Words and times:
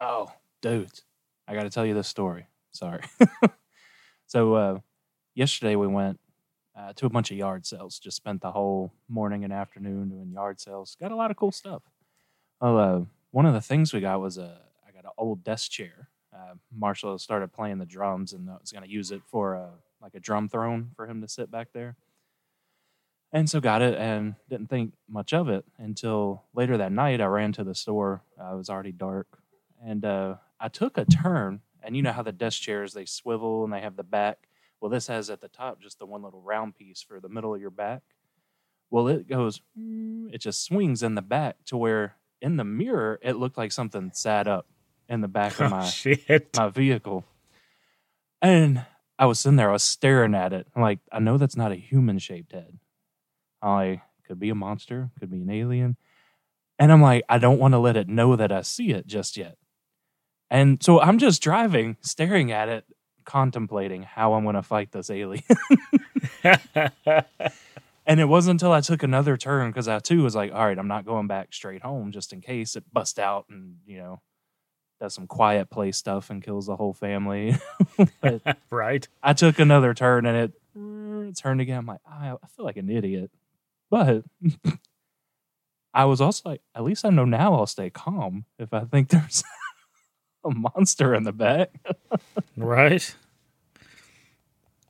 Oh, 0.00 0.30
dudes, 0.60 1.02
I 1.48 1.54
got 1.54 1.62
to 1.62 1.70
tell 1.70 1.86
you 1.86 1.94
this 1.94 2.08
story. 2.08 2.46
Sorry. 2.72 3.02
so 4.26 4.54
uh, 4.54 4.78
yesterday 5.34 5.76
we 5.76 5.86
went 5.86 6.20
uh, 6.76 6.92
to 6.94 7.06
a 7.06 7.10
bunch 7.10 7.30
of 7.30 7.36
yard 7.36 7.66
sales. 7.66 7.98
Just 7.98 8.16
spent 8.16 8.42
the 8.42 8.52
whole 8.52 8.92
morning 9.08 9.44
and 9.44 9.52
afternoon 9.52 10.10
doing 10.10 10.30
yard 10.30 10.60
sales. 10.60 10.96
Got 11.00 11.12
a 11.12 11.16
lot 11.16 11.30
of 11.30 11.36
cool 11.36 11.52
stuff. 11.52 11.82
Well, 12.60 12.78
uh, 12.78 13.00
one 13.30 13.46
of 13.46 13.54
the 13.54 13.60
things 13.60 13.92
we 13.92 14.00
got 14.00 14.20
was 14.20 14.38
a 14.38 14.60
I 14.86 14.92
got 14.92 15.04
an 15.04 15.10
old 15.16 15.42
desk 15.44 15.70
chair. 15.70 16.08
Uh, 16.34 16.54
Marshall 16.70 17.18
started 17.18 17.52
playing 17.52 17.78
the 17.78 17.86
drums, 17.86 18.32
and 18.32 18.50
I 18.50 18.56
was 18.60 18.72
going 18.72 18.84
to 18.84 18.90
use 18.90 19.10
it 19.10 19.22
for 19.26 19.54
a 19.54 19.70
like 20.02 20.14
a 20.14 20.20
drum 20.20 20.48
throne 20.48 20.90
for 20.94 21.06
him 21.06 21.22
to 21.22 21.28
sit 21.28 21.50
back 21.50 21.68
there. 21.72 21.96
And 23.32 23.50
so 23.50 23.60
got 23.60 23.82
it 23.82 23.98
and 23.98 24.36
didn't 24.48 24.70
think 24.70 24.92
much 25.08 25.32
of 25.34 25.48
it 25.48 25.64
until 25.78 26.44
later 26.54 26.76
that 26.76 26.92
night. 26.92 27.20
I 27.20 27.26
ran 27.26 27.52
to 27.52 27.64
the 27.64 27.74
store. 27.74 28.22
Uh, 28.40 28.54
it 28.54 28.56
was 28.56 28.70
already 28.70 28.92
dark, 28.92 29.26
and 29.86 30.04
uh, 30.04 30.34
I 30.60 30.68
took 30.68 30.98
a 30.98 31.04
turn. 31.04 31.60
And 31.82 31.94
you 31.96 32.02
know 32.02 32.10
how 32.10 32.22
the 32.22 32.32
desk 32.32 32.60
chairs 32.60 32.94
they 32.94 33.04
swivel 33.04 33.62
and 33.62 33.72
they 33.72 33.80
have 33.80 33.94
the 33.96 34.02
back. 34.02 34.48
Well, 34.80 34.90
this 34.90 35.06
has 35.06 35.30
at 35.30 35.40
the 35.40 35.46
top 35.48 35.80
just 35.80 36.00
the 36.00 36.06
one 36.06 36.22
little 36.22 36.42
round 36.42 36.74
piece 36.76 37.00
for 37.00 37.20
the 37.20 37.28
middle 37.28 37.54
of 37.54 37.60
your 37.60 37.70
back. 37.70 38.02
Well, 38.90 39.06
it 39.06 39.28
goes, 39.28 39.60
it 39.76 40.38
just 40.40 40.64
swings 40.64 41.04
in 41.04 41.14
the 41.14 41.22
back 41.22 41.56
to 41.66 41.76
where 41.76 42.16
in 42.42 42.56
the 42.56 42.64
mirror 42.64 43.20
it 43.22 43.36
looked 43.36 43.56
like 43.56 43.70
something 43.70 44.10
sat 44.12 44.48
up 44.48 44.66
in 45.08 45.20
the 45.20 45.28
back 45.28 45.60
of 45.60 45.66
Oh, 45.66 45.76
my 45.76 45.84
shit. 45.86 46.50
my 46.56 46.68
vehicle. 46.70 47.24
And 48.42 48.84
I 49.18 49.26
was 49.26 49.38
sitting 49.38 49.56
there, 49.56 49.70
I 49.70 49.74
was 49.74 49.82
staring 49.82 50.34
at 50.34 50.52
it. 50.52 50.66
I'm 50.74 50.82
like, 50.82 50.98
I 51.10 51.20
know 51.20 51.38
that's 51.38 51.56
not 51.56 51.72
a 51.72 51.76
human 51.76 52.18
shaped 52.18 52.52
head. 52.52 52.78
I'm 53.62 53.70
like, 53.74 54.00
could 54.26 54.38
be 54.40 54.50
a 54.50 54.54
monster, 54.54 55.10
could 55.20 55.30
be 55.30 55.40
an 55.42 55.50
alien. 55.50 55.96
And 56.78 56.92
I'm 56.92 57.00
like, 57.00 57.24
I 57.28 57.38
don't 57.38 57.58
want 57.58 57.72
to 57.72 57.78
let 57.78 57.96
it 57.96 58.08
know 58.08 58.36
that 58.36 58.52
I 58.52 58.62
see 58.62 58.90
it 58.90 59.06
just 59.06 59.36
yet. 59.36 59.56
And 60.50 60.82
so 60.82 61.00
I'm 61.00 61.18
just 61.18 61.42
driving, 61.42 61.96
staring 62.00 62.52
at 62.52 62.68
it, 62.68 62.84
contemplating 63.24 64.04
how 64.04 64.34
I'm 64.34 64.44
going 64.44 64.54
to 64.54 64.62
fight 64.62 64.92
this 64.92 65.10
alien. 65.10 65.42
and 68.06 68.20
it 68.20 68.26
wasn't 68.26 68.54
until 68.54 68.72
I 68.72 68.80
took 68.80 69.02
another 69.02 69.36
turn 69.36 69.70
because 69.70 69.88
I 69.88 69.98
too 69.98 70.22
was 70.22 70.36
like, 70.36 70.52
all 70.52 70.64
right, 70.64 70.78
I'm 70.78 70.88
not 70.88 71.04
going 71.04 71.26
back 71.26 71.52
straight 71.52 71.82
home 71.82 72.12
just 72.12 72.32
in 72.32 72.40
case 72.40 72.76
it 72.76 72.84
busts 72.92 73.18
out 73.18 73.46
and, 73.50 73.76
you 73.86 73.98
know, 73.98 74.20
does 75.00 75.14
some 75.14 75.26
quiet 75.26 75.68
play 75.68 75.92
stuff 75.92 76.30
and 76.30 76.42
kills 76.42 76.66
the 76.66 76.76
whole 76.76 76.94
family. 76.94 77.56
right. 78.70 79.06
I 79.22 79.32
took 79.32 79.58
another 79.58 79.92
turn 79.92 80.26
and 80.26 80.36
it 80.36 81.36
turned 81.36 81.60
again. 81.60 81.78
I'm 81.78 81.86
like, 81.86 82.00
I, 82.08 82.30
I 82.30 82.46
feel 82.56 82.64
like 82.64 82.76
an 82.76 82.88
idiot. 82.88 83.30
But 83.90 84.24
I 85.92 86.04
was 86.04 86.20
also 86.20 86.48
like, 86.50 86.60
at 86.74 86.84
least 86.84 87.04
I 87.04 87.10
know 87.10 87.24
now 87.24 87.54
I'll 87.54 87.66
stay 87.66 87.90
calm 87.90 88.44
if 88.58 88.72
I 88.72 88.84
think 88.84 89.08
there's 89.08 89.42
a 90.46 90.54
monster 90.54 91.14
in 91.14 91.24
the 91.24 91.32
back. 91.32 91.70
Right. 92.58 93.14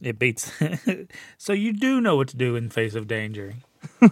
It 0.01 0.21
beats. 0.21 0.53
so 1.37 1.53
you 1.53 1.73
do 1.73 2.01
know 2.01 2.15
what 2.15 2.29
to 2.29 2.37
do 2.37 2.55
in 2.55 2.71
face 2.71 2.95
of 2.95 3.09
danger. 3.09 3.55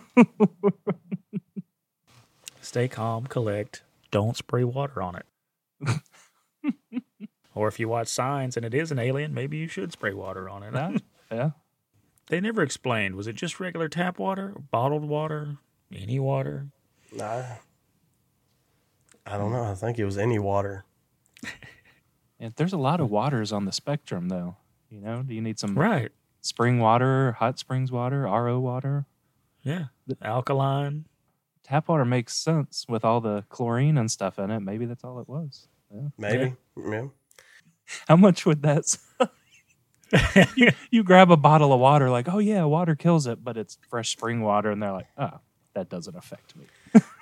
Stay 2.61 2.89
calm, 2.89 3.27
collect. 3.29 3.85
Don't 4.11 4.37
spray 4.37 4.65
water 4.65 5.01
on 5.01 5.17
it. 5.17 6.01
or 7.55 7.69
if 7.69 7.79
you 7.79 7.89
watch 7.89 8.09
signs 8.09 8.57
and 8.57 8.67
it 8.67 8.75
is 8.75 8.91
an 8.91 8.99
alien, 8.99 9.33
maybe 9.33 9.57
you 9.57 9.69
should 9.69 9.93
spray 9.93 10.13
water 10.13 10.49
on 10.49 10.65
it. 10.65 10.75
yeah. 10.75 10.91
yeah. 11.31 11.51
They 12.27 12.41
never 12.41 12.63
explained. 12.63 13.15
Was 13.15 13.29
it 13.29 13.37
just 13.37 13.61
regular 13.61 13.89
tap 13.89 14.19
water, 14.19 14.55
bottled 14.73 15.05
water, 15.05 15.59
any 15.95 16.19
water? 16.19 16.69
Nah. 17.13 17.43
I 19.27 19.39
don't 19.39 19.53
know. 19.53 19.65
I 19.65 19.75
think 19.75 19.99
it 19.99 20.05
was 20.05 20.19
any 20.19 20.39
water. 20.39 20.85
And 22.41 22.53
there's 22.57 22.73
a 22.73 22.79
lot 22.79 23.01
of 23.01 23.09
hmm. 23.09 23.15
waters 23.15 23.53
on 23.53 23.65
the 23.65 23.73
spectrum, 23.73 24.29
though. 24.29 24.57
You 24.91 25.01
know, 25.01 25.23
do 25.23 25.35
you 25.35 25.41
need 25.41 25.59
some 25.59 25.75
Right. 25.75 26.13
spring 26.41 26.79
water, 26.79 27.33
hot 27.33 27.59
springs 27.59 27.91
water, 27.91 28.23
RO 28.23 28.61
water? 28.61 29.07
Yeah. 29.63 29.87
Alkaline. 30.23 31.07
Tap 31.63 31.89
water 31.89 32.05
makes 32.05 32.37
sense 32.37 32.85
with 32.89 33.05
all 33.05 33.21
the 33.21 33.45
chlorine 33.49 33.97
and 33.97 34.11
stuff 34.11 34.39
in 34.39 34.51
it. 34.51 34.61
Maybe 34.61 34.85
that's 34.85 35.05
all 35.05 35.19
it 35.21 35.29
was. 35.29 35.69
Yeah. 35.91 36.09
Maybe. 36.19 36.55
Yeah. 36.77 37.07
How 38.07 38.17
much 38.17 38.45
would 38.45 38.63
that? 38.63 38.97
you, 40.57 40.71
you 40.91 41.03
grab 41.03 41.31
a 41.31 41.37
bottle 41.37 41.73
of 41.73 41.81
water, 41.81 42.11
like, 42.11 42.29
oh 42.29 42.39
yeah, 42.39 42.65
water 42.65 42.95
kills 42.95 43.27
it, 43.27 43.43
but 43.43 43.57
it's 43.57 43.79
fresh 43.89 44.11
spring 44.11 44.43
water, 44.43 44.71
and 44.71 44.83
they're 44.83 44.93
like, 44.93 45.09
oh, 45.17 45.41
that 45.75 45.89
doesn't 45.89 46.17
affect 46.17 46.55
me. 46.57 46.67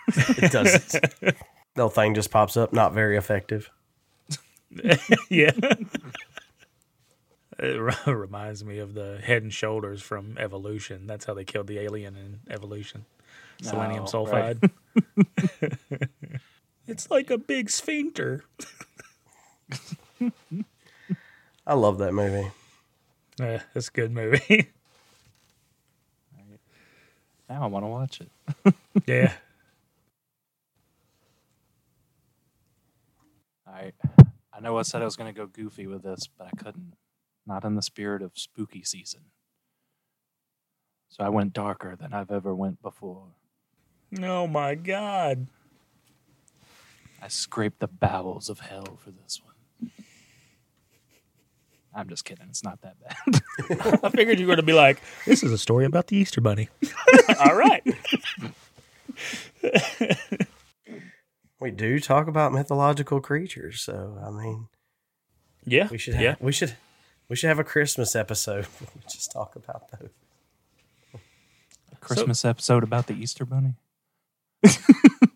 It 0.08 0.52
doesn't. 0.52 0.88
the 1.20 1.34
little 1.76 1.90
thing 1.90 2.14
just 2.14 2.30
pops 2.30 2.56
up. 2.56 2.72
Not 2.72 2.92
very 2.92 3.16
effective. 3.16 3.70
yeah. 5.30 5.52
It 7.58 7.78
re- 7.78 7.94
reminds 8.14 8.64
me 8.64 8.78
of 8.78 8.94
the 8.94 9.18
head 9.22 9.42
and 9.42 9.52
shoulders 9.52 10.02
from 10.02 10.36
Evolution. 10.38 11.06
That's 11.06 11.26
how 11.26 11.34
they 11.34 11.44
killed 11.44 11.66
the 11.68 11.78
alien 11.78 12.16
in 12.16 12.40
Evolution. 12.50 13.04
Selenium 13.60 14.04
Oh, 14.04 14.06
sulfide. 14.06 14.70
it's 16.88 17.10
like 17.10 17.30
a 17.30 17.38
big 17.38 17.70
sphincter. 17.70 18.44
I 21.66 21.74
love 21.74 21.98
that 21.98 22.12
movie. 22.14 22.50
Uh, 23.40 23.58
it's 23.74 23.88
a 23.88 23.92
good 23.92 24.10
movie. 24.12 24.70
Now 27.48 27.62
I 27.62 27.66
want 27.66 27.84
to 27.84 27.88
watch 27.88 28.20
it. 28.22 28.74
yeah. 29.06 29.32
All 33.66 33.74
right. 33.74 33.94
I 34.62 34.64
know 34.64 34.78
I 34.78 34.82
said 34.82 35.02
I 35.02 35.06
was 35.06 35.16
going 35.16 35.32
to 35.32 35.36
go 35.36 35.46
goofy 35.46 35.88
with 35.88 36.04
this, 36.04 36.28
but 36.38 36.46
I 36.46 36.50
couldn't. 36.50 36.92
Not 37.44 37.64
in 37.64 37.74
the 37.74 37.82
spirit 37.82 38.22
of 38.22 38.30
spooky 38.34 38.84
season. 38.84 39.22
So 41.08 41.24
I 41.24 41.30
went 41.30 41.52
darker 41.52 41.96
than 41.96 42.12
I've 42.12 42.30
ever 42.30 42.54
went 42.54 42.80
before. 42.80 43.24
Oh 44.22 44.46
my 44.46 44.76
God. 44.76 45.48
I 47.20 47.26
scraped 47.26 47.80
the 47.80 47.88
bowels 47.88 48.48
of 48.48 48.60
hell 48.60 48.98
for 49.00 49.10
this 49.10 49.40
one. 49.44 49.90
I'm 51.92 52.08
just 52.08 52.24
kidding. 52.24 52.46
It's 52.48 52.62
not 52.62 52.78
that 52.82 52.96
bad. 53.00 54.00
I 54.04 54.10
figured 54.10 54.38
you 54.38 54.46
were 54.46 54.54
going 54.54 54.58
to 54.58 54.62
be 54.62 54.72
like, 54.72 55.02
this 55.26 55.42
is 55.42 55.50
a 55.50 55.58
story 55.58 55.86
about 55.86 56.06
the 56.06 56.16
Easter 56.16 56.40
Bunny. 56.40 56.68
All 57.44 57.56
right. 57.56 57.82
We 61.62 61.70
do 61.70 62.00
talk 62.00 62.26
about 62.26 62.52
mythological 62.52 63.20
creatures, 63.20 63.80
so 63.80 64.18
I 64.24 64.30
mean, 64.30 64.66
Yeah. 65.64 65.88
we 65.90 65.96
should 65.98 66.14
have, 66.14 66.22
yeah. 66.22 66.34
we 66.40 66.50
should 66.52 66.74
we 67.28 67.36
should 67.36 67.48
have 67.48 67.60
a 67.60 67.64
Christmas 67.64 68.16
episode. 68.16 68.66
we 68.80 69.00
just 69.08 69.30
talk 69.30 69.54
about 69.54 69.88
those. 69.92 70.10
A 71.92 71.96
Christmas 71.96 72.44
episode 72.44 72.82
about 72.82 73.06
the 73.06 73.14
Easter 73.14 73.44
Bunny. 73.44 73.74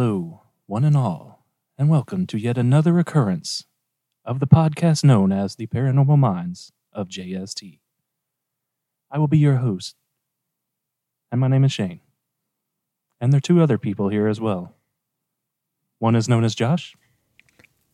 Hello, 0.00 0.40
one 0.64 0.82
and 0.84 0.96
all, 0.96 1.44
and 1.76 1.90
welcome 1.90 2.26
to 2.28 2.38
yet 2.38 2.56
another 2.56 2.98
occurrence 2.98 3.66
of 4.24 4.40
the 4.40 4.46
podcast 4.46 5.04
known 5.04 5.30
as 5.30 5.56
the 5.56 5.66
Paranormal 5.66 6.18
Minds 6.18 6.72
of 6.90 7.08
JST. 7.08 7.80
I 9.10 9.18
will 9.18 9.28
be 9.28 9.36
your 9.36 9.56
host, 9.56 9.96
and 11.30 11.38
my 11.38 11.48
name 11.48 11.64
is 11.64 11.72
Shane. 11.72 12.00
And 13.20 13.30
there 13.30 13.36
are 13.36 13.42
two 13.42 13.60
other 13.60 13.76
people 13.76 14.08
here 14.08 14.26
as 14.26 14.40
well. 14.40 14.74
One 15.98 16.16
is 16.16 16.30
known 16.30 16.44
as 16.44 16.54
Josh, 16.54 16.96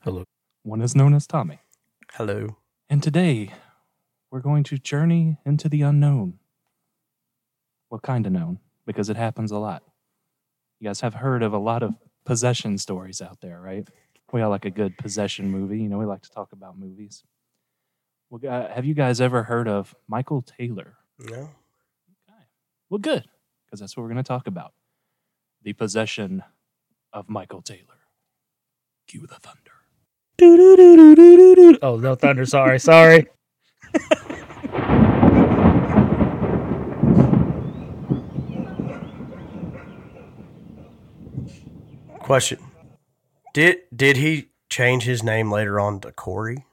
Hello. 0.05 0.23
one 0.62 0.82
is 0.82 0.94
known 0.94 1.12
as 1.12 1.26
Tommy. 1.26 1.59
Hello. 2.12 2.59
And 2.88 3.02
today, 3.02 3.52
we're 4.31 4.38
going 4.38 4.62
to 4.62 4.79
journey 4.79 5.38
into 5.44 5.69
the 5.69 5.82
unknown. 5.82 6.38
Well, 7.91 7.99
kind 7.99 8.26
of 8.26 8.32
known, 8.32 8.61
because 8.87 9.11
it 9.11 9.17
happens 9.17 9.50
a 9.50 9.59
lot. 9.59 9.82
You 10.81 10.88
guys 10.88 11.00
have 11.00 11.14
heard 11.14 11.43
of 11.43 11.52
a 11.52 11.58
lot 11.58 11.82
of 11.82 11.94
possession 12.25 12.78
stories 12.78 13.23
out 13.23 13.40
there, 13.40 13.61
right? 13.61 13.88
We 14.32 14.43
all 14.43 14.50
like 14.50 14.64
a 14.64 14.70
good 14.70 14.99
possession 14.99 15.50
movie. 15.50 15.81
You 15.81 15.88
know, 15.88 15.99
we 15.99 16.05
like 16.05 16.23
to 16.23 16.31
talk 16.31 16.52
about 16.52 16.78
movies. 16.78 17.23
Well, 18.28 18.38
gu- 18.40 18.49
uh, 18.49 18.75
have 18.75 18.84
you 18.84 18.94
guys 18.94 19.20
ever 19.20 19.44
heard 19.44 19.69
of 19.69 19.94
Michael 20.08 20.43
Taylor? 20.43 20.96
No. 21.19 21.50
Well, 22.90 22.99
good, 22.99 23.23
because 23.23 23.31
because 23.67 23.81
that's 23.81 23.96
what 23.96 24.02
we're 24.02 24.11
going 24.11 24.23
to 24.23 24.28
talk 24.28 24.46
about 24.46 24.73
the 25.62 25.73
possession 25.73 26.43
of 27.12 27.28
Michael 27.28 27.62
Taylor. 27.62 27.81
Cue 29.08 29.26
the 29.26 29.37
thunder. 29.37 29.73
Oh, 31.82 31.96
no 31.96 32.14
thunder. 32.14 32.44
Sorry. 32.44 32.78
Sorry. 32.78 33.26
Question: 42.26 42.58
Did 43.55 43.78
did 43.94 44.17
he 44.17 44.49
change 44.69 45.05
his 45.05 45.23
name 45.23 45.50
later 45.52 45.78
on 45.78 46.00
to 46.00 46.11
Corey? 46.12 46.67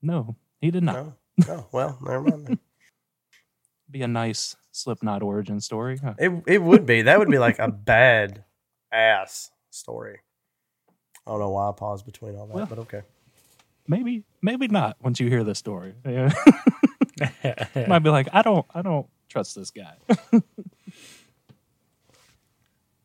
No, 0.00 0.36
he 0.60 0.70
did 0.70 0.84
not. 0.84 0.94
No. 0.96 1.14
Oh 1.48 1.66
well, 1.72 1.98
never 2.00 2.22
mind. 2.22 2.46
then. 2.46 2.58
Be 3.90 4.02
a 4.02 4.08
nice 4.08 4.54
Slipknot 4.70 5.22
origin 5.22 5.60
story. 5.60 5.98
huh? 5.98 6.14
It 6.18 6.30
it 6.46 6.62
would 6.62 6.86
be 6.86 7.02
that 7.02 7.18
would 7.18 7.28
be 7.28 7.38
like 7.38 7.58
a 7.58 7.68
bad 7.68 8.44
ass 8.92 9.50
story. 9.70 10.20
I 11.26 11.30
don't 11.30 11.40
know 11.40 11.50
why 11.50 11.68
I 11.68 11.72
paused 11.72 12.06
between 12.06 12.36
all 12.36 12.46
that, 12.46 12.54
Well. 12.54 12.66
but 12.66 12.78
okay. 12.80 13.02
Maybe, 13.88 14.24
maybe 14.42 14.68
not. 14.68 14.96
Once 15.02 15.20
you 15.20 15.28
hear 15.28 15.42
this 15.44 15.58
story, 15.58 15.94
Yeah. 16.06 16.32
might 17.88 17.98
be 18.00 18.10
like, 18.10 18.28
I 18.32 18.40
don't, 18.42 18.64
I 18.74 18.80
don't 18.82 19.06
trust 19.28 19.54
this 19.56 19.70
guy. 19.70 19.94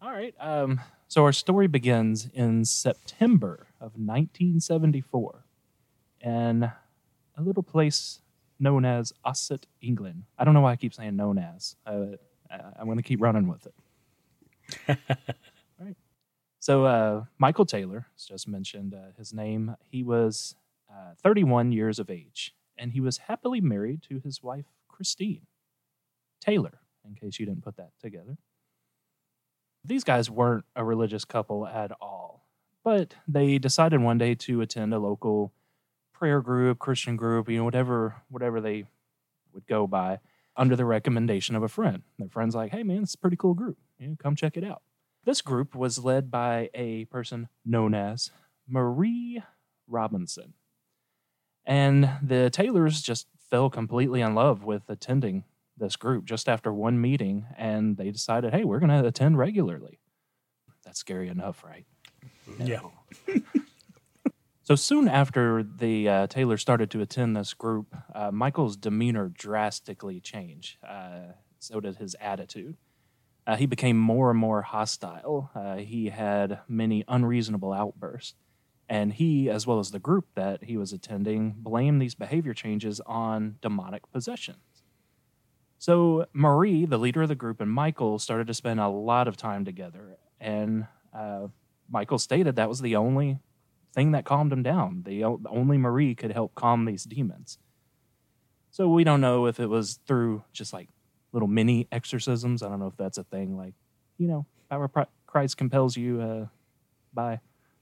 All 0.10 0.16
right. 0.16 0.34
Um, 0.40 0.82
so 1.08 1.24
our 1.24 1.32
story 1.32 1.68
begins 1.68 2.28
in 2.34 2.66
September 2.66 3.68
of 3.80 3.92
1974, 3.94 5.44
in 6.22 6.64
a 6.64 6.74
little 7.38 7.62
place 7.62 8.20
known 8.60 8.86
as 8.86 9.14
Ossett, 9.24 9.68
England. 9.82 10.24
I 10.36 10.46
don't 10.46 10.56
know 10.56 10.62
why 10.62 10.72
I 10.72 10.78
keep 10.78 10.96
saying 10.96 11.16
known 11.16 11.38
as. 11.38 11.76
Uh, 11.86 12.16
I- 12.50 12.60
I'm 12.80 12.86
going 12.86 12.98
to 12.98 13.04
keep 13.04 13.22
running 13.22 13.48
with 13.48 13.68
it. 13.68 14.98
All 15.80 15.86
right. 15.86 15.96
So 16.60 16.86
uh, 16.86 17.26
Michael 17.38 17.68
Taylor, 17.68 18.08
as 18.18 18.26
just 18.26 18.48
mentioned 18.48 18.96
uh, 18.96 19.12
his 19.16 19.32
name, 19.32 19.76
he 19.92 20.02
was 20.02 20.56
uh, 20.92 21.14
31 21.22 21.72
years 21.72 22.00
of 22.00 22.10
age, 22.10 22.56
and 22.80 22.94
he 22.94 23.00
was 23.00 23.20
happily 23.20 23.62
married 23.62 24.02
to 24.10 24.20
his 24.24 24.42
wife 24.42 24.66
Christine 24.88 25.46
Taylor. 26.42 26.80
In 27.08 27.14
case 27.14 27.40
you 27.40 27.46
didn't 27.46 27.64
put 27.64 27.78
that 27.78 27.92
together, 28.02 28.40
these 29.84 30.04
guys 30.04 30.30
weren't 30.30 30.66
a 30.76 30.84
religious 30.84 31.26
couple 31.26 31.66
at 31.68 31.92
all, 32.02 32.46
but 32.84 33.16
they 33.28 33.58
decided 33.58 34.02
one 34.02 34.18
day 34.18 34.36
to 34.36 34.62
attend 34.62 34.94
a 34.94 35.00
local 35.00 35.54
prayer 36.14 36.42
group, 36.42 36.80
Christian 36.80 37.16
group, 37.16 37.50
you 37.50 37.58
know, 37.58 37.64
whatever 37.64 38.22
whatever 38.30 38.60
they 38.60 38.86
would 39.54 39.66
go 39.68 39.88
by, 39.88 40.20
under 40.56 40.76
the 40.76 40.86
recommendation 40.86 41.56
of 41.56 41.64
a 41.64 41.70
friend. 41.70 42.04
Their 42.18 42.30
friend's 42.30 42.56
like, 42.56 42.72
"Hey, 42.72 42.84
man, 42.84 43.04
it's 43.04 43.16
a 43.16 43.18
pretty 43.18 43.38
cool 43.38 43.54
group. 43.54 43.78
You 43.98 44.10
know, 44.10 44.16
come 44.20 44.36
check 44.36 44.58
it 44.58 44.64
out." 44.64 44.82
This 45.26 45.42
group 45.42 45.76
was 45.76 46.04
led 46.04 46.32
by 46.32 46.70
a 46.74 47.06
person 47.06 47.50
known 47.66 47.94
as 47.94 48.32
Marie 48.68 49.42
Robinson. 49.88 50.54
And 51.66 52.10
the 52.22 52.50
Taylors 52.50 53.02
just 53.02 53.28
fell 53.38 53.70
completely 53.70 54.22
in 54.22 54.36
love 54.36 54.64
with 54.64 54.90
attending 54.90 55.44
this 55.80 55.96
group 55.96 56.26
just 56.26 56.48
after 56.48 56.74
one 56.74 57.00
meeting, 57.02 57.46
and 57.58 57.98
they 57.98 58.12
decided, 58.12 58.54
hey, 58.54 58.64
we're 58.64 58.80
going 58.80 58.90
to 58.90 59.08
attend 59.08 59.38
regularly. 59.38 60.00
That's 60.86 61.00
scary 61.00 61.28
enough, 61.30 61.64
right? 61.64 61.86
Yeah. 62.60 62.82
So 64.70 64.76
soon 64.76 65.08
after 65.08 65.64
the 65.64 66.08
uh, 66.08 66.28
Taylor 66.28 66.56
started 66.56 66.92
to 66.92 67.02
attend 67.02 67.36
this 67.36 67.56
group, 67.56 67.96
uh, 68.14 68.30
Michael's 68.30 68.78
demeanor 68.78 69.30
drastically 69.30 70.20
changed. 70.20 70.78
Uh, 70.88 71.34
so 71.58 71.80
did 71.80 71.96
his 71.96 72.16
attitude. 72.22 72.78
Uh, 73.48 73.56
he 73.56 73.66
became 73.66 73.98
more 73.98 74.30
and 74.30 74.38
more 74.38 74.62
hostile. 74.62 75.50
Uh, 75.56 75.78
he 75.78 76.10
had 76.10 76.60
many 76.68 77.04
unreasonable 77.08 77.74
outbursts. 77.74 78.36
And 78.88 79.12
he, 79.12 79.50
as 79.50 79.66
well 79.66 79.80
as 79.80 79.90
the 79.90 79.98
group 79.98 80.28
that 80.36 80.66
he 80.66 80.78
was 80.78 80.94
attending, 80.94 81.56
blamed 81.58 82.00
these 82.00 82.14
behavior 82.14 82.54
changes 82.54 83.02
on 83.08 83.56
demonic 83.64 84.04
possessions. 84.12 84.60
So 85.80 86.26
Marie, 86.34 86.86
the 86.86 87.00
leader 87.00 87.22
of 87.22 87.30
the 87.30 87.36
group, 87.36 87.62
and 87.62 87.72
Michael 87.72 88.20
started 88.20 88.48
to 88.48 88.54
spend 88.54 88.82
a 88.82 88.90
lot 88.90 89.30
of 89.30 89.38
time 89.38 89.64
together. 89.64 90.18
And 90.40 90.88
uh, 91.14 91.48
Michael 91.90 92.20
stated 92.20 92.58
that 92.58 92.68
was 92.68 92.82
the 92.82 92.98
only 92.98 93.40
thing 93.96 94.12
that 94.12 94.26
calmed 94.26 94.52
him 94.52 94.62
down. 94.62 95.04
The 95.06 95.24
only 95.24 95.78
Marie 95.78 96.16
could 96.16 96.34
help 96.34 96.54
calm 96.54 96.84
these 96.84 97.06
demons. 97.06 97.58
So 98.72 98.90
we 98.90 99.06
don't 99.06 99.22
know 99.22 99.46
if 99.46 99.60
it 99.60 99.68
was 99.68 100.00
through 100.06 100.44
just 100.52 100.74
like 100.74 100.90
little 101.32 101.48
mini 101.48 101.88
exorcisms. 101.94 102.62
I 102.62 102.68
don't 102.68 102.80
know 102.80 102.88
if 102.88 102.98
that's 102.98 103.18
a 103.18 103.24
thing. 103.24 103.58
Like, 103.58 103.74
you 104.18 104.28
know, 104.28 104.46
power 104.70 104.90
Pri- 104.90 105.08
Christ 105.28 105.56
compels 105.56 105.96
you 105.96 106.22
uh, 106.22 106.46
by, 107.14 107.40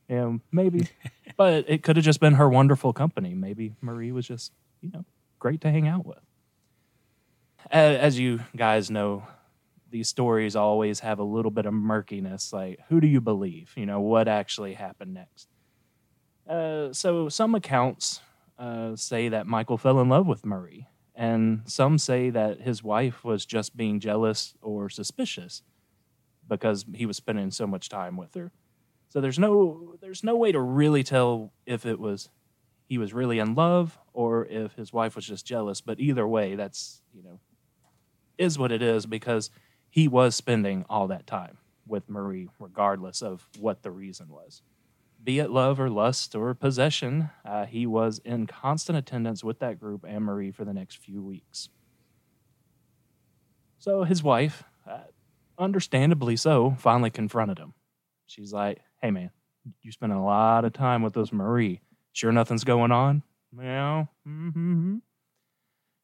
you 0.07 0.15
know, 0.15 0.39
maybe. 0.51 0.87
but 1.35 1.65
it 1.67 1.81
could 1.81 1.95
have 1.95 2.05
just 2.05 2.19
been 2.19 2.35
her 2.35 2.47
wonderful 2.47 2.93
company. 2.93 3.33
Maybe 3.33 3.73
Marie 3.81 4.11
was 4.11 4.27
just, 4.27 4.51
you 4.81 4.91
know, 4.91 5.03
great 5.39 5.61
to 5.61 5.71
hang 5.71 5.87
out 5.87 6.05
with. 6.05 6.19
As 7.71 8.17
you 8.17 8.39
guys 8.55 8.89
know, 8.89 9.27
these 9.89 10.09
stories 10.09 10.55
always 10.55 10.99
have 11.01 11.19
a 11.19 11.23
little 11.23 11.51
bit 11.51 11.65
of 11.65 11.73
murkiness. 11.73 12.53
Like, 12.53 12.79
who 12.89 13.01
do 13.01 13.07
you 13.07 13.21
believe? 13.21 13.71
You 13.75 13.85
know, 13.85 13.99
what 13.99 14.27
actually 14.27 14.73
happened 14.73 15.13
next? 15.13 15.49
Uh, 16.47 16.93
so 16.93 17.29
some 17.29 17.55
accounts 17.55 18.21
uh, 18.57 18.95
say 18.95 19.29
that 19.29 19.47
Michael 19.47 19.77
fell 19.77 19.99
in 19.99 20.09
love 20.09 20.27
with 20.27 20.45
Marie, 20.45 20.87
and 21.15 21.61
some 21.65 21.97
say 21.97 22.29
that 22.29 22.61
his 22.61 22.83
wife 22.83 23.23
was 23.23 23.45
just 23.45 23.75
being 23.75 23.99
jealous 23.99 24.53
or 24.61 24.89
suspicious 24.89 25.61
because 26.47 26.85
he 26.93 27.05
was 27.05 27.17
spending 27.17 27.51
so 27.51 27.67
much 27.67 27.89
time 27.89 28.15
with 28.15 28.33
her. 28.35 28.51
So 29.09 29.19
there's 29.21 29.39
no 29.39 29.95
there's 30.01 30.23
no 30.23 30.35
way 30.35 30.51
to 30.51 30.59
really 30.59 31.03
tell 31.03 31.51
if 31.65 31.85
it 31.85 31.99
was 31.99 32.29
he 32.87 32.97
was 32.97 33.13
really 33.13 33.39
in 33.39 33.55
love 33.55 33.97
or 34.13 34.45
if 34.45 34.73
his 34.73 34.93
wife 34.93 35.15
was 35.15 35.25
just 35.25 35.45
jealous. 35.45 35.81
But 35.81 35.99
either 35.99 36.27
way, 36.27 36.55
that's 36.55 37.01
you 37.13 37.23
know 37.23 37.39
is 38.37 38.57
what 38.57 38.71
it 38.71 38.81
is 38.81 39.05
because 39.05 39.49
he 39.89 40.07
was 40.07 40.35
spending 40.35 40.85
all 40.89 41.07
that 41.07 41.27
time 41.27 41.57
with 41.87 42.09
Marie, 42.09 42.49
regardless 42.59 43.21
of 43.21 43.47
what 43.59 43.83
the 43.83 43.91
reason 43.91 44.27
was 44.29 44.61
be 45.23 45.39
it 45.39 45.49
love 45.49 45.79
or 45.79 45.89
lust 45.89 46.35
or 46.35 46.53
possession, 46.53 47.29
uh, 47.43 47.65
he 47.65 47.85
was 47.85 48.19
in 48.23 48.47
constant 48.47 48.97
attendance 48.97 49.43
with 49.43 49.59
that 49.59 49.79
group 49.79 50.05
and 50.07 50.23
Marie 50.23 50.51
for 50.51 50.63
the 50.63 50.73
next 50.73 50.97
few 50.97 51.21
weeks. 51.21 51.69
So 53.79 54.03
his 54.03 54.23
wife, 54.23 54.63
uh, 54.89 54.99
understandably 55.57 56.35
so, 56.35 56.75
finally 56.79 57.09
confronted 57.09 57.57
him. 57.57 57.73
She's 58.25 58.53
like, 58.53 58.79
"Hey 59.01 59.11
man, 59.11 59.31
you 59.81 59.91
spending 59.91 60.17
a 60.17 60.25
lot 60.25 60.65
of 60.65 60.73
time 60.73 61.01
with 61.01 61.13
this 61.13 61.33
Marie. 61.33 61.81
Sure, 62.13 62.31
nothing's 62.31 62.63
going 62.63 62.91
on. 62.91 63.23
Yeah, 63.57 64.05
mm-hmm. 64.27 64.97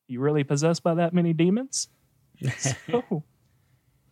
You 0.08 0.20
really 0.20 0.44
possessed 0.44 0.84
by 0.84 0.96
that 0.96 1.14
many 1.14 1.34
demons?" 1.34 1.88
so 2.58 3.24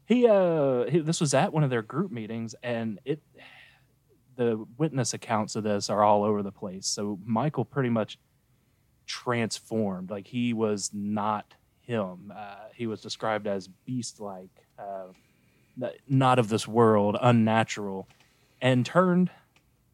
he, 0.05 0.27
uh, 0.27 0.85
he, 0.89 0.99
this 0.99 1.21
was 1.21 1.33
at 1.33 1.53
one 1.53 1.63
of 1.63 1.69
their 1.69 1.81
group 1.81 2.11
meetings, 2.11 2.55
and 2.63 2.99
it 3.05 3.21
the 4.35 4.65
witness 4.77 5.13
accounts 5.13 5.55
of 5.55 5.63
this 5.63 5.89
are 5.89 6.03
all 6.03 6.23
over 6.23 6.41
the 6.41 6.51
place. 6.51 6.87
So 6.87 7.19
Michael 7.25 7.65
pretty 7.65 7.89
much 7.89 8.17
transformed. 9.05 10.09
Like 10.09 10.25
he 10.25 10.53
was 10.53 10.89
not 10.93 11.53
him. 11.81 12.33
Uh, 12.35 12.55
he 12.73 12.87
was 12.87 13.01
described 13.01 13.45
as 13.45 13.67
beast-like, 13.67 14.49
uh, 14.79 15.07
not 16.07 16.39
of 16.39 16.49
this 16.49 16.67
world, 16.67 17.17
unnatural, 17.21 18.07
and 18.61 18.85
turned 18.85 19.29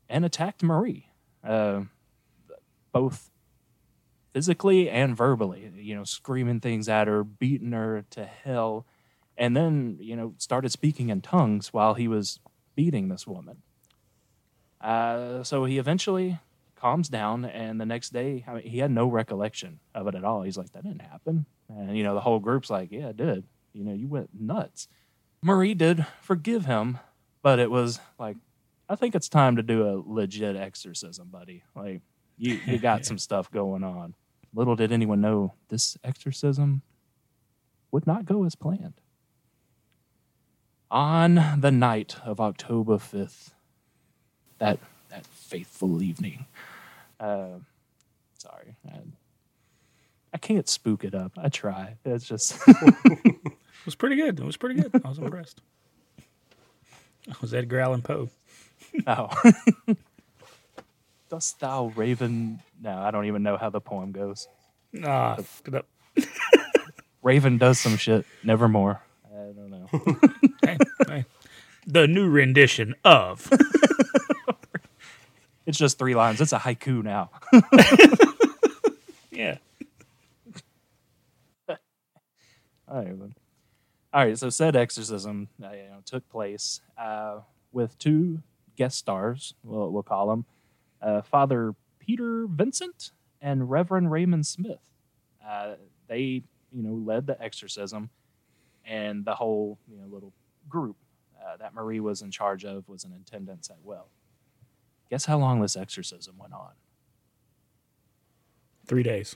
and 0.10 0.24
attacked 0.24 0.64
Marie, 0.64 1.08
uh, 1.44 1.82
both 2.92 3.30
physically 4.38 4.88
and 4.88 5.18
verbally. 5.18 5.72
You 5.76 5.96
know, 5.96 6.04
screaming 6.04 6.60
things 6.60 6.88
at 6.88 7.08
her, 7.08 7.24
beating 7.24 7.72
her 7.72 8.06
to 8.12 8.24
hell, 8.24 8.86
and 9.36 9.58
then 9.58 9.98
you 10.00 10.16
know 10.16 10.36
started 10.38 10.72
speaking 10.72 11.10
in 11.10 11.22
tongues 11.22 11.74
while 11.74 11.96
he 11.96 12.08
was 12.08 12.40
beating 12.76 13.08
this 13.08 13.26
woman. 13.26 13.64
Uh, 14.80 15.42
so 15.42 15.66
he 15.66 15.80
eventually 15.80 16.38
calms 16.76 17.10
down, 17.10 17.46
and 17.46 17.82
the 17.82 17.86
next 17.86 18.14
day, 18.14 18.46
I 18.48 18.54
mean, 18.54 18.64
he 18.64 18.78
had 18.78 18.92
no 18.92 19.08
recollection 19.08 19.80
of 19.96 20.06
it 20.06 20.14
at 20.14 20.24
all. 20.24 20.44
He's 20.44 20.58
like, 20.58 20.72
"That 20.74 20.84
didn't 20.84 21.02
happen," 21.02 21.48
and 21.68 21.98
you 21.98 22.04
know, 22.04 22.14
the 22.14 22.22
whole 22.22 22.40
group's 22.40 22.70
like, 22.70 22.92
"Yeah, 22.92 23.08
it 23.08 23.18
did." 23.18 23.44
You 23.74 23.86
know, 23.86 23.94
you 23.94 24.08
went 24.08 24.30
nuts. 24.40 24.88
Marie 25.42 25.74
did 25.74 26.06
forgive 26.22 26.66
him, 26.66 27.00
but 27.42 27.58
it 27.58 27.72
was 27.72 28.00
like, 28.20 28.38
I 28.88 28.96
think 28.96 29.16
it's 29.16 29.30
time 29.30 29.56
to 29.56 29.64
do 29.64 29.88
a 29.88 29.98
legit 30.06 30.56
exorcism, 30.56 31.30
buddy. 31.30 31.64
Like, 31.76 32.02
you 32.38 32.60
you 32.68 32.78
got 32.78 33.04
some 33.10 33.18
stuff 33.18 33.50
going 33.50 33.84
on. 33.84 34.14
Little 34.58 34.76
did 34.76 34.92
anyone 34.92 35.22
know 35.22 35.54
this 35.70 36.00
exorcism 36.04 36.82
would 37.92 38.08
not 38.08 38.26
go 38.26 38.44
as 38.44 38.56
planned. 38.56 39.00
On 40.90 41.36
the 41.60 41.70
night 41.70 42.16
of 42.26 42.40
October 42.42 42.98
fifth, 42.98 43.54
that 44.58 44.80
that 45.10 45.28
faithful 45.28 46.02
evening. 46.02 46.48
Uh, 47.20 47.60
sorry, 48.40 48.76
I, 48.92 49.02
I 50.34 50.38
can't 50.40 50.68
spook 50.68 51.04
it 51.04 51.14
up. 51.14 51.34
I 51.38 51.50
try. 51.50 51.98
It's 52.04 52.26
just 52.26 52.60
it 52.68 53.54
was 53.86 53.94
pretty 53.94 54.16
good. 54.16 54.40
It 54.40 54.46
was 54.46 54.58
pretty 54.58 54.82
good. 54.82 54.90
I 55.06 55.08
was 55.08 55.20
impressed. 55.20 55.62
I 57.30 57.36
was 57.42 57.54
Edgar 57.54 57.80
Allan 57.80 58.02
Poe. 58.02 58.30
Oh. 59.06 59.30
Dost 61.30 61.60
thou 61.60 61.88
raven? 61.96 62.62
No, 62.82 62.98
I 62.98 63.12
don't 63.12 63.26
even 63.26 63.44
know 63.44 63.58
how 63.58 63.70
the 63.70 63.82
poem 63.82 64.12
goes. 64.12 64.48
Ah, 65.04 65.36
fucked 65.36 65.68
it 65.68 65.76
up. 65.76 65.88
Raven 67.22 67.58
does 67.58 67.80
some 67.80 67.98
shit. 67.98 68.26
Nevermore. 68.44 69.02
I 69.26 69.52
don't 69.54 69.70
know. 69.70 69.90
Hey, 70.64 70.78
hey. 71.08 71.26
The 71.86 72.08
new 72.08 72.30
rendition 72.30 72.96
of. 73.04 73.50
It's 75.66 75.78
just 75.78 76.00
three 76.00 76.16
lines. 76.16 76.40
It's 76.40 76.54
a 76.54 76.58
haiku 76.60 77.04
now. 77.04 77.30
yeah. 79.32 79.58
All 81.68 81.76
right. 82.88 83.14
All 84.14 84.26
right. 84.26 84.38
So 84.38 84.50
said 84.50 84.78
exorcism 84.78 85.50
uh, 85.62 85.72
you 85.72 85.84
know, 85.90 86.00
took 86.06 86.28
place 86.30 86.80
uh, 86.98 87.42
with 87.74 88.00
two 88.00 88.42
guest 88.78 88.98
stars. 88.98 89.56
We'll, 89.62 89.92
we'll 89.92 90.04
call 90.04 90.30
them 90.30 90.46
uh, 91.02 91.22
Father 91.22 91.76
Peter 92.00 92.48
Vincent 92.48 93.12
and 93.42 93.70
Reverend 93.70 94.12
Raymond 94.12 94.46
Smith. 94.46 94.80
Uh, 95.46 95.76
they, 96.08 96.44
you 96.72 96.84
know, 96.84 96.94
led 96.94 97.28
the 97.28 97.42
exorcism, 97.42 98.10
and 98.86 99.24
the 99.26 99.36
whole, 99.36 99.78
you 99.90 99.98
know, 99.98 100.06
little 100.08 100.34
group 100.70 100.98
uh, 101.46 101.58
that 101.58 101.74
Marie 101.74 102.00
was 102.00 102.22
in 102.22 102.32
charge 102.32 102.66
of 102.66 102.88
was 102.88 103.04
in 103.04 103.12
attendance 103.14 103.70
at 103.70 103.78
well. 103.84 104.10
Guess 105.10 105.26
how 105.26 105.38
long 105.38 105.62
this 105.62 105.76
exorcism 105.78 106.36
went 106.38 106.54
on? 106.54 106.72
Three 108.86 109.04
days. 109.04 109.36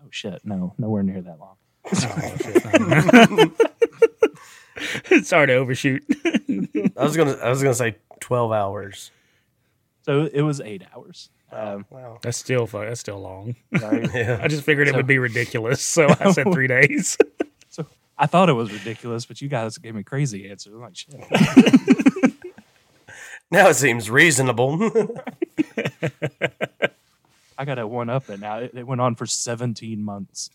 Oh 0.00 0.08
shit! 0.10 0.40
No, 0.44 0.74
nowhere 0.78 1.02
near 1.02 1.20
that 1.22 1.38
long. 1.40 1.56
Oh, 1.84 3.50
shit. 5.08 5.26
Sorry 5.26 5.46
to 5.48 5.54
overshoot. 5.54 6.04
I 6.96 7.02
was 7.02 7.16
gonna 7.16 7.32
I 7.42 7.48
was 7.48 7.62
gonna 7.62 7.74
say 7.74 7.96
twelve 8.20 8.52
hours. 8.52 9.10
So 10.08 10.24
it 10.32 10.40
was 10.40 10.62
eight 10.62 10.84
hours. 10.96 11.28
Um, 11.52 11.84
Wow. 11.90 12.18
That's 12.22 12.38
still 12.38 12.66
fu- 12.66 12.80
that's 12.80 13.00
still 13.00 13.18
long. 13.20 13.56
right? 13.72 14.08
Yeah. 14.14 14.38
I 14.42 14.48
just 14.48 14.62
figured 14.62 14.88
it 14.88 14.92
So- 14.92 14.96
would 14.96 15.06
be 15.06 15.18
ridiculous, 15.18 15.82
so 15.82 16.06
I 16.08 16.32
said 16.32 16.50
three 16.52 16.66
days. 16.66 17.18
So 17.68 17.84
I 18.16 18.24
thought 18.24 18.48
it 18.48 18.54
was 18.54 18.72
ridiculous, 18.72 19.26
but 19.26 19.42
you 19.42 19.48
guys 19.50 19.76
gave 19.76 19.94
me 19.94 20.02
crazy 20.02 20.48
answers. 20.48 20.72
I'm 20.72 20.80
like, 20.80 20.96
shit. 20.96 21.14
Now 23.50 23.68
it 23.68 23.74
seems 23.74 24.08
reasonable. 24.10 24.90
I 27.58 27.64
got 27.66 27.78
a 27.78 27.86
one 27.86 28.08
up 28.08 28.30
it 28.30 28.40
now. 28.40 28.60
It, 28.60 28.72
it 28.74 28.86
went 28.86 29.02
on 29.02 29.14
for 29.14 29.26
17 29.26 30.02
months. 30.02 30.48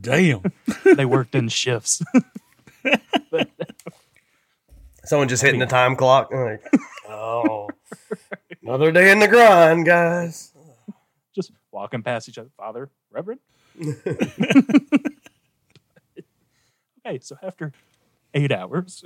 Damn. 0.00 0.42
They 0.96 1.04
worked 1.06 1.36
in 1.36 1.48
shifts. 1.48 2.02
Someone 5.04 5.28
just 5.28 5.42
hitting 5.42 5.60
the 5.60 5.66
time 5.66 5.94
clock. 5.96 6.32
Like, 6.32 6.62
oh, 7.12 7.68
another 8.62 8.90
day 8.92 9.10
in 9.10 9.18
the 9.18 9.28
grind, 9.28 9.86
guys. 9.86 10.52
Just 11.34 11.52
walking 11.70 12.02
past 12.02 12.28
each 12.28 12.38
other. 12.38 12.50
Father, 12.56 12.90
Reverend. 13.10 13.40
okay, 17.06 17.18
so 17.20 17.36
after 17.42 17.72
eight 18.34 18.52
hours, 18.52 19.02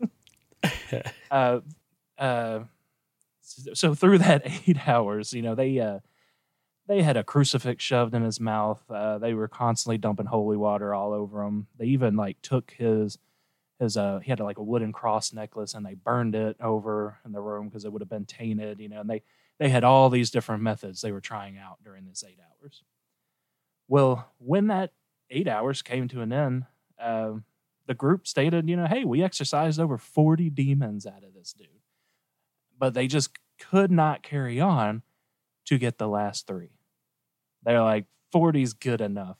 uh, 1.30 1.60
uh, 2.18 2.60
so 3.40 3.94
through 3.94 4.18
that 4.18 4.42
eight 4.66 4.88
hours, 4.88 5.32
you 5.32 5.42
know, 5.42 5.54
they 5.54 5.78
uh, 5.78 6.00
they 6.86 7.02
had 7.02 7.16
a 7.16 7.24
crucifix 7.24 7.82
shoved 7.84 8.14
in 8.14 8.22
his 8.22 8.40
mouth. 8.40 8.82
Uh, 8.90 9.18
they 9.18 9.34
were 9.34 9.48
constantly 9.48 9.98
dumping 9.98 10.26
holy 10.26 10.56
water 10.56 10.94
all 10.94 11.12
over 11.12 11.42
him. 11.42 11.66
They 11.78 11.86
even 11.86 12.16
like 12.16 12.40
took 12.42 12.72
his 12.72 13.18
his 13.80 13.96
uh 13.96 14.20
he 14.20 14.30
had 14.30 14.40
like 14.40 14.58
a 14.58 14.62
wooden 14.62 14.92
cross 14.92 15.32
necklace 15.32 15.74
and 15.74 15.84
they 15.84 15.94
burned 15.94 16.34
it 16.36 16.56
over 16.60 17.18
in 17.24 17.32
the 17.32 17.40
room 17.40 17.68
because 17.68 17.84
it 17.84 17.92
would 17.92 18.02
have 18.02 18.08
been 18.10 18.26
tainted, 18.26 18.78
you 18.80 18.88
know. 18.88 19.00
And 19.00 19.10
they 19.10 19.22
they 19.58 19.70
had 19.70 19.84
all 19.84 20.10
these 20.10 20.30
different 20.30 20.62
methods 20.62 21.00
they 21.00 21.12
were 21.12 21.20
trying 21.20 21.58
out 21.58 21.82
during 21.82 22.06
this 22.06 22.24
eight 22.26 22.38
hours. 22.40 22.82
Well, 23.88 24.30
when 24.38 24.68
that 24.68 24.92
eight 25.30 25.48
hours 25.48 25.82
came 25.82 26.08
to 26.08 26.20
an 26.20 26.32
end, 26.32 26.66
uh, 27.00 27.32
the 27.86 27.94
group 27.94 28.26
stated, 28.28 28.68
you 28.68 28.76
know, 28.76 28.86
hey, 28.86 29.04
we 29.04 29.22
exorcised 29.22 29.80
over 29.80 29.98
40 29.98 30.48
demons 30.50 31.06
out 31.06 31.24
of 31.24 31.34
this 31.34 31.52
dude. 31.52 31.66
But 32.78 32.94
they 32.94 33.06
just 33.06 33.30
could 33.58 33.90
not 33.90 34.22
carry 34.22 34.60
on 34.60 35.02
to 35.66 35.78
get 35.78 35.98
the 35.98 36.08
last 36.08 36.46
three. 36.46 36.70
They're 37.64 37.82
like, 37.82 38.06
40's 38.32 38.72
good 38.72 39.00
enough. 39.00 39.38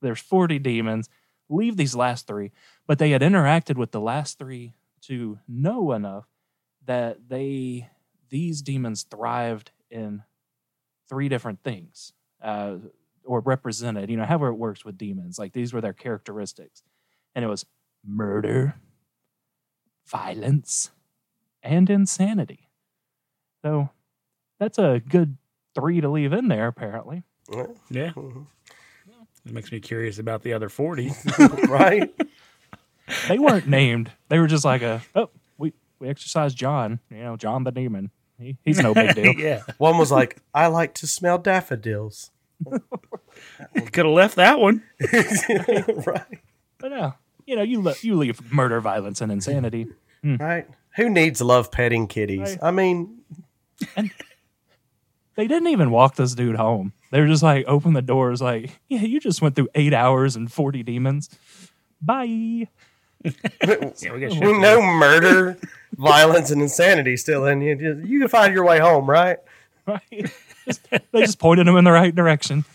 There's 0.00 0.20
40 0.20 0.58
demons. 0.58 1.08
Leave 1.48 1.76
these 1.76 1.96
last 1.96 2.26
three. 2.26 2.52
But 2.88 2.98
they 2.98 3.10
had 3.10 3.22
interacted 3.22 3.76
with 3.76 3.92
the 3.92 4.00
last 4.00 4.38
three 4.38 4.74
to 5.02 5.38
know 5.46 5.92
enough 5.92 6.26
that 6.86 7.28
they 7.28 7.90
these 8.30 8.62
demons 8.62 9.04
thrived 9.04 9.70
in 9.90 10.22
three 11.08 11.28
different 11.28 11.62
things 11.62 12.12
uh, 12.42 12.76
or 13.24 13.40
represented, 13.40 14.10
you 14.10 14.16
know, 14.16 14.24
however 14.24 14.48
it 14.48 14.54
works 14.54 14.84
with 14.84 14.98
demons. 14.98 15.38
Like 15.38 15.52
these 15.52 15.72
were 15.72 15.80
their 15.80 15.92
characteristics. 15.92 16.82
And 17.34 17.44
it 17.44 17.48
was 17.48 17.66
murder, 18.04 18.74
violence, 20.06 20.90
and 21.62 21.88
insanity. 21.90 22.68
So 23.62 23.90
that's 24.58 24.78
a 24.78 25.00
good 25.06 25.36
three 25.74 26.00
to 26.00 26.08
leave 26.08 26.32
in 26.32 26.48
there, 26.48 26.68
apparently. 26.68 27.22
Yeah. 27.90 28.10
Mhm. 28.12 28.46
It 29.46 29.52
makes 29.52 29.72
me 29.72 29.80
curious 29.80 30.18
about 30.18 30.42
the 30.42 30.52
other 30.52 30.68
40. 30.68 31.12
right? 31.68 32.12
They 33.28 33.38
weren't 33.38 33.66
named. 33.66 34.10
They 34.28 34.38
were 34.38 34.46
just 34.46 34.64
like 34.64 34.82
a, 34.82 35.02
oh, 35.14 35.30
we, 35.56 35.72
we 35.98 36.08
exercised 36.08 36.56
John, 36.56 37.00
you 37.10 37.18
know, 37.22 37.36
John 37.36 37.64
the 37.64 37.72
demon. 37.72 38.10
He, 38.38 38.56
he's 38.64 38.78
no 38.78 38.94
big 38.94 39.14
deal. 39.14 39.32
yeah. 39.38 39.62
One 39.78 39.98
was 39.98 40.12
like, 40.12 40.38
I 40.54 40.68
like 40.68 40.94
to 40.94 41.06
smell 41.06 41.38
daffodils. 41.38 42.30
Could 42.64 44.04
have 44.04 44.06
left 44.06 44.36
that 44.36 44.58
one. 44.58 44.82
right? 46.06 46.38
But 46.78 46.90
no, 46.90 47.14
you 47.46 47.56
know, 47.56 47.62
you, 47.62 47.82
le- 47.82 47.94
you 48.02 48.14
leave 48.16 48.52
murder, 48.52 48.80
violence, 48.80 49.20
and 49.20 49.32
insanity. 49.32 49.86
Hmm. 50.22 50.36
Right? 50.36 50.66
Who 50.96 51.08
needs 51.08 51.40
love 51.40 51.70
petting 51.70 52.06
kitties? 52.08 52.40
Right. 52.40 52.58
I 52.62 52.70
mean, 52.70 53.18
and 53.96 54.10
They 55.36 55.46
didn't 55.46 55.68
even 55.68 55.92
walk 55.92 56.16
this 56.16 56.34
dude 56.34 56.56
home. 56.56 56.92
They 57.12 57.20
were 57.20 57.28
just 57.28 57.44
like, 57.44 57.64
open 57.68 57.92
the 57.92 58.02
doors, 58.02 58.42
like, 58.42 58.80
yeah, 58.88 59.02
you 59.02 59.20
just 59.20 59.40
went 59.40 59.54
through 59.54 59.68
eight 59.76 59.94
hours 59.94 60.34
and 60.34 60.50
40 60.52 60.82
demons. 60.82 61.30
Bye. 62.02 62.68
Yeah, 63.24 64.12
we 64.12 64.20
got 64.20 64.30
we 64.32 64.58
know 64.58 64.80
murder, 64.80 65.58
violence, 65.96 66.50
and 66.50 66.62
insanity 66.62 67.16
still 67.16 67.46
in 67.46 67.60
you. 67.60 67.74
Just- 67.74 68.08
You 68.08 68.20
can 68.20 68.28
find 68.28 68.54
your 68.54 68.64
way 68.64 68.78
home, 68.78 69.08
right? 69.08 69.38
right? 69.86 70.02
They 71.12 71.22
just 71.22 71.38
pointed 71.38 71.66
him 71.66 71.76
in 71.76 71.84
the 71.84 71.92
right 71.92 72.14
direction. 72.14 72.66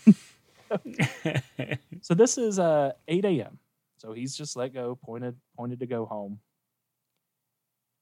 so 2.02 2.14
this 2.14 2.36
is 2.38 2.58
uh 2.58 2.90
8 3.06 3.24
a.m. 3.24 3.58
So 3.98 4.12
he's 4.12 4.34
just 4.36 4.56
let 4.56 4.74
go, 4.74 4.96
pointed, 5.00 5.36
pointed 5.56 5.78
to 5.80 5.86
go 5.86 6.04
home. 6.04 6.40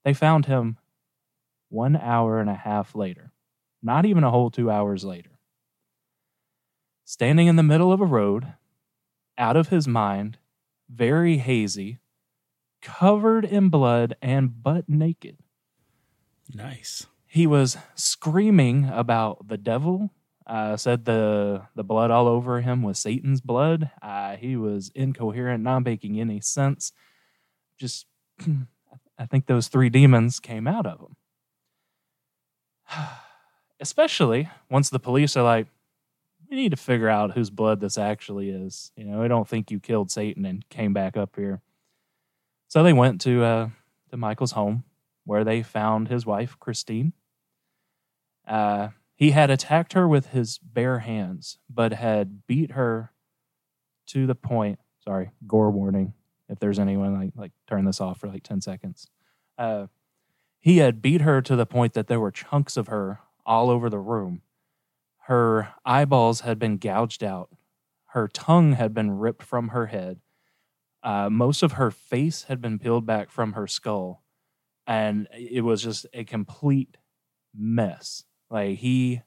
They 0.04 0.14
found 0.14 0.46
him 0.46 0.78
one 1.68 1.94
hour 1.96 2.40
and 2.40 2.48
a 2.50 2.54
half 2.54 2.94
later, 2.94 3.32
not 3.82 4.04
even 4.06 4.24
a 4.24 4.30
whole 4.30 4.50
two 4.50 4.70
hours 4.70 5.04
later, 5.04 5.30
standing 7.04 7.46
in 7.46 7.56
the 7.56 7.62
middle 7.62 7.92
of 7.92 8.00
a 8.00 8.06
road, 8.06 8.54
out 9.38 9.56
of 9.56 9.68
his 9.68 9.86
mind, 9.86 10.38
very 10.88 11.36
hazy, 11.36 11.98
covered 12.82 13.44
in 13.44 13.68
blood 13.68 14.16
and 14.20 14.62
butt 14.62 14.88
naked 14.88 15.38
Nice. 16.54 17.06
he 17.26 17.46
was 17.46 17.78
screaming 17.94 18.88
about 18.92 19.48
the 19.48 19.56
devil. 19.56 20.10
Uh, 20.44 20.76
said 20.76 21.04
the 21.04 21.62
the 21.76 21.84
blood 21.84 22.10
all 22.10 22.26
over 22.26 22.60
him 22.60 22.82
was 22.82 22.98
Satan's 22.98 23.40
blood. 23.40 23.90
Uh, 24.02 24.36
he 24.36 24.56
was 24.56 24.90
incoherent, 24.94 25.62
not 25.62 25.84
making 25.84 26.20
any 26.20 26.40
sense. 26.40 26.92
Just, 27.78 28.06
I 29.18 29.26
think 29.30 29.46
those 29.46 29.68
three 29.68 29.88
demons 29.88 30.40
came 30.40 30.66
out 30.66 30.84
of 30.84 31.00
him. 31.00 31.16
Especially 33.80 34.48
once 34.68 34.90
the 34.90 34.98
police 34.98 35.36
are 35.36 35.44
like, 35.44 35.68
we 36.50 36.56
need 36.56 36.70
to 36.70 36.76
figure 36.76 37.08
out 37.08 37.32
whose 37.32 37.48
blood 37.50 37.80
this 37.80 37.96
actually 37.96 38.50
is. 38.50 38.90
You 38.96 39.04
know, 39.04 39.22
I 39.22 39.28
don't 39.28 39.48
think 39.48 39.70
you 39.70 39.80
killed 39.80 40.10
Satan 40.10 40.44
and 40.44 40.68
came 40.68 40.92
back 40.92 41.16
up 41.16 41.36
here. 41.36 41.62
So 42.72 42.82
they 42.82 42.94
went 42.94 43.20
to 43.20 43.44
uh, 43.44 43.68
to 44.08 44.16
Michael's 44.16 44.52
home 44.52 44.84
where 45.26 45.44
they 45.44 45.62
found 45.62 46.08
his 46.08 46.24
wife, 46.24 46.56
Christine. 46.58 47.12
Uh, 48.48 48.88
he 49.14 49.32
had 49.32 49.50
attacked 49.50 49.92
her 49.92 50.08
with 50.08 50.28
his 50.28 50.56
bare 50.56 51.00
hands, 51.00 51.58
but 51.68 51.92
had 51.92 52.46
beat 52.46 52.70
her 52.70 53.12
to 54.06 54.26
the 54.26 54.34
point. 54.34 54.78
Sorry, 55.04 55.32
gore 55.46 55.70
warning. 55.70 56.14
If 56.48 56.60
there's 56.60 56.78
anyone 56.78 57.12
like 57.12 57.32
like 57.36 57.52
turn 57.68 57.84
this 57.84 58.00
off 58.00 58.20
for 58.20 58.28
like 58.28 58.42
ten 58.42 58.62
seconds. 58.62 59.06
Uh, 59.58 59.88
he 60.58 60.78
had 60.78 61.02
beat 61.02 61.20
her 61.20 61.42
to 61.42 61.54
the 61.54 61.66
point 61.66 61.92
that 61.92 62.06
there 62.06 62.20
were 62.20 62.30
chunks 62.30 62.78
of 62.78 62.86
her 62.86 63.20
all 63.44 63.68
over 63.68 63.90
the 63.90 63.98
room. 63.98 64.40
Her 65.24 65.74
eyeballs 65.84 66.40
had 66.40 66.58
been 66.58 66.78
gouged 66.78 67.22
out. 67.22 67.50
Her 68.12 68.28
tongue 68.28 68.72
had 68.72 68.94
been 68.94 69.10
ripped 69.10 69.42
from 69.42 69.68
her 69.68 69.88
head. 69.88 70.21
Uh, 71.02 71.28
most 71.28 71.62
of 71.62 71.72
her 71.72 71.90
face 71.90 72.44
had 72.44 72.60
been 72.60 72.78
peeled 72.78 73.06
back 73.06 73.30
from 73.30 73.54
her 73.54 73.66
skull, 73.66 74.22
and 74.86 75.28
it 75.36 75.62
was 75.62 75.82
just 75.82 76.06
a 76.12 76.24
complete 76.24 76.96
mess. 77.54 78.24
Like 78.50 78.78
he 78.78 79.22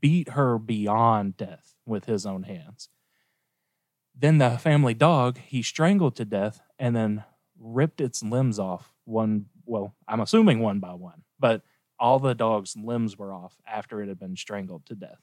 beat 0.00 0.30
her 0.30 0.58
beyond 0.58 1.36
death 1.36 1.74
with 1.86 2.04
his 2.04 2.24
own 2.24 2.44
hands. 2.44 2.88
Then 4.16 4.38
the 4.38 4.50
family 4.58 4.94
dog 4.94 5.38
he 5.38 5.62
strangled 5.62 6.16
to 6.16 6.24
death 6.24 6.60
and 6.78 6.94
then 6.94 7.24
ripped 7.58 8.00
its 8.00 8.22
limbs 8.22 8.58
off 8.58 8.92
one. 9.04 9.46
Well, 9.64 9.94
I'm 10.08 10.20
assuming 10.20 10.60
one 10.60 10.78
by 10.78 10.94
one, 10.94 11.22
but 11.38 11.62
all 11.98 12.18
the 12.18 12.34
dog's 12.34 12.76
limbs 12.76 13.18
were 13.18 13.32
off 13.32 13.56
after 13.66 14.02
it 14.02 14.08
had 14.08 14.18
been 14.18 14.36
strangled 14.36 14.86
to 14.86 14.94
death 14.94 15.20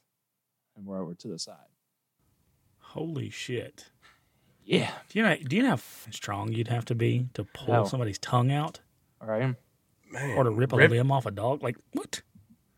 and 0.75 0.85
were 0.85 1.01
over 1.01 1.15
to 1.15 1.27
the 1.27 1.39
side. 1.39 1.55
Holy 2.79 3.29
shit. 3.29 3.91
Yeah. 4.67 4.91
Do 5.09 5.17
you 5.19 5.23
know 5.25 5.35
do 5.37 5.55
you 5.55 5.63
know 5.63 5.69
how 5.71 5.79
strong 6.11 6.51
you'd 6.51 6.67
have 6.67 6.85
to 6.85 6.95
be 6.95 7.27
to 7.33 7.43
pull 7.45 7.85
somebody's 7.85 8.19
tongue 8.19 8.51
out 8.51 8.81
All 9.21 9.27
right. 9.27 9.55
Man, 10.11 10.37
or 10.37 10.43
to 10.43 10.51
rip 10.51 10.73
a 10.73 10.75
rip- 10.77 10.91
limb 10.91 11.11
off 11.11 11.25
a 11.25 11.31
dog? 11.31 11.63
Like 11.63 11.77
what? 11.93 12.21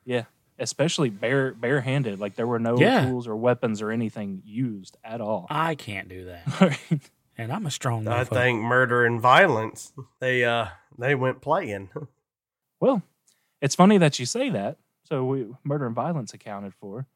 Yeah. 0.05 0.25
Especially 0.59 1.09
bare 1.09 1.53
barehanded. 1.53 2.19
Like 2.19 2.35
there 2.35 2.47
were 2.47 2.59
no 2.59 2.77
Yeah. 2.77 3.05
tools 3.05 3.27
or 3.27 3.35
weapons 3.35 3.81
or 3.81 3.91
anything 3.91 4.41
used 4.45 4.97
at 5.03 5.19
all. 5.21 5.47
I 5.49 5.75
can't 5.75 6.07
do 6.09 6.25
that. 6.25 6.79
And 7.39 7.53
I'm 7.53 7.65
a 7.65 7.71
strong 7.71 8.05
I 8.05 8.25
motherfucker. 8.25 8.29
think 8.33 8.61
murder 8.61 9.05
and 9.05 9.21
violence. 9.21 9.93
They 10.19 10.43
uh 10.43 10.67
they 10.97 11.15
went 11.15 11.41
playing. 11.41 11.89
Well, 12.81 13.01
it's 13.61 13.75
funny 13.75 13.97
that 13.97 14.19
you 14.19 14.25
say 14.25 14.49
that. 14.51 14.77
So 15.03 15.25
we, 15.25 15.47
murder 15.65 15.85
and 15.85 15.95
violence 15.95 16.33
accounted 16.33 16.73
for. 16.73 17.07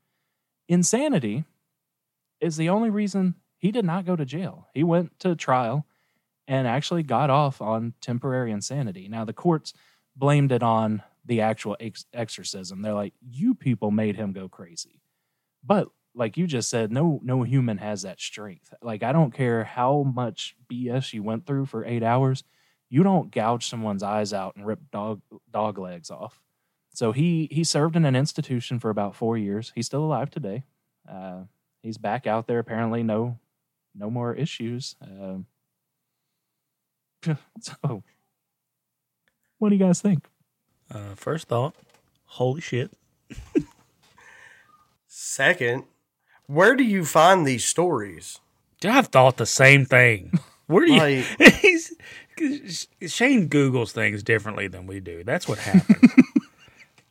Insanity 0.68 1.46
is 2.42 2.58
the 2.58 2.70
only 2.70 2.90
reason 2.90 3.36
he 3.64 3.72
did 3.72 3.86
not 3.86 4.06
go 4.06 4.18
to 4.18 4.26
jail. 4.26 4.68
He 4.74 4.84
went 4.84 5.18
to 5.22 5.38
trial 5.38 5.86
and 6.50 6.68
actually 6.68 7.02
got 7.02 7.30
off 7.30 7.62
on 7.62 7.94
temporary 8.02 8.52
insanity. 8.52 9.08
Now 9.08 9.24
the 9.24 9.32
courts 9.32 9.74
blamed 10.18 10.52
it 10.52 10.62
on 10.62 11.02
the 11.24 11.40
actual 11.40 11.78
ex- 11.80 12.04
exorcism. 12.14 12.82
They're 12.82 12.94
like, 12.94 13.14
"You 13.22 13.56
people 13.56 13.90
made 13.90 14.18
him 14.18 14.34
go 14.34 14.50
crazy." 14.50 15.00
But 15.64 15.88
like 16.14 16.36
you 16.36 16.46
just 16.46 16.70
said, 16.70 16.92
no 16.92 17.22
no 17.24 17.44
human 17.44 17.78
has 17.78 18.02
that 18.02 18.20
strength. 18.20 18.74
Like 18.82 19.02
I 19.02 19.14
don't 19.14 19.34
care 19.34 19.64
how 19.64 20.04
much 20.04 20.58
BS 20.70 21.14
you 21.14 21.24
went 21.24 21.46
through 21.46 21.68
for 21.68 21.86
8 21.86 22.04
hours, 22.04 22.44
you 22.90 23.02
don't 23.02 23.32
gouge 23.32 23.66
someone's 23.66 24.04
eyes 24.04 24.34
out 24.34 24.58
and 24.58 24.68
rip 24.68 24.92
dog 24.92 25.22
dog 25.50 25.80
legs 25.80 26.12
off. 26.12 26.42
So 26.94 27.14
he 27.14 27.48
he 27.50 27.64
served 27.64 27.96
in 27.96 28.04
an 28.04 28.18
institution 28.18 28.78
for 28.82 28.90
about 28.90 29.16
four 29.16 29.38
years. 29.38 29.72
He's 29.74 29.86
still 29.86 30.04
alive 30.04 30.32
today. 30.32 30.66
Uh, 31.08 31.44
he's 31.82 31.98
back 31.98 32.28
out 32.28 32.48
there. 32.48 32.60
Apparently, 32.60 33.04
no 33.04 33.40
no 33.96 34.10
more 34.10 34.34
issues. 34.34 34.96
Um, 35.02 35.46
so, 37.60 38.04
what 39.58 39.70
do 39.70 39.76
you 39.76 39.84
guys 39.84 40.02
think? 40.02 40.28
Uh, 40.92 41.16
first 41.16 41.48
thought, 41.48 41.76
holy 42.26 42.62
shit. 42.62 42.92
Second, 45.08 45.84
where 46.48 46.76
do 46.76 46.84
you 46.84 47.06
find 47.06 47.46
these 47.46 47.64
stories? 47.64 48.40
Dude, 48.80 48.92
I've 48.92 49.08
thought 49.08 49.38
the 49.38 49.46
same 49.46 49.86
thing. 49.86 50.32
Where 50.68 50.86
do 50.86 50.94
you? 50.94 51.00
Like, 51.00 51.26
He's, 51.62 52.88
Shane 53.08 53.48
Googles 53.50 53.92
things 53.92 54.24
differently 54.24 54.68
than 54.68 54.88
we 54.88 55.00
do. 55.00 55.24
That's 55.24 55.48
what 55.48 55.60
happens. 55.60 56.12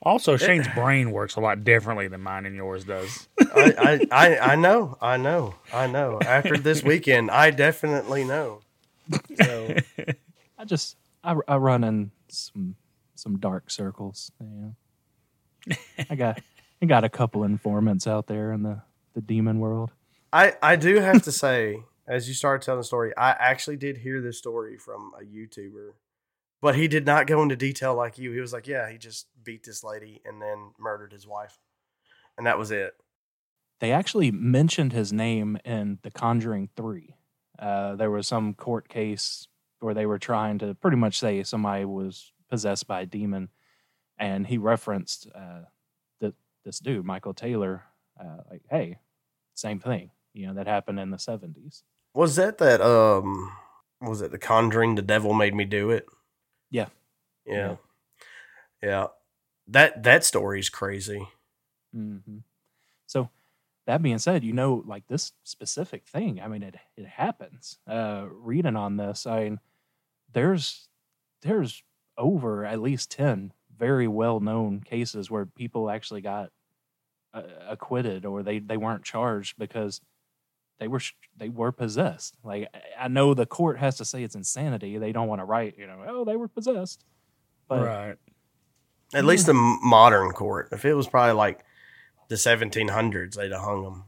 Also, 0.03 0.37
Shane's 0.37 0.69
brain 0.69 1.13
works 1.13 1.37
a 1.37 1.41
lot 1.41 1.65
differently 1.65 2.09
than 2.09 2.21
mine 2.21 2.45
and 2.45 2.55
yours 2.55 2.85
does. 2.85 3.29
I, 3.41 3.75
I, 3.79 4.07
I, 4.29 4.39
I 4.53 4.55
know, 4.57 4.99
I 5.01 5.17
know, 5.17 5.55
I 5.73 5.87
know. 5.87 6.19
After 6.21 6.57
this 6.57 6.83
weekend, 6.83 7.31
I 7.31 7.51
definitely 7.51 8.25
know. 8.25 8.61
So 9.43 9.77
I 10.59 10.65
just 10.65 10.97
I, 11.23 11.37
I 11.47 11.57
run 11.57 11.85
in 11.85 12.11
some 12.29 12.77
some 13.15 13.39
dark 13.39 13.71
circles. 13.71 14.33
You 14.41 14.75
know, 15.69 15.77
I 16.11 16.15
got 16.17 16.41
I 16.81 16.87
got 16.87 17.05
a 17.05 17.09
couple 17.09 17.45
informants 17.45 18.07
out 18.07 18.27
there 18.27 18.53
in 18.53 18.63
the 18.63 18.83
the 19.15 19.21
demon 19.21 19.59
world. 19.61 19.93
I, 20.33 20.55
I 20.63 20.77
do 20.77 20.97
have 20.97 21.23
to 21.25 21.33
say, 21.33 21.83
as 22.09 22.27
you 22.27 22.35
started 22.35 22.65
telling 22.65 22.81
the 22.81 22.85
story, 22.85 23.13
I 23.17 23.31
actually 23.31 23.77
did 23.77 23.99
hear 23.99 24.23
this 24.23 24.39
story 24.39 24.79
from 24.79 25.13
a 25.21 25.23
YouTuber, 25.23 25.93
but 26.63 26.77
he 26.77 26.89
did 26.89 27.05
not 27.05 27.27
go 27.27 27.43
into 27.43 27.57
detail 27.57 27.95
like 27.95 28.17
you. 28.17 28.33
He 28.33 28.41
was 28.41 28.53
like, 28.53 28.67
"Yeah, 28.67 28.89
he 28.89 28.97
just 28.97 29.27
beat 29.43 29.65
this 29.65 29.85
lady 29.85 30.23
and 30.25 30.41
then 30.41 30.71
murdered 30.79 31.13
his 31.13 31.27
wife, 31.27 31.59
and 32.39 32.47
that 32.47 32.57
was 32.57 32.71
it." 32.71 32.95
They 33.81 33.91
actually 33.93 34.31
mentioned 34.31 34.93
his 34.93 35.13
name 35.13 35.59
in 35.65 35.99
The 36.03 36.11
Conjuring 36.13 36.71
Three. 36.77 37.17
Uh, 37.59 37.97
there 37.97 38.11
was 38.11 38.27
some 38.29 38.55
court 38.55 38.89
case 38.89 39.49
where 39.81 39.93
they 39.93 40.07
were 40.07 40.19
trying 40.19 40.59
to 40.61 40.75
pretty 40.77 40.97
much 40.97 41.19
say 41.19 41.43
somebody 41.43 41.85
was 41.85 42.33
possessed 42.49 42.87
by 42.87 43.03
a 43.03 43.07
demon, 43.07 43.49
and 44.17 44.47
he 44.47 44.57
referenced 44.57 45.27
uh, 45.35 45.63
that 46.21 46.35
this 46.65 46.79
dude 46.79 47.05
Michael 47.05 47.35
Taylor. 47.35 47.83
Uh, 48.19 48.43
like, 48.49 48.63
hey, 48.71 48.99
same 49.55 49.81
thing. 49.81 50.11
You 50.33 50.47
know 50.47 50.55
that 50.55 50.69
happened 50.69 51.01
in 51.01 51.11
the 51.11 51.19
seventies. 51.19 51.83
Was 52.15 52.37
that 52.37 52.59
that 52.59 52.81
um 52.81 53.53
was 54.01 54.23
it 54.23 54.31
The 54.31 54.39
Conjuring? 54.39 54.95
The 54.95 55.03
Devil 55.03 55.35
Made 55.35 55.55
Me 55.55 55.65
Do 55.65 55.91
It. 55.91 56.07
Yeah. 56.73 56.89
Yeah, 57.47 57.77
yeah. 58.83 59.09
That 59.69 60.03
that 60.03 60.25
story's 60.25 60.69
crazy. 60.69 61.29
hmm 61.95 62.39
So 63.07 63.31
that 63.87 64.03
being 64.03 64.19
said, 64.19 64.45
you 64.45 64.53
know, 64.53 64.83
like 64.87 65.07
this 65.09 65.33
specific 65.45 66.07
thing, 66.07 66.41
I 66.43 66.49
mean, 66.49 66.63
it 66.63 66.77
it 66.97 67.07
happens. 67.07 67.79
Uh, 67.87 68.27
reading 68.31 68.77
on 68.77 68.97
this, 68.99 69.27
I 69.27 69.45
mean, 69.45 69.61
there's 70.33 70.89
there's 71.43 71.83
over 72.19 72.67
at 72.67 72.81
least 72.83 73.11
ten 73.11 73.53
very 73.79 74.09
well 74.09 74.41
known 74.41 74.81
cases 74.81 75.31
where 75.31 75.47
people 75.47 75.91
actually 75.91 76.23
got 76.23 76.51
uh, 77.35 77.43
acquitted 77.69 78.27
or 78.27 78.43
they 78.43 78.59
they 78.61 78.79
weren't 78.79 79.05
charged 79.05 79.57
because 79.59 80.01
they 80.83 80.89
were 80.89 81.01
they 81.39 81.49
were 81.49 81.71
possessed. 81.71 82.37
Like 82.43 82.67
I- 82.75 83.05
I 83.05 83.09
know 83.09 83.35
the 83.35 83.47
court 83.47 83.79
has 83.79 83.97
to 83.99 84.05
say 84.05 84.25
it's 84.25 84.35
insanity. 84.35 84.99
They 84.99 85.13
don't 85.13 85.29
want 85.29 85.41
to 85.41 85.45
write, 85.45 85.79
you 85.79 85.87
know, 85.87 86.03
oh 86.09 86.25
they 86.25 86.35
were 86.35 86.49
possessed. 86.49 87.05
But 87.69 87.87
right. 87.87 88.17
At 89.15 89.25
least 89.25 89.47
the 89.47 89.55
modern 89.55 90.33
court. 90.33 90.71
If 90.73 90.85
it 90.85 90.95
was 90.95 91.07
probably 91.07 91.35
like 91.35 91.65
the 92.29 92.35
1700s, 92.35 93.35
they'd 93.37 93.53
have 93.53 93.61
hung 93.61 93.85
him. 93.85 94.05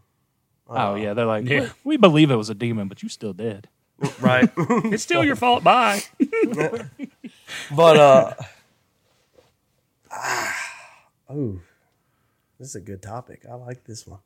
oh 0.68 0.94
yeah, 0.96 1.14
they're 1.14 1.26
like, 1.26 1.46
Yeah. 1.46 1.60
"We- 1.84 1.92
we 1.92 1.96
believe 1.96 2.30
it 2.32 2.36
was 2.36 2.50
a 2.50 2.54
demon, 2.54 2.88
but 2.88 3.02
you 3.04 3.08
still 3.08 3.32
did. 3.32 3.68
right. 4.20 4.50
It's 4.92 5.02
still 5.04 5.22
your 5.24 5.36
fault. 5.36 5.62
Bye. 5.62 6.02
but 7.76 7.96
uh, 7.96 8.32
ah, 10.10 10.70
oh, 11.30 11.60
this 12.58 12.68
is 12.70 12.74
a 12.74 12.80
good 12.80 13.02
topic. 13.02 13.42
I 13.48 13.54
like 13.54 13.84
this 13.84 14.06
one. 14.06 14.20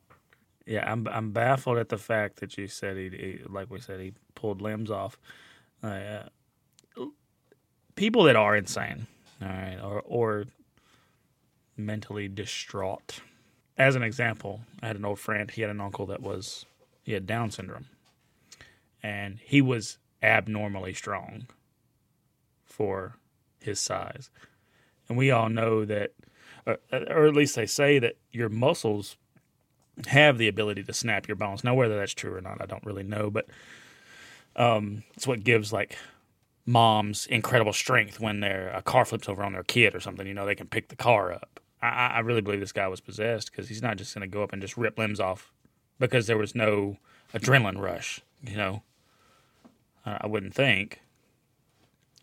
Yeah, 0.65 0.89
I'm 0.91 1.07
I'm 1.07 1.31
baffled 1.31 1.77
at 1.77 1.89
the 1.89 1.97
fact 1.97 2.39
that 2.41 2.57
you 2.57 2.67
said 2.67 2.97
he, 2.97 3.09
he 3.09 3.39
like 3.47 3.69
we 3.71 3.79
said 3.79 3.99
he 3.99 4.13
pulled 4.35 4.61
limbs 4.61 4.91
off. 4.91 5.17
Uh, 5.81 6.23
people 7.95 8.23
that 8.23 8.35
are 8.35 8.55
insane, 8.55 9.07
all 9.41 9.47
right, 9.47 9.79
or 9.81 10.01
or 10.05 10.45
mentally 11.77 12.27
distraught. 12.27 13.21
As 13.77 13.95
an 13.95 14.03
example, 14.03 14.61
I 14.81 14.87
had 14.87 14.97
an 14.97 15.05
old 15.05 15.19
friend. 15.19 15.49
He 15.49 15.61
had 15.61 15.71
an 15.71 15.81
uncle 15.81 16.05
that 16.07 16.21
was 16.21 16.65
he 17.03 17.13
had 17.13 17.25
Down 17.25 17.51
syndrome, 17.51 17.87
and 19.01 19.39
he 19.43 19.61
was 19.61 19.97
abnormally 20.21 20.93
strong 20.93 21.47
for 22.65 23.15
his 23.61 23.79
size. 23.79 24.29
And 25.07 25.17
we 25.17 25.31
all 25.31 25.49
know 25.49 25.85
that, 25.85 26.11
uh, 26.67 26.75
or 26.91 27.25
at 27.25 27.35
least 27.35 27.55
they 27.55 27.65
say 27.65 27.99
that 27.99 28.17
your 28.31 28.49
muscles 28.49 29.17
have 30.07 30.37
the 30.37 30.47
ability 30.47 30.83
to 30.83 30.93
snap 30.93 31.27
your 31.27 31.35
bones. 31.35 31.63
Now, 31.63 31.73
whether 31.73 31.97
that's 31.97 32.13
true 32.13 32.35
or 32.35 32.41
not, 32.41 32.61
I 32.61 32.65
don't 32.65 32.85
really 32.85 33.03
know, 33.03 33.29
but 33.29 33.47
um, 34.55 35.03
it's 35.15 35.27
what 35.27 35.43
gives 35.43 35.71
like 35.73 35.97
moms 36.65 37.25
incredible 37.25 37.73
strength 37.73 38.19
when 38.19 38.39
their 38.39 38.69
a 38.69 38.81
car 38.81 39.05
flips 39.05 39.27
over 39.27 39.43
on 39.43 39.53
their 39.53 39.63
kid 39.63 39.95
or 39.95 39.99
something. 39.99 40.27
You 40.27 40.33
know, 40.33 40.45
they 40.45 40.55
can 40.55 40.67
pick 40.67 40.89
the 40.89 40.95
car 40.95 41.31
up. 41.31 41.59
I, 41.81 42.07
I 42.15 42.19
really 42.19 42.41
believe 42.41 42.59
this 42.59 42.71
guy 42.71 42.87
was 42.87 43.01
possessed 43.01 43.51
because 43.51 43.69
he's 43.69 43.81
not 43.81 43.97
just 43.97 44.13
going 44.13 44.29
to 44.29 44.33
go 44.33 44.43
up 44.43 44.53
and 44.53 44.61
just 44.61 44.77
rip 44.77 44.97
limbs 44.97 45.19
off 45.19 45.51
because 45.97 46.27
there 46.27 46.37
was 46.37 46.55
no 46.55 46.97
adrenaline 47.33 47.79
rush. 47.79 48.21
You 48.43 48.57
know, 48.57 48.83
I 50.05 50.19
I 50.21 50.27
wouldn't 50.27 50.53
think. 50.53 51.01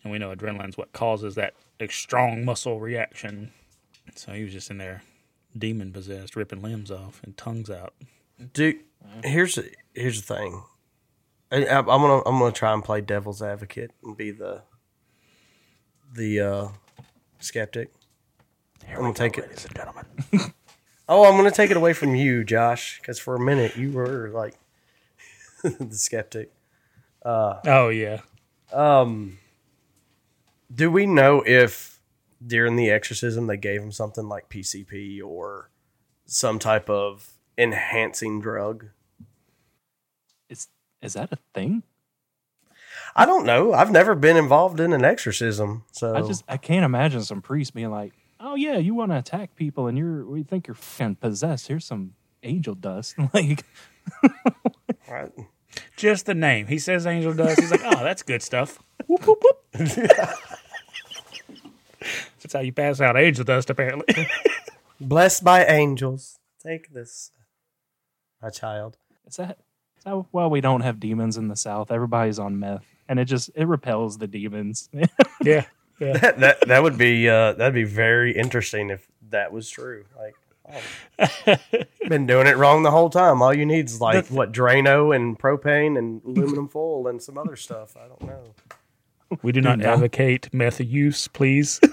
And 0.03 0.13
we 0.13 0.19
know 0.19 0.35
adrenaline's 0.35 0.79
what 0.79 0.93
causes 0.93 1.35
that 1.35 1.55
strong 1.91 2.45
muscle 2.45 2.79
reaction. 2.79 3.53
So 4.15 4.33
he 4.33 4.45
was 4.45 4.53
just 4.53 4.71
in 4.71 4.79
there 4.79 5.03
demon 5.57 5.93
possessed, 5.93 6.37
ripping 6.37 6.63
limbs 6.63 6.91
off 6.91 7.21
and 7.25 7.37
tongues 7.37 7.71
out. 7.71 7.95
Dude, 8.53 8.81
here's 9.25 9.59
here's 9.95 10.23
the 10.23 10.35
thing. 10.35 10.63
I, 11.51 11.65
I- 11.67 11.79
I'm 11.79 11.85
gonna 11.87 12.23
I'm 12.27 12.39
gonna 12.39 12.53
try 12.53 12.73
and 12.73 12.83
play 12.85 13.01
devil's 13.01 13.41
advocate 13.43 13.93
and 14.05 14.17
be 14.17 14.31
the 14.31 14.63
the 16.15 16.41
uh, 16.41 16.69
skeptic. 17.39 17.93
I'm 18.89 18.97
gonna 19.01 19.15
take 19.15 19.39
it. 19.39 19.43
ladies 19.49 19.65
and 19.67 19.75
gentlemen. 19.75 20.07
Oh, 21.09 21.25
I'm 21.25 21.37
gonna 21.37 21.53
take 21.53 21.71
it 21.71 21.77
away 21.77 21.93
from 21.93 22.17
you, 22.17 22.43
Josh, 22.43 22.99
because 23.01 23.21
for 23.21 23.37
a 23.37 23.41
minute 23.41 23.77
you 23.77 23.93
were 23.93 24.29
like 24.35 24.55
the 25.63 25.87
skeptic. 25.95 26.51
Uh, 27.25 27.61
Oh 27.65 27.91
yeah. 27.91 28.23
um, 28.73 29.39
do 30.75 30.91
we 30.91 31.07
know 31.07 31.45
if 31.47 31.96
during 32.45 32.77
the 32.77 32.91
exorcism 32.91 33.47
they 33.47 33.57
gave 33.57 33.83
him 33.83 33.93
something 33.93 34.29
like 34.29 34.49
PCP 34.49 35.23
or 35.25 35.71
some 36.27 36.59
type 36.59 36.89
of 36.91 37.33
enhancing 37.59 38.41
drug? 38.41 38.87
Is 40.49 40.69
is 41.03 41.15
that 41.15 41.33
a 41.33 41.39
thing? 41.55 41.83
I 43.15 43.25
don't 43.27 43.47
know. 43.47 43.73
I've 43.73 43.91
never 43.91 44.15
been 44.15 44.37
involved 44.37 44.81
in 44.81 44.93
an 44.93 45.05
exorcism, 45.05 45.85
so 45.93 46.15
I 46.15 46.23
just 46.23 46.45
I 46.49 46.57
can't 46.57 46.85
imagine 46.85 47.23
some 47.23 47.41
priest 47.43 47.75
being 47.75 47.91
like, 47.91 48.13
"Oh 48.41 48.55
yeah, 48.55 48.77
you 48.77 48.95
want 48.95 49.13
to 49.13 49.19
attack 49.19 49.55
people 49.57 49.87
and 49.87 49.97
you're 49.97 50.25
we 50.25 50.43
think 50.43 50.67
you're 50.67 50.75
fucking 50.75 51.17
possessed. 51.17 51.69
Here's 51.69 51.85
some 51.85 52.15
angel 52.43 52.75
dust." 52.75 53.17
like, 53.35 53.65
I- 55.11 55.29
Just 55.97 56.27
the 56.27 56.35
name. 56.35 56.67
He 56.69 56.79
says 56.79 57.07
angel 57.07 57.35
dust. 57.35 57.61
He's 57.61 57.71
like, 57.71 57.83
oh, 57.85 58.03
that's 58.03 58.23
good 58.23 58.43
stuff. 58.43 58.79
Whoop, 59.07 59.27
whoop, 59.27 59.43
whoop. 59.43 59.63
that's 62.47 62.55
how 62.55 62.61
you 62.61 62.73
pass 62.73 63.01
out 63.01 63.17
angel 63.17 63.45
dust, 63.45 63.71
apparently. 63.71 64.29
blessed 65.01 65.43
by 65.43 65.65
angels. 65.65 66.39
Take 66.63 66.93
this, 66.93 67.33
my 68.41 68.51
child. 68.51 68.97
is 69.27 69.37
that 69.37 69.59
is 69.99 70.05
that 70.05 70.27
why 70.31 70.47
we 70.47 70.61
don't 70.61 70.83
have 70.83 71.01
demons 71.01 71.37
in 71.37 71.49
the 71.49 71.57
South? 71.57 71.91
Everybody's 71.91 72.39
on 72.39 72.61
meth, 72.61 72.85
and 73.09 73.19
it 73.19 73.25
just 73.25 73.51
it 73.57 73.65
repels 73.65 74.19
the 74.19 74.29
demons. 74.29 74.89
yeah. 75.43 75.65
Yeah. 75.99 76.13
That 76.19 76.39
that, 76.39 76.69
that 76.69 76.83
would 76.85 76.97
be 76.97 77.29
uh, 77.29 77.55
that'd 77.55 77.75
be 77.75 77.83
very 77.83 78.31
interesting 78.37 78.91
if 78.91 79.09
that 79.31 79.51
was 79.51 79.69
true. 79.69 80.05
Like, 80.17 80.37
oh, 81.49 81.57
been 82.09 82.29
doing 82.29 82.47
it 82.47 82.57
wrong 82.57 82.85
the 82.85 82.93
whole 82.93 83.11
time. 83.11 83.43
All 83.43 83.53
you 83.53 83.67
need 83.67 83.87
is 83.87 84.01
like 84.01 84.27
The- 84.27 84.35
what 84.35 84.53
Drano 84.53 85.17
and 85.17 85.37
propane 85.37 85.99
and 85.99 86.23
aluminum 86.25 86.69
foil 86.69 87.09
and 87.09 87.21
some 87.21 87.39
other 87.39 87.57
stuff. 87.57 87.97
I 87.97 88.07
don't 88.07 88.23
know. 88.23 88.45
We 89.43 89.51
do 89.51 89.61
not 89.61 89.79
Dude, 89.79 89.89
advocate 89.89 90.55
meth 90.55 90.81
use, 90.81 91.27
please. 91.27 91.81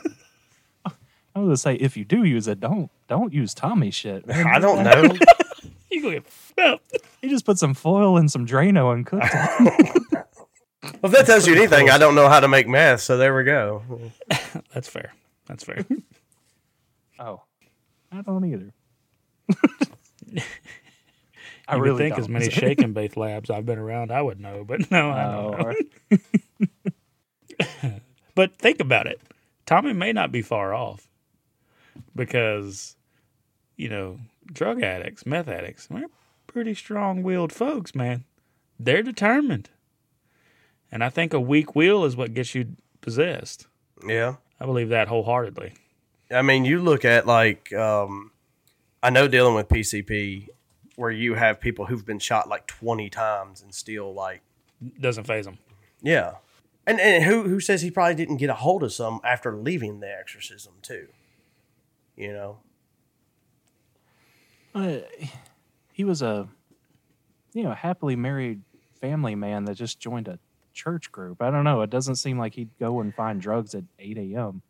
I 1.36 1.40
was 1.40 1.46
gonna 1.48 1.58
say 1.58 1.76
if 1.76 1.98
you 1.98 2.06
do 2.06 2.24
use 2.24 2.48
it, 2.48 2.60
don't 2.60 2.90
don't 3.08 3.34
use 3.34 3.54
Tommy 3.54 3.92
shit. 3.92 4.26
man. 4.28 4.46
I 4.54 4.60
don't 4.60 4.84
know. 4.84 5.16
you 5.92 6.02
go 6.02 6.12
get 6.12 6.26
f***ed 6.28 6.64
up. 6.74 6.82
You 7.22 7.30
just 7.30 7.46
put 7.46 7.58
some 7.58 7.74
foil 7.74 8.18
and 8.18 8.32
some 8.32 8.46
Drano 8.46 8.94
and 8.94 9.06
cook 9.06 9.22
it. 9.24 10.26
Well, 11.02 11.10
if 11.10 11.18
that 11.18 11.26
tells 11.26 11.48
you 11.48 11.56
anything, 11.56 11.90
I 11.90 11.98
don't 11.98 12.14
know 12.14 12.28
how 12.28 12.42
to 12.42 12.48
make 12.50 12.68
meth. 12.68 13.00
So 13.00 13.16
there 13.16 13.34
we 13.34 13.46
go. 13.46 13.84
That's 14.74 14.90
fair. 14.90 15.14
That's 15.48 15.64
fair. 15.64 15.86
oh, 17.20 17.42
I 18.12 18.22
don't 18.22 18.44
either. 18.44 18.74
I 21.70 21.76
you 21.78 21.82
really 21.82 21.92
would 21.94 21.98
think 22.00 22.16
don't. 22.16 22.20
as 22.26 22.30
many 22.30 22.50
shake 22.50 22.82
and 22.82 22.94
bake 22.94 23.16
labs 23.16 23.50
I've 23.50 23.66
been 23.66 23.80
around, 23.80 24.12
I 24.12 24.22
would 24.22 24.42
know, 24.42 24.66
but 24.66 24.92
no, 24.92 25.10
I 25.10 25.24
don't 25.24 25.34
Oh, 25.46 25.52
know. 25.52 26.20
or- 27.90 27.92
But 28.36 28.58
think 28.58 28.82
about 28.82 29.08
it. 29.08 29.22
Tommy 29.66 29.94
may 29.94 30.12
not 30.12 30.32
be 30.34 30.42
far 30.42 30.74
off 30.74 31.08
because, 32.16 32.96
you 33.76 33.90
know, 33.90 34.20
drug 34.46 34.82
addicts, 34.82 35.26
meth 35.26 35.48
addicts, 35.48 35.88
they're 35.88 36.08
pretty 36.48 36.74
strong 36.74 37.24
willed 37.24 37.52
folks, 37.54 37.96
man. 37.96 38.24
They're 38.80 39.04
determined. 39.04 39.70
And 40.92 41.04
I 41.04 41.10
think 41.10 41.34
a 41.34 41.40
weak 41.40 41.76
will 41.76 42.06
is 42.06 42.16
what 42.16 42.34
gets 42.34 42.54
you 42.54 42.76
possessed. 43.02 43.68
Yeah. 44.08 44.36
I 44.60 44.66
believe 44.66 44.90
that 44.90 45.08
wholeheartedly. 45.08 45.74
I 46.32 46.42
mean, 46.42 46.66
you 46.66 46.80
look 46.82 47.04
at 47.06 47.26
like 47.28 47.74
um, 47.74 48.32
I 49.02 49.10
know 49.10 49.28
dealing 49.28 49.56
with 49.56 49.68
PCP, 49.68 50.48
where 50.96 51.12
you 51.12 51.34
have 51.36 51.60
people 51.60 51.86
who've 51.88 52.06
been 52.06 52.20
shot 52.20 52.48
like 52.48 52.66
twenty 52.68 53.10
times 53.10 53.62
and 53.62 53.74
still 53.74 54.14
like 54.14 54.42
Doesn't 55.00 55.26
faze 55.26 55.46
them. 55.46 55.58
yeah, 56.02 56.36
and 56.88 57.00
and 57.00 57.24
who 57.24 57.44
who 57.44 57.60
says 57.60 57.82
he 57.82 57.92
probably 57.92 58.16
didn't 58.16 58.38
get 58.38 58.50
a 58.50 58.54
hold 58.56 58.84
of 58.84 58.94
some 58.94 59.20
after 59.24 59.56
leaving 59.56 60.00
the 60.00 60.12
exorcism 60.12 60.74
too, 60.82 61.08
you 62.16 62.34
know? 62.34 62.60
Uh, 64.76 65.00
he 65.92 66.04
was 66.04 66.22
a 66.22 66.48
you 67.54 67.64
know 67.64 67.74
happily 67.74 68.16
married 68.16 68.62
family 69.00 69.36
man 69.36 69.66
that 69.66 69.76
just 69.76 70.00
joined 70.00 70.28
a 70.28 70.40
church 70.74 71.12
group. 71.12 71.42
I 71.42 71.52
don't 71.52 71.64
know. 71.64 71.82
It 71.82 71.90
doesn't 71.92 72.16
seem 72.16 72.40
like 72.40 72.56
he'd 72.56 72.72
go 72.80 73.00
and 73.02 73.14
find 73.14 73.40
drugs 73.40 73.76
at 73.76 73.84
eight 74.00 74.18
a.m. 74.18 74.62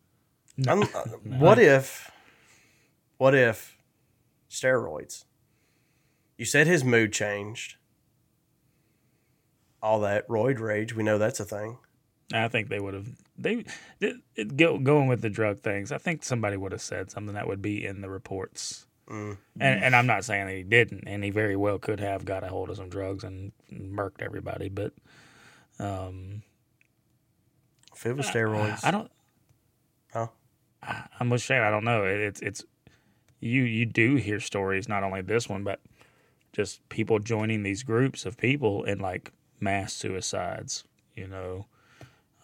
I'm- 0.67 0.84
uh, 0.93 1.03
what 1.39 1.58
if, 1.60 2.12
what 3.17 3.34
if 3.34 3.77
steroids? 4.49 5.23
You 6.38 6.45
said 6.45 6.67
his 6.67 6.84
mood 6.84 7.13
changed. 7.13 7.77
All 9.82 9.99
that 10.01 10.27
roid 10.27 10.60
rage, 10.60 10.93
we 10.95 11.03
know 11.03 11.17
that's 11.17 11.39
a 11.39 11.45
thing. 11.45 11.77
I 12.34 12.47
think 12.47 12.69
they 12.69 12.79
would 12.79 12.93
have. 12.93 13.08
They 13.37 13.65
it, 13.99 14.17
it, 14.35 14.57
go, 14.57 14.77
going 14.77 15.07
with 15.07 15.21
the 15.21 15.29
drug 15.29 15.59
things. 15.59 15.91
I 15.91 15.97
think 15.97 16.23
somebody 16.23 16.55
would 16.55 16.71
have 16.71 16.81
said 16.81 17.11
something 17.11 17.33
that 17.33 17.47
would 17.47 17.61
be 17.61 17.85
in 17.85 18.01
the 18.01 18.09
reports. 18.09 18.85
Mm. 19.09 19.37
And, 19.59 19.83
and 19.83 19.95
I'm 19.95 20.07
not 20.07 20.23
saying 20.23 20.47
that 20.47 20.55
he 20.55 20.63
didn't, 20.63 21.03
and 21.07 21.23
he 21.23 21.29
very 21.29 21.55
well 21.55 21.77
could 21.77 21.99
have 21.99 22.23
got 22.25 22.43
a 22.43 22.47
hold 22.47 22.69
of 22.69 22.77
some 22.77 22.89
drugs 22.89 23.23
and 23.23 23.51
murked 23.71 24.21
everybody. 24.21 24.69
But 24.69 24.93
um, 25.79 26.43
If 27.95 28.05
it 28.05 28.17
was 28.17 28.27
steroids, 28.27 28.83
I 28.83 28.91
don't. 28.91 29.11
Huh? 30.11 30.27
I, 30.81 31.03
I'm 31.19 31.29
with 31.29 31.41
Shane. 31.41 31.61
I 31.61 31.69
don't 31.69 31.83
know. 31.83 32.03
It, 32.03 32.19
it's 32.19 32.41
it's 32.41 32.65
you 33.39 33.63
you 33.63 33.85
do 33.85 34.15
hear 34.15 34.39
stories, 34.39 34.89
not 34.89 35.03
only 35.03 35.21
this 35.21 35.47
one, 35.47 35.63
but 35.63 35.79
just 36.51 36.87
people 36.89 37.19
joining 37.19 37.63
these 37.63 37.83
groups 37.83 38.25
of 38.25 38.37
people 38.37 38.83
and 38.83 39.01
like 39.01 39.31
mass 39.59 39.93
suicides. 39.93 40.83
You 41.15 41.27
know, 41.27 41.67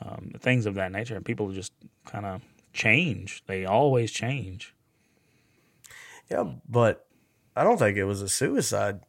um, 0.02 0.32
things 0.40 0.66
of 0.66 0.76
that 0.76 0.92
nature, 0.92 1.16
and 1.16 1.26
people 1.26 1.52
just 1.52 1.74
kind 2.06 2.26
of 2.26 2.42
change. 2.74 3.44
They 3.48 3.66
always 3.66 4.12
change. 4.12 4.74
Yeah, 6.30 6.46
but 6.68 7.08
I 7.56 7.64
don't 7.64 7.78
think 7.78 7.98
it 7.98 8.06
was 8.06 8.22
a 8.22 8.30
suicide 8.30 9.02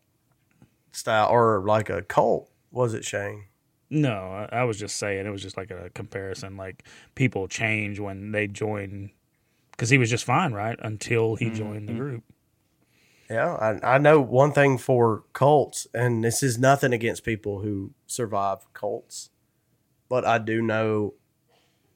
style 0.92 1.28
or 1.30 1.62
like 1.66 1.90
a 1.90 2.02
cult, 2.02 2.50
was 2.70 2.94
it, 2.94 3.04
Shane? 3.04 3.44
No, 3.90 4.46
I, 4.52 4.60
I 4.60 4.64
was 4.64 4.78
just 4.78 4.96
saying 4.96 5.26
it 5.26 5.30
was 5.30 5.42
just 5.42 5.56
like 5.56 5.70
a 5.70 5.90
comparison. 5.90 6.56
Like 6.56 6.84
people 7.14 7.48
change 7.48 8.00
when 8.00 8.32
they 8.32 8.46
join, 8.46 9.10
because 9.72 9.90
he 9.90 9.98
was 9.98 10.10
just 10.10 10.24
fine, 10.24 10.52
right? 10.52 10.78
Until 10.80 11.36
he 11.36 11.50
joined 11.50 11.88
the 11.88 11.94
group. 11.94 12.24
Yeah, 13.28 13.54
I, 13.54 13.94
I 13.94 13.98
know 13.98 14.20
one 14.20 14.52
thing 14.52 14.76
for 14.76 15.22
cults, 15.32 15.86
and 15.94 16.24
this 16.24 16.42
is 16.42 16.58
nothing 16.58 16.92
against 16.92 17.24
people 17.24 17.60
who 17.60 17.92
survive 18.06 18.66
cults, 18.72 19.30
but 20.10 20.26
I 20.26 20.36
do 20.36 20.60
know 20.60 21.14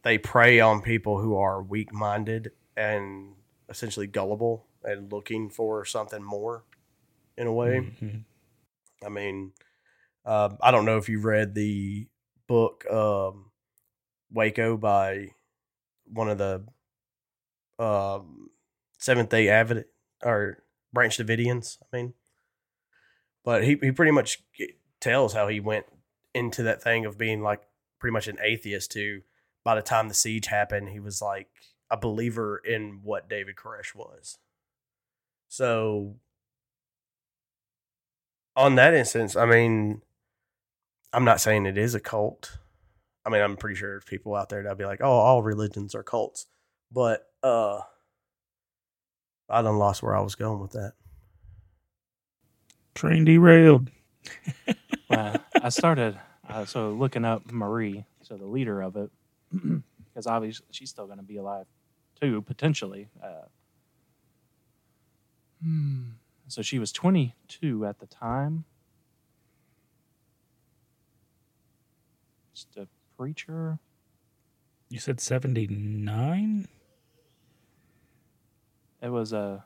they 0.02 0.16
prey 0.16 0.60
on 0.60 0.80
people 0.80 1.20
who 1.20 1.36
are 1.36 1.62
weak 1.62 1.92
minded 1.92 2.52
and 2.76 3.34
essentially 3.68 4.06
gullible 4.06 4.66
and 4.82 5.12
looking 5.12 5.50
for 5.50 5.84
something 5.84 6.22
more 6.22 6.64
in 7.36 7.46
a 7.46 7.52
way. 7.52 7.80
Mhm. 8.00 8.24
I 9.04 9.08
mean, 9.10 9.52
um, 10.24 10.56
I 10.62 10.70
don't 10.70 10.84
know 10.86 10.96
if 10.96 11.08
you've 11.08 11.24
read 11.24 11.54
the 11.54 12.08
book 12.46 12.86
um, 12.90 13.50
Waco 14.30 14.76
by 14.76 15.30
one 16.06 16.28
of 16.30 16.38
the 16.38 16.64
um, 17.78 18.50
Seventh 18.98 19.30
Day 19.30 19.48
Advent 19.48 19.86
or 20.22 20.62
Branch 20.92 21.16
Davidians. 21.16 21.78
I 21.82 21.96
mean, 21.96 22.14
but 23.44 23.64
he 23.64 23.76
he 23.80 23.90
pretty 23.90 24.12
much 24.12 24.42
tells 25.00 25.32
how 25.34 25.48
he 25.48 25.60
went 25.60 25.86
into 26.34 26.62
that 26.62 26.82
thing 26.82 27.04
of 27.04 27.18
being 27.18 27.42
like 27.42 27.62
pretty 28.04 28.12
much 28.12 28.28
an 28.28 28.36
atheist 28.42 28.92
to 28.92 29.22
by 29.64 29.74
the 29.74 29.80
time 29.80 30.08
the 30.08 30.14
siege 30.14 30.44
happened, 30.44 30.90
he 30.90 31.00
was 31.00 31.22
like 31.22 31.48
a 31.90 31.96
believer 31.96 32.58
in 32.58 33.00
what 33.02 33.30
David 33.30 33.56
Koresh 33.56 33.94
was. 33.94 34.36
So 35.48 36.16
on 38.54 38.74
that 38.74 38.92
instance, 38.92 39.36
I 39.36 39.46
mean, 39.46 40.02
I'm 41.14 41.24
not 41.24 41.40
saying 41.40 41.64
it 41.64 41.78
is 41.78 41.94
a 41.94 42.00
cult. 42.00 42.58
I 43.24 43.30
mean, 43.30 43.40
I'm 43.40 43.56
pretty 43.56 43.76
sure 43.76 43.88
there's 43.92 44.04
people 44.04 44.34
out 44.34 44.50
there 44.50 44.62
that'll 44.62 44.76
be 44.76 44.84
like, 44.84 45.00
"Oh, 45.02 45.10
all 45.10 45.42
religions 45.42 45.94
are 45.94 46.02
cults," 46.02 46.44
but 46.92 47.26
uh, 47.42 47.80
I 49.48 49.62
done 49.62 49.78
lost 49.78 50.02
where 50.02 50.14
I 50.14 50.20
was 50.20 50.34
going 50.34 50.60
with 50.60 50.72
that. 50.72 50.92
Train 52.94 53.24
derailed. 53.24 53.88
uh, 55.08 55.38
I 55.62 55.70
started 55.70 56.18
uh, 56.48 56.64
so 56.64 56.90
looking 56.90 57.24
up 57.24 57.50
Marie, 57.50 58.04
so 58.22 58.36
the 58.36 58.46
leader 58.46 58.82
of 58.82 58.96
it, 58.96 59.10
because 59.52 60.26
obviously 60.26 60.66
she's 60.70 60.90
still 60.90 61.06
going 61.06 61.18
to 61.18 61.24
be 61.24 61.36
alive 61.36 61.66
too, 62.20 62.42
potentially. 62.42 63.08
Uh, 63.22 63.46
hmm. 65.62 66.02
So 66.48 66.62
she 66.62 66.78
was 66.78 66.92
22 66.92 67.86
at 67.86 67.98
the 67.98 68.06
time. 68.06 68.64
Just 72.54 72.76
a 72.76 72.86
preacher. 73.16 73.78
You 74.90 75.00
said 75.00 75.20
seventy 75.20 75.66
nine. 75.66 76.68
It 79.02 79.08
was 79.08 79.32
a 79.32 79.64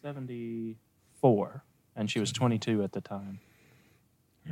74, 0.00 1.64
and 1.94 2.10
she 2.10 2.20
was 2.20 2.32
22 2.32 2.82
at 2.82 2.92
the 2.92 3.02
time. 3.02 3.40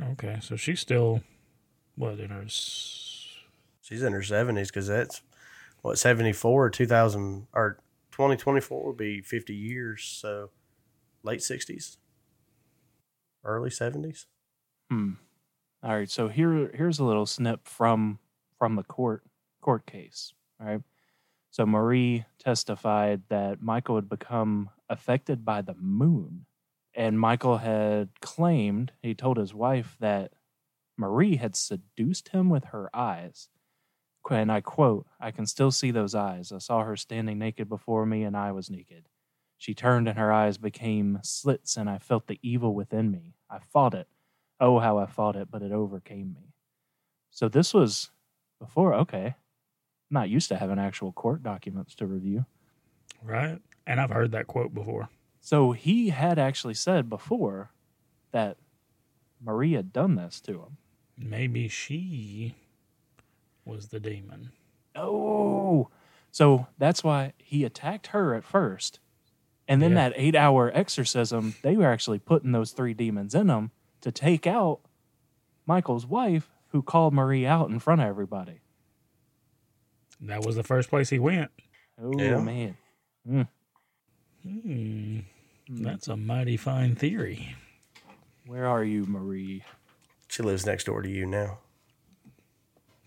Okay, 0.01 0.37
so 0.41 0.55
she's 0.55 0.79
still 0.79 1.21
What 1.95 2.19
in 2.19 2.29
her? 2.29 2.45
She's 2.47 4.03
in 4.03 4.13
her 4.13 4.21
seventies 4.21 4.69
because 4.69 4.87
that's 4.87 5.23
what 5.81 5.97
seventy 5.97 6.33
four, 6.33 6.69
two 6.69 6.85
thousand 6.85 7.47
or 7.53 7.79
twenty 8.11 8.37
twenty 8.37 8.61
four 8.61 8.87
would 8.87 8.97
be 8.97 9.21
fifty 9.21 9.55
years. 9.55 10.03
So 10.03 10.51
late 11.23 11.41
sixties, 11.41 11.97
early 13.43 13.71
seventies. 13.71 14.27
Hmm. 14.91 15.13
All 15.83 15.95
right. 15.95 16.09
So 16.09 16.27
here, 16.27 16.69
here's 16.73 16.99
a 16.99 17.03
little 17.03 17.25
snip 17.25 17.67
from 17.67 18.19
from 18.59 18.75
the 18.75 18.83
court 18.83 19.23
court 19.61 19.87
case. 19.87 20.33
All 20.61 20.67
right. 20.67 20.81
So 21.49 21.65
Marie 21.65 22.25
testified 22.37 23.23
that 23.29 23.61
Michael 23.61 23.95
had 23.95 24.09
become 24.09 24.69
affected 24.87 25.43
by 25.43 25.63
the 25.63 25.73
moon, 25.73 26.45
and 26.97 27.19
Michael 27.19 27.59
had 27.59 28.09
claimed 28.21 28.91
he 29.03 29.13
told 29.13 29.37
his 29.37 29.53
wife 29.53 29.95
that 29.99 30.33
Marie 30.97 31.35
had 31.35 31.55
seduced 31.55 32.29
him 32.29 32.49
with 32.49 32.65
her 32.65 32.89
eyes. 32.93 33.49
And 34.29 34.51
I 34.51 34.61
quote, 34.61 35.05
I 35.21 35.31
can 35.31 35.45
still 35.45 35.71
see 35.71 35.91
those 35.91 36.15
eyes. 36.15 36.51
I 36.51 36.57
saw 36.57 36.83
her 36.83 36.97
standing 36.97 37.37
naked 37.37 37.69
before 37.69 38.05
me, 38.05 38.23
and 38.23 38.35
I 38.35 38.51
was 38.51 38.69
naked. 38.69 39.07
She 39.57 39.73
turned, 39.73 40.09
and 40.09 40.17
her 40.17 40.33
eyes 40.33 40.57
became 40.57 41.19
slits, 41.23 41.77
and 41.77 41.89
I 41.89 41.99
felt 41.99 42.27
the 42.27 42.39
evil 42.41 42.73
within 42.73 43.09
me. 43.11 43.35
I 43.49 43.59
fought 43.59 43.93
it. 43.93 44.07
Oh, 44.59 44.79
how 44.79 44.97
I 44.97 45.05
fought 45.05 45.35
it, 45.35 45.49
but 45.49 45.61
it 45.61 45.71
overcame 45.71 46.33
me. 46.33 46.55
So 47.29 47.47
this 47.47 47.73
was 47.73 48.09
before, 48.59 48.93
okay. 48.95 49.35
Not 50.09 50.29
used 50.29 50.49
to 50.49 50.57
having 50.57 50.79
actual 50.79 51.13
court 51.13 51.43
documents 51.43 51.95
to 51.95 52.07
review. 52.07 52.45
Right. 53.21 53.59
And 53.85 54.01
I've 54.01 54.09
heard 54.09 54.31
that 54.31 54.47
quote 54.47 54.73
before. 54.73 55.09
So 55.47 55.71
he 55.71 56.09
had 56.09 56.37
actually 56.37 56.73
said 56.73 57.09
before 57.09 57.71
that 58.33 58.57
Marie 59.41 59.71
had 59.75 59.93
done 59.93 60.15
this 60.15 60.41
to 60.41 60.55
him. 60.55 60.75
Maybe 61.17 61.69
she 61.69 62.55
was 63.63 63.87
the 63.87 64.01
demon. 64.01 64.51
Oh, 64.93 65.87
so 66.33 66.67
that's 66.77 67.01
why 67.01 67.31
he 67.37 67.63
attacked 67.63 68.07
her 68.07 68.35
at 68.35 68.43
first. 68.43 68.99
And 69.69 69.81
then 69.81 69.91
Yeah. 69.91 70.09
that 70.09 70.13
eight 70.17 70.35
hour 70.35 70.69
exorcism, 70.75 71.55
they 71.61 71.77
were 71.77 71.87
actually 71.87 72.19
putting 72.19 72.51
those 72.51 72.73
three 72.73 72.93
demons 72.93 73.33
in 73.33 73.47
him 73.47 73.71
to 74.01 74.11
take 74.11 74.45
out 74.45 74.81
Michael's 75.65 76.05
wife, 76.05 76.51
who 76.71 76.81
called 76.81 77.13
Marie 77.13 77.45
out 77.45 77.69
in 77.69 77.79
front 77.79 78.01
of 78.01 78.07
everybody. 78.07 78.59
That 80.19 80.45
was 80.45 80.57
the 80.57 80.63
first 80.63 80.89
place 80.89 81.09
he 81.09 81.19
went. 81.19 81.51
Oh, 81.97 82.19
Yeah. 82.19 82.41
man. 82.41 82.77
Hmm. 84.43 85.19
Mm-hmm. 85.69 85.83
That's 85.83 86.07
a 86.07 86.15
mighty 86.15 86.57
fine 86.57 86.95
theory. 86.95 87.55
Where 88.45 88.65
are 88.65 88.83
you, 88.83 89.05
Marie? 89.05 89.63
She 90.29 90.41
lives 90.43 90.65
next 90.65 90.85
door 90.85 91.01
to 91.01 91.09
you 91.09 91.25
now. 91.25 91.59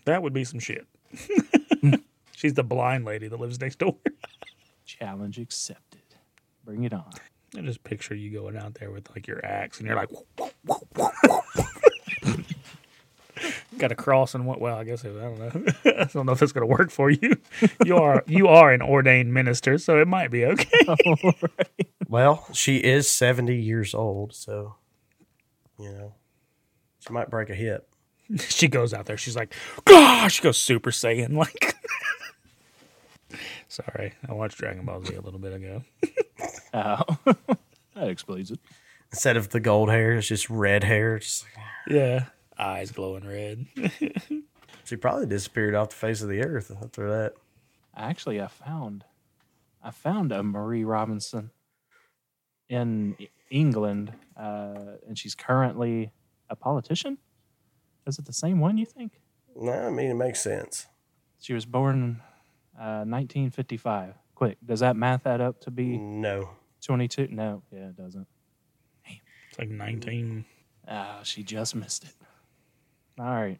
That 0.05 0.21
would 0.21 0.33
be 0.33 0.43
some 0.43 0.59
shit. 0.59 0.85
She's 2.35 2.53
the 2.53 2.63
blind 2.63 3.05
lady 3.05 3.27
that 3.27 3.39
lives 3.39 3.59
next 3.59 3.79
door. 3.79 3.97
Challenge 4.85 5.37
accepted. 5.39 6.01
Bring 6.63 6.83
it 6.83 6.93
on. 6.93 7.11
I 7.57 7.61
just 7.61 7.83
picture 7.83 8.15
you 8.15 8.31
going 8.31 8.57
out 8.57 8.75
there 8.75 8.91
with 8.91 9.09
like 9.11 9.27
your 9.27 9.43
axe 9.45 9.79
and 9.79 9.87
you're 9.87 9.95
like, 9.95 10.09
got 13.81 13.91
a 13.91 13.95
cross 13.95 14.33
and 14.35 14.45
what? 14.45 14.61
Well, 14.61 14.77
I 14.77 14.83
guess 14.85 15.03
it, 15.03 15.09
I 15.17 15.21
don't 15.23 15.39
know. 15.39 15.73
I 15.99 16.03
don't 16.05 16.25
know 16.25 16.31
if 16.31 16.41
it's 16.41 16.51
going 16.53 16.61
to 16.67 16.73
work 16.73 16.91
for 16.91 17.09
you. 17.09 17.35
You 17.85 17.97
are 17.97 18.23
you 18.27 18.47
are 18.47 18.71
an 18.71 18.81
ordained 18.81 19.33
minister, 19.33 19.77
so 19.77 19.99
it 19.99 20.07
might 20.07 20.31
be 20.31 20.45
okay. 20.45 20.85
Well, 22.07 22.45
she 22.53 22.77
is 22.77 23.09
seventy 23.09 23.55
years 23.61 23.93
old, 23.93 24.33
so 24.33 24.75
you 25.79 25.91
know 25.91 26.13
she 26.99 27.11
might 27.13 27.29
break 27.29 27.49
a 27.49 27.55
hip. 27.55 27.87
she 28.39 28.67
goes 28.67 28.93
out 28.93 29.05
there. 29.05 29.17
She's 29.17 29.35
like, 29.35 29.53
gosh, 29.85 30.33
she 30.35 30.41
goes 30.43 30.57
Super 30.57 30.91
Saiyan. 30.91 31.33
Like, 31.35 31.75
sorry, 33.67 34.13
I 34.27 34.33
watched 34.33 34.57
Dragon 34.57 34.85
Ball 34.85 35.03
Z 35.03 35.15
a 35.15 35.21
little 35.21 35.39
bit 35.39 35.53
ago. 35.53 35.83
Oh, 36.73 37.03
that 37.95 38.09
explains 38.09 38.51
it. 38.51 38.59
Instead 39.11 39.37
of 39.37 39.49
the 39.49 39.59
gold 39.59 39.89
hair, 39.89 40.13
it's 40.13 40.27
just 40.27 40.49
red 40.49 40.83
hair. 40.83 41.19
Just 41.19 41.45
like, 41.55 41.65
Yeah, 41.95 42.25
eyes 42.57 42.91
glowing 42.91 43.25
red. 43.27 43.65
she 44.83 44.95
probably 44.95 45.25
disappeared 45.25 45.75
off 45.75 45.89
the 45.89 45.95
face 45.95 46.21
of 46.21 46.29
the 46.29 46.43
earth 46.43 46.71
after 46.81 47.09
that. 47.09 47.33
Actually, 47.95 48.41
I 48.41 48.47
found, 48.47 49.03
I 49.83 49.91
found 49.91 50.31
a 50.31 50.43
Marie 50.43 50.83
Robinson 50.83 51.51
in 52.69 53.17
England, 53.49 54.13
uh, 54.37 54.97
and 55.07 55.17
she's 55.17 55.35
currently 55.35 56.11
a 56.49 56.55
politician. 56.55 57.17
Is 58.07 58.17
it 58.17 58.25
the 58.25 58.33
same 58.33 58.59
one 58.59 58.77
you 58.77 58.85
think? 58.85 59.21
No, 59.55 59.71
I 59.71 59.89
mean 59.89 60.09
it 60.09 60.15
makes 60.15 60.41
sense. 60.41 60.87
She 61.39 61.53
was 61.53 61.65
born 61.65 62.21
uh, 62.77 63.03
1955. 63.05 64.13
Quick, 64.35 64.57
does 64.65 64.79
that 64.79 64.95
math 64.95 65.27
add 65.27 65.41
up 65.41 65.59
to 65.61 65.71
be 65.71 65.97
No, 65.97 66.49
22? 66.81 67.27
No, 67.31 67.61
yeah, 67.71 67.89
it 67.89 67.97
doesn't. 67.97 68.27
It's 69.05 69.59
like 69.59 69.69
19. 69.69 70.45
Ah, 70.87 71.19
she 71.23 71.43
just 71.43 71.75
missed 71.75 72.05
it. 72.05 72.13
All 73.19 73.25
right. 73.25 73.59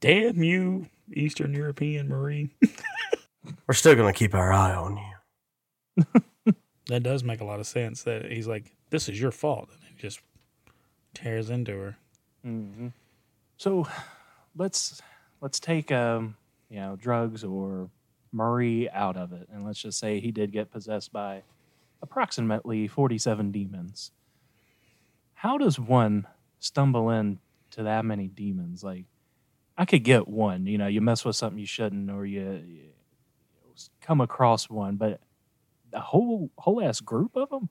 Damn 0.00 0.42
you, 0.42 0.88
Eastern 1.12 1.54
European 1.54 2.08
Marine. 2.08 2.50
we're 3.66 3.74
still 3.74 3.94
gonna 3.94 4.12
keep 4.12 4.34
our 4.34 4.52
eye 4.52 4.74
on 4.74 4.96
you. 4.96 6.52
That 6.88 7.02
does 7.02 7.24
make 7.24 7.40
a 7.40 7.44
lot 7.44 7.58
of 7.60 7.66
sense. 7.66 8.02
That 8.04 8.30
he's 8.30 8.46
like, 8.46 8.72
"This 8.90 9.08
is 9.08 9.20
your 9.20 9.32
fault," 9.32 9.70
and 9.72 9.80
he 9.88 9.94
just 10.00 10.20
tears 11.14 11.50
into 11.50 11.72
her. 11.72 11.96
hmm 12.44 12.88
So 13.56 13.88
let's 14.56 15.00
let's 15.40 15.58
take 15.58 15.90
um 15.90 16.36
you 16.68 16.78
know 16.78 16.96
drugs 16.96 17.42
or 17.42 17.90
Murray 18.32 18.88
out 18.90 19.16
of 19.16 19.32
it, 19.32 19.48
and 19.50 19.64
let's 19.64 19.80
just 19.80 19.98
say 19.98 20.20
he 20.20 20.30
did 20.30 20.52
get 20.52 20.70
possessed 20.70 21.12
by 21.12 21.42
approximately 22.02 22.86
forty-seven 22.86 23.50
demons. 23.50 24.12
How 25.34 25.58
does 25.58 25.80
one 25.80 26.26
stumble 26.60 27.10
into 27.76 27.84
that 27.84 28.04
many 28.04 28.28
demons? 28.28 28.82
Like, 28.82 29.04
I 29.76 29.84
could 29.84 30.02
get 30.02 30.26
one. 30.26 30.66
You 30.66 30.78
know, 30.78 30.86
you 30.86 31.00
mess 31.00 31.24
with 31.24 31.36
something 31.36 31.58
you 31.58 31.66
shouldn't, 31.66 32.10
or 32.10 32.24
you, 32.24 32.62
you 32.66 32.82
come 34.00 34.20
across 34.20 34.70
one, 34.70 34.96
but 34.96 35.20
a 35.92 36.00
whole 36.00 36.50
whole 36.58 36.82
ass 36.82 37.00
group 37.00 37.36
of 37.36 37.50
them. 37.50 37.68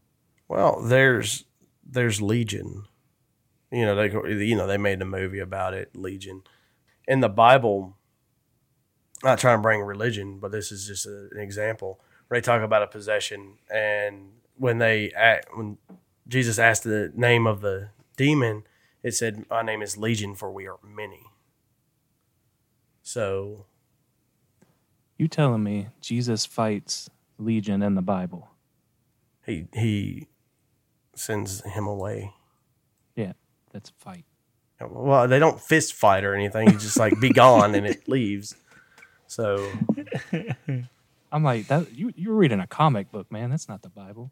Well, 0.47 0.81
there's 0.81 1.45
there's 1.83 2.21
Legion. 2.21 2.83
You 3.71 3.85
know 3.85 3.95
they 3.95 4.45
you 4.45 4.55
know 4.55 4.67
they 4.67 4.77
made 4.77 5.01
a 5.01 5.05
movie 5.05 5.39
about 5.39 5.73
it, 5.73 5.95
Legion. 5.95 6.43
In 7.07 7.19
the 7.19 7.29
Bible, 7.29 7.97
not 9.23 9.39
trying 9.39 9.57
to 9.57 9.61
bring 9.61 9.81
religion, 9.81 10.39
but 10.39 10.51
this 10.51 10.71
is 10.71 10.87
just 10.87 11.05
a, 11.05 11.29
an 11.31 11.39
example 11.39 11.99
where 12.27 12.39
they 12.39 12.45
talk 12.45 12.61
about 12.61 12.83
a 12.83 12.87
possession, 12.87 13.57
and 13.71 14.31
when 14.55 14.77
they 14.77 15.11
when 15.55 15.77
Jesus 16.27 16.59
asked 16.59 16.83
the 16.83 17.11
name 17.15 17.47
of 17.47 17.61
the 17.61 17.89
demon, 18.15 18.63
it 19.05 19.13
said, 19.15 19.45
"My 19.49 19.63
name 19.63 19.83
is 19.83 19.97
Legion, 19.97 20.35
for 20.35 20.51
we 20.51 20.67
are 20.67 20.79
many." 20.83 21.23
So 23.03 23.67
You 25.17 25.27
telling 25.29 25.63
me 25.63 25.89
Jesus 26.01 26.45
fights 26.45 27.09
Legion 27.37 27.83
in 27.83 27.95
the 27.95 28.03
Bible? 28.03 28.49
he 29.45 29.67
he 29.73 30.27
sends 31.15 31.61
him 31.65 31.87
away. 31.87 32.33
Yeah, 33.15 33.33
that's 33.73 33.91
fight. 33.99 34.25
Well, 34.81 35.27
they 35.27 35.39
don't 35.39 35.61
fist 35.61 35.93
fight 35.93 36.23
or 36.25 36.35
anything. 36.35 36.69
You 36.71 36.77
just 36.77 36.99
like 36.99 37.19
be 37.19 37.31
gone 37.31 37.75
and 37.75 37.87
it 37.87 38.07
leaves. 38.09 38.55
So 39.27 39.71
I'm 41.31 41.43
like 41.43 41.67
that. 41.67 41.93
You 41.93 42.13
you're 42.15 42.35
reading 42.35 42.59
a 42.61 42.67
comic 42.67 43.11
book, 43.11 43.31
man. 43.31 43.49
That's 43.51 43.69
not 43.69 43.83
the 43.83 43.89
Bible. 43.89 44.31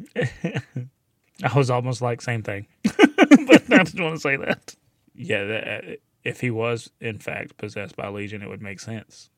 I 0.16 1.56
was 1.56 1.70
almost 1.70 2.02
like 2.02 2.20
same 2.22 2.42
thing, 2.42 2.66
but 3.46 3.72
I 3.72 3.84
just 3.84 4.00
want 4.00 4.16
to 4.16 4.20
say 4.20 4.36
that. 4.36 4.74
Yeah, 5.14 5.44
that, 5.44 5.98
if 6.24 6.40
he 6.40 6.50
was 6.50 6.90
in 7.00 7.18
fact 7.18 7.56
possessed 7.58 7.96
by 7.96 8.08
Legion, 8.08 8.42
it 8.42 8.48
would 8.48 8.62
make 8.62 8.80
sense. 8.80 9.30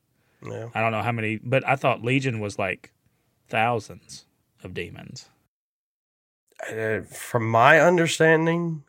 yeah, 0.45 0.69
I 0.73 0.81
don't 0.81 0.91
know 0.91 1.01
how 1.01 1.11
many, 1.11 1.37
but 1.37 1.67
I 1.67 1.75
thought 1.75 2.03
Legion 2.03 2.39
was 2.39 2.59
like 2.59 2.91
thousands 3.49 4.25
of 4.63 4.73
demons. 4.73 5.29
uh, 6.71 7.01
from 7.01 7.49
my 7.49 7.79
understanding, 7.79 8.83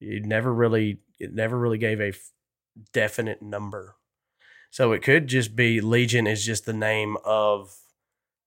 it 0.00 0.24
never 0.24 0.52
really 0.52 0.98
it 1.18 1.32
never 1.32 1.58
really 1.58 1.78
gave 1.78 2.00
a 2.00 2.08
f- 2.08 2.32
definite 2.92 3.40
number. 3.42 3.96
So 4.70 4.92
it 4.92 5.02
could 5.02 5.28
just 5.28 5.56
be 5.56 5.80
Legion 5.80 6.26
is 6.26 6.44
just 6.44 6.66
the 6.66 6.72
name 6.74 7.16
of 7.24 7.74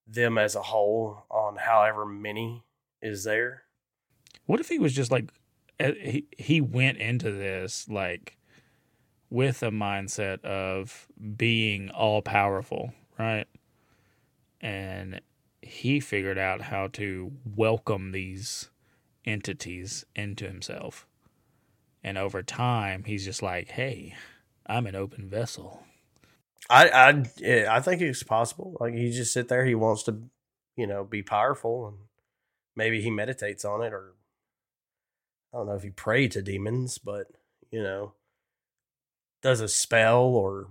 them 0.07 0.37
as 0.37 0.55
a 0.55 0.61
whole 0.61 1.25
on 1.31 1.55
however 1.57 2.05
many 2.05 2.65
is 3.01 3.23
there. 3.23 3.63
What 4.49 4.61
if 4.61 4.69
he 4.69 4.79
was 4.79 4.93
just 4.93 5.11
like 5.11 5.31
he 5.79 6.25
he 6.37 6.61
went 6.61 6.99
into 6.99 7.31
this 7.31 7.89
like 7.89 8.37
with 9.29 9.63
a 9.63 9.71
mindset 9.71 10.43
of 10.45 11.07
being 11.37 11.89
all 11.91 12.21
powerful, 12.21 12.93
right? 13.19 13.47
And 14.61 15.21
he 15.61 15.99
figured 15.99 16.37
out 16.39 16.61
how 16.63 16.87
to 16.89 17.31
welcome 17.45 18.11
these 18.13 18.69
entities 19.25 20.05
into 20.15 20.47
himself. 20.47 21.07
and 22.03 22.17
over 22.17 22.43
time 22.43 23.05
he's 23.05 23.25
just 23.25 23.43
like, 23.43 23.69
"Hey, 23.71 24.15
I'm 24.67 24.87
an 24.87 24.95
open 24.95 25.29
vessel." 25.29 25.83
I 26.69 26.89
I 26.89 27.65
I 27.77 27.81
think 27.81 28.01
it's 28.01 28.23
possible. 28.23 28.77
Like 28.79 28.95
he 28.95 29.11
just 29.11 29.33
sit 29.33 29.47
there, 29.49 29.65
he 29.65 29.75
wants 29.75 30.03
to, 30.03 30.23
you 30.77 30.87
know, 30.87 31.03
be 31.05 31.23
powerful, 31.23 31.87
and 31.89 31.97
maybe 32.75 33.01
he 33.01 33.11
meditates 33.11 33.65
on 33.65 33.83
it, 33.83 33.93
or 33.93 34.13
I 35.53 35.57
don't 35.57 35.67
know 35.67 35.75
if 35.75 35.83
he 35.83 35.89
pray 35.89 36.27
to 36.29 36.41
demons, 36.41 36.97
but 36.97 37.27
you 37.71 37.81
know, 37.81 38.13
does 39.41 39.61
a 39.61 39.67
spell 39.67 40.23
or 40.23 40.67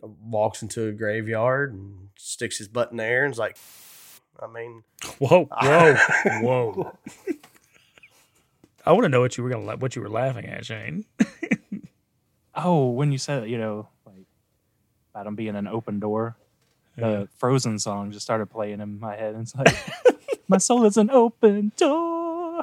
walks 0.00 0.62
into 0.62 0.86
a 0.88 0.92
graveyard 0.92 1.72
and 1.72 2.08
sticks 2.16 2.58
his 2.58 2.68
butt 2.68 2.90
in 2.90 2.96
there 2.96 3.24
and 3.24 3.32
is 3.32 3.38
like, 3.38 3.56
I 4.40 4.46
mean, 4.46 4.82
Whoa, 5.18 5.44
whoa, 5.50 5.96
whoa! 6.42 6.98
I 8.84 8.92
want 8.92 9.04
to 9.04 9.08
know 9.08 9.20
what 9.20 9.36
you 9.36 9.42
were 9.44 9.50
gonna 9.50 9.76
what 9.76 9.96
you 9.96 10.02
were 10.02 10.08
laughing 10.08 10.46
at, 10.46 10.64
Shane. 10.64 11.04
Oh, 12.58 12.88
when 12.88 13.12
you 13.12 13.18
said 13.18 13.50
you 13.50 13.58
know 13.58 13.86
like 14.06 14.24
about 15.12 15.26
him 15.26 15.34
being 15.34 15.56
an 15.56 15.66
open 15.68 16.00
door, 16.00 16.38
the 16.96 17.28
Frozen 17.36 17.78
song 17.78 18.10
just 18.12 18.24
started 18.24 18.46
playing 18.46 18.80
in 18.80 18.98
my 18.98 19.14
head. 19.14 19.34
And 19.34 19.42
it's 19.42 19.54
like, 19.54 19.76
my 20.48 20.56
soul 20.56 20.86
is 20.86 20.96
an 20.96 21.10
open 21.10 21.72
door. 21.76 22.62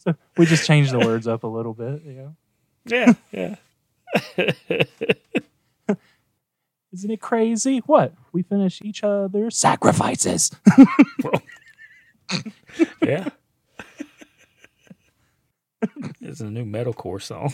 so 0.04 0.14
we 0.36 0.46
just 0.46 0.66
changed 0.66 0.92
the 0.92 0.98
words 0.98 1.26
up 1.28 1.44
a 1.44 1.46
little 1.46 1.74
bit. 1.74 2.02
You 2.04 2.12
know, 2.12 2.36
Yeah, 2.86 3.12
yeah. 3.32 3.56
isn't 6.92 7.10
it 7.10 7.20
crazy? 7.20 7.78
What 7.86 8.14
we 8.32 8.42
finish 8.42 8.80
each 8.82 9.04
other's 9.04 9.56
sacrifices. 9.56 10.50
Yeah. 13.02 13.28
it's 16.20 16.40
a 16.40 16.48
new 16.48 16.64
metalcore 16.64 17.20
song. 17.20 17.52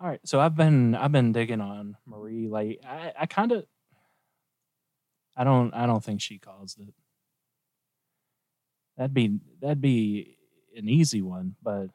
All 0.00 0.08
right, 0.08 0.20
so 0.24 0.40
I've 0.40 0.54
been 0.56 0.94
I've 0.94 1.12
been 1.12 1.32
digging 1.32 1.60
on 1.60 1.96
Marie. 2.06 2.48
Like 2.48 2.80
I, 2.88 3.12
I 3.20 3.26
kind 3.26 3.52
of 3.52 3.66
I 5.36 5.44
don't 5.44 5.74
I 5.74 5.84
don't 5.84 6.02
think 6.02 6.22
she 6.22 6.38
caused 6.38 6.80
it. 6.80 6.94
That'd 8.96 9.14
be 9.14 9.40
that'd 9.60 9.80
be 9.80 10.36
an 10.76 10.88
easy 10.88 11.22
one, 11.22 11.56
but 11.62 11.88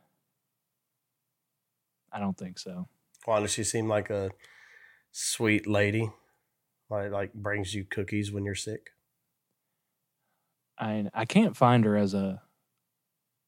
I 2.12 2.20
don't 2.20 2.38
think 2.38 2.60
so. 2.60 2.88
why 3.26 3.40
does 3.40 3.52
she 3.52 3.64
seem 3.64 3.88
like 3.88 4.10
a 4.10 4.32
sweet 5.12 5.68
lady? 5.68 6.12
Like 6.90 7.12
like 7.12 7.34
brings 7.34 7.74
you 7.74 7.86
cookies 7.86 8.32
when 8.32 8.46
you're 8.46 8.56
sick. 8.56 8.92
I 10.78 11.10
I 11.14 11.26
can't 11.26 11.56
find 11.58 11.86
her 11.86 11.96
as 11.98 12.14
a 12.14 12.42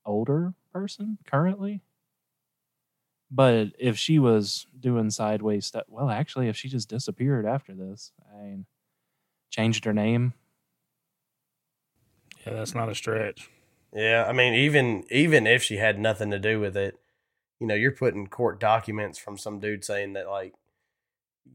older 0.06 0.54
person 0.72 1.18
currently. 1.26 1.82
But 3.32 3.70
if 3.80 3.98
she 3.98 4.20
was 4.20 4.68
doing 4.80 5.10
sideways 5.10 5.66
stuff, 5.66 5.86
well, 5.88 6.10
actually, 6.10 6.50
if 6.50 6.56
she 6.56 6.70
just 6.70 6.88
disappeared 6.90 7.46
after 7.46 7.74
this, 7.74 8.12
I 8.32 8.44
mean, 8.44 8.66
changed 9.50 9.86
her 9.86 9.94
name, 9.94 10.34
Yeah, 12.46 12.54
that's 12.54 12.76
not 12.76 12.90
a 12.90 12.96
stretch. 12.96 13.50
Yeah, 13.94 14.26
I 14.28 14.32
mean, 14.34 14.54
even 14.54 15.04
even 15.12 15.46
if 15.48 15.64
she 15.64 15.78
had 15.78 16.00
nothing 16.00 16.32
to 16.32 16.40
do 16.40 16.60
with 16.60 16.76
it, 16.76 16.96
you 17.60 17.68
know, 17.68 17.76
you're 17.76 17.92
putting 17.92 18.28
court 18.28 18.60
documents 18.60 19.20
from 19.20 19.38
some 19.38 19.60
dude 19.60 19.86
saying 19.86 20.14
that 20.14 20.28
like 20.30 20.54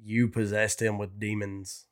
you 0.05 0.29
possessed 0.29 0.81
him 0.81 0.99
with 0.99 1.19
demons, 1.19 1.87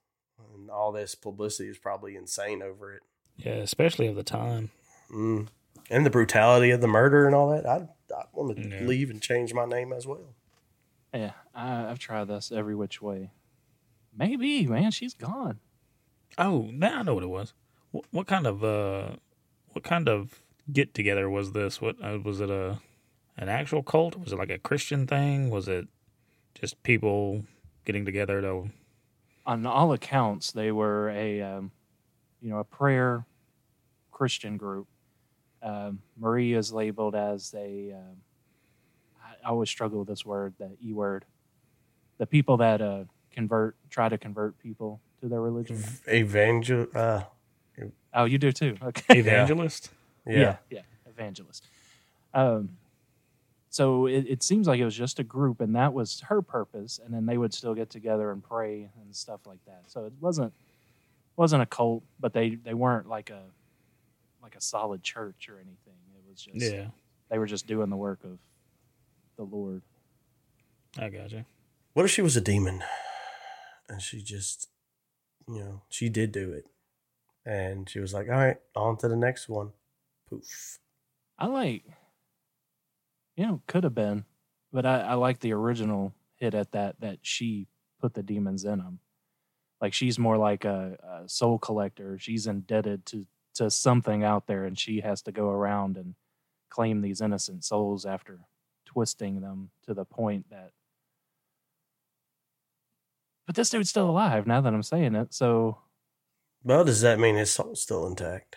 and 0.55 0.71
all 0.71 0.93
this 0.93 1.15
publicity 1.15 1.69
is 1.69 1.79
probably 1.79 2.15
insane 2.17 2.63
over 2.63 2.93
it, 2.95 3.03
Yeah, 3.37 3.55
especially 3.55 4.07
of 4.07 4.17
the 4.17 4.23
time. 4.23 4.71
mm. 5.11 5.49
and 5.91 6.07
the 6.07 6.11
brutality 6.11 6.71
of 6.71 6.81
the 6.81 6.89
murder 6.89 7.27
and 7.27 7.35
all 7.35 7.51
that. 7.51 7.67
I 7.67 7.89
I 8.15 8.25
want 8.33 8.57
to 8.57 8.69
Yeah. 8.69 8.83
leave 8.87 9.11
and 9.11 9.21
change 9.21 9.53
my 9.53 9.65
name 9.67 9.93
as 9.93 10.07
well. 10.07 10.35
Yeah, 11.13 11.33
I, 11.55 11.91
I've 11.91 11.99
tried 11.99 12.29
this 12.29 12.53
every 12.53 12.75
which 12.77 13.03
way. 13.03 13.31
Maybe, 14.17 14.67
man, 14.67 14.91
she's 14.93 15.15
gone. 15.15 15.59
Oh, 16.39 16.69
now 16.73 17.01
I 17.01 17.03
know 17.03 17.15
what 17.15 17.25
it 17.25 17.29
was. 17.29 17.53
What, 17.91 18.05
what 18.11 18.27
kind 18.27 18.47
of 18.47 18.65
uh, 18.65 19.17
what 19.73 19.85
kind 19.85 20.09
of 20.09 20.41
get 20.73 20.95
together 20.95 21.29
was 21.31 21.53
this? 21.53 21.81
What 21.81 21.97
uh, 22.03 22.19
was 22.23 22.41
it? 22.41 22.51
A 22.51 22.81
an 23.39 23.49
actual 23.49 23.83
cult? 23.83 24.19
Was 24.19 24.33
it 24.33 24.39
like 24.39 24.51
a 24.51 24.59
Christian 24.59 25.07
thing? 25.07 25.51
Was 25.51 25.69
it 25.69 25.89
just 26.55 26.83
people 26.83 27.45
getting 27.85 28.05
together 28.05 28.41
to? 28.41 28.71
On 29.45 29.67
all 29.67 29.93
accounts, 29.93 30.51
they 30.51 30.73
were 30.73 31.11
a, 31.11 31.41
um, 31.41 31.71
you 32.41 32.51
know, 32.51 32.59
a 32.59 32.65
prayer 32.65 33.27
Christian 34.11 34.57
group. 34.57 34.89
Um, 35.63 36.01
Marie 36.19 36.55
is 36.55 36.73
labeled 36.73 37.15
as 37.15 37.55
a. 37.57 37.93
Um, 37.93 38.17
I, 39.23 39.47
I 39.47 39.51
always 39.51 39.71
struggle 39.71 40.01
with 40.01 40.09
this 40.09 40.25
word, 40.25 40.55
the 40.59 40.77
e 40.83 40.93
word. 40.93 41.25
The 42.19 42.27
people 42.27 42.57
that 42.57 42.81
uh, 42.81 43.05
convert, 43.31 43.77
try 43.91 44.09
to 44.09 44.17
convert 44.17 44.59
people 44.59 45.01
to 45.21 45.29
their 45.29 45.41
religion. 45.41 45.83
Evangel, 46.09 46.87
uh, 46.95 47.23
Oh, 48.15 48.25
you 48.25 48.39
do 48.39 48.53
too. 48.53 48.77
Okay. 48.83 49.19
Evangelist? 49.19 49.91
yeah. 50.27 50.57
yeah, 50.71 50.81
evangelist. 51.07 51.65
Um, 52.35 52.71
so 53.71 54.07
it, 54.07 54.27
it 54.27 54.43
seems 54.43 54.67
like 54.67 54.81
it 54.81 54.85
was 54.85 54.97
just 54.97 55.19
a 55.19 55.25
group, 55.25 55.61
and 55.61 55.77
that 55.77 55.93
was 55.93 56.21
her 56.29 56.41
purpose. 56.41 56.99
And 57.05 57.13
then 57.13 57.27
they 57.27 57.37
would 57.37 57.53
still 57.53 57.75
get 57.75 57.91
together 57.91 58.31
and 58.31 58.43
pray 58.43 58.89
and 59.01 59.15
stuff 59.15 59.41
like 59.47 59.65
that. 59.67 59.85
So 59.89 60.07
it 60.07 60.13
wasn't 60.21 60.53
wasn't 61.37 61.63
a 61.63 61.67
cult, 61.67 62.03
but 62.19 62.33
they 62.33 62.55
they 62.55 62.75
weren't 62.75 63.09
like 63.09 63.31
a 63.31 63.43
like 64.43 64.55
a 64.55 64.61
solid 64.61 65.03
church 65.03 65.49
or 65.49 65.57
anything. 65.57 65.99
It 66.15 66.23
was 66.29 66.41
just 66.41 66.73
Yeah, 66.73 66.87
they 67.31 67.39
were 67.39 67.47
just 67.47 67.67
doing 67.67 67.91
the 67.91 67.97
work 67.97 68.21
of 68.25 68.39
the 69.37 69.45
Lord. 69.45 69.83
I 70.99 71.11
got 71.11 71.33
you. 71.33 71.45
What 71.93 72.05
if 72.05 72.11
she 72.11 72.23
was 72.23 72.37
a 72.37 72.41
demon, 72.41 72.83
and 73.89 74.01
she 74.01 74.23
just, 74.23 74.69
you 75.49 75.59
know, 75.59 75.83
she 75.89 76.09
did 76.09 76.33
do 76.33 76.53
it, 76.53 76.67
and 77.47 77.89
she 77.89 78.01
was 78.01 78.13
like, 78.13 78.29
"All 78.29 78.35
right, 78.35 78.57
on 78.75 78.97
to 78.99 79.09
the 79.09 79.17
next 79.17 79.49
one." 79.49 79.71
Poof. 80.29 80.79
I 81.39 81.47
like, 81.47 81.85
you 83.37 83.47
know, 83.47 83.63
could 83.67 83.85
have 83.85 83.95
been, 83.95 84.25
but 84.73 84.85
I, 84.85 85.01
I 85.01 85.15
like 85.15 85.41
the 85.41 85.53
original 85.53 86.15
hit 86.37 86.55
at 86.55 86.73
that 86.73 87.01
that 87.01 87.21
she 87.23 87.69
put 88.01 88.15
the 88.15 88.23
demons 88.23 88.65
in 88.65 88.79
them. 88.79 89.01
Like 89.81 89.93
she's 89.93 90.19
more 90.19 90.37
like 90.37 90.65
a, 90.65 91.23
a 91.25 91.29
soul 91.29 91.59
collector. 91.59 92.19
She's 92.19 92.47
indebted 92.47 93.07
to 93.07 93.27
to 93.55 93.71
something 93.71 94.25
out 94.25 94.47
there, 94.47 94.65
and 94.65 94.79
she 94.79 95.01
has 95.01 95.23
to 95.23 95.33
go 95.33 95.49
around 95.49 95.97
and 95.97 96.15
claim 96.69 97.01
these 97.01 97.21
innocent 97.21 97.65
souls 97.65 98.05
after 98.05 98.41
twisting 98.85 99.41
them 99.41 99.71
to 99.87 99.95
the 99.95 100.05
point 100.05 100.47
that. 100.51 100.73
But 103.47 103.55
this 103.55 103.71
dude's 103.71 103.91
still 103.91 104.11
alive 104.11 104.47
now 104.47 104.61
that 104.61 104.75
I'm 104.75 104.83
saying 104.83 105.15
it. 105.15 105.33
So, 105.33 105.79
Well, 106.65 106.85
does 106.85 107.01
that 107.03 107.19
mean 107.19 107.37
his 107.37 107.53
soul's 107.53 107.83
still 107.83 108.07
intact? 108.07 108.57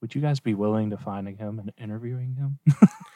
would 0.00 0.14
you 0.14 0.20
guys 0.20 0.40
be 0.40 0.54
willing 0.54 0.90
to 0.90 0.96
finding 0.96 1.36
him 1.36 1.58
and 1.58 1.72
interviewing 1.78 2.36
him? 2.36 2.58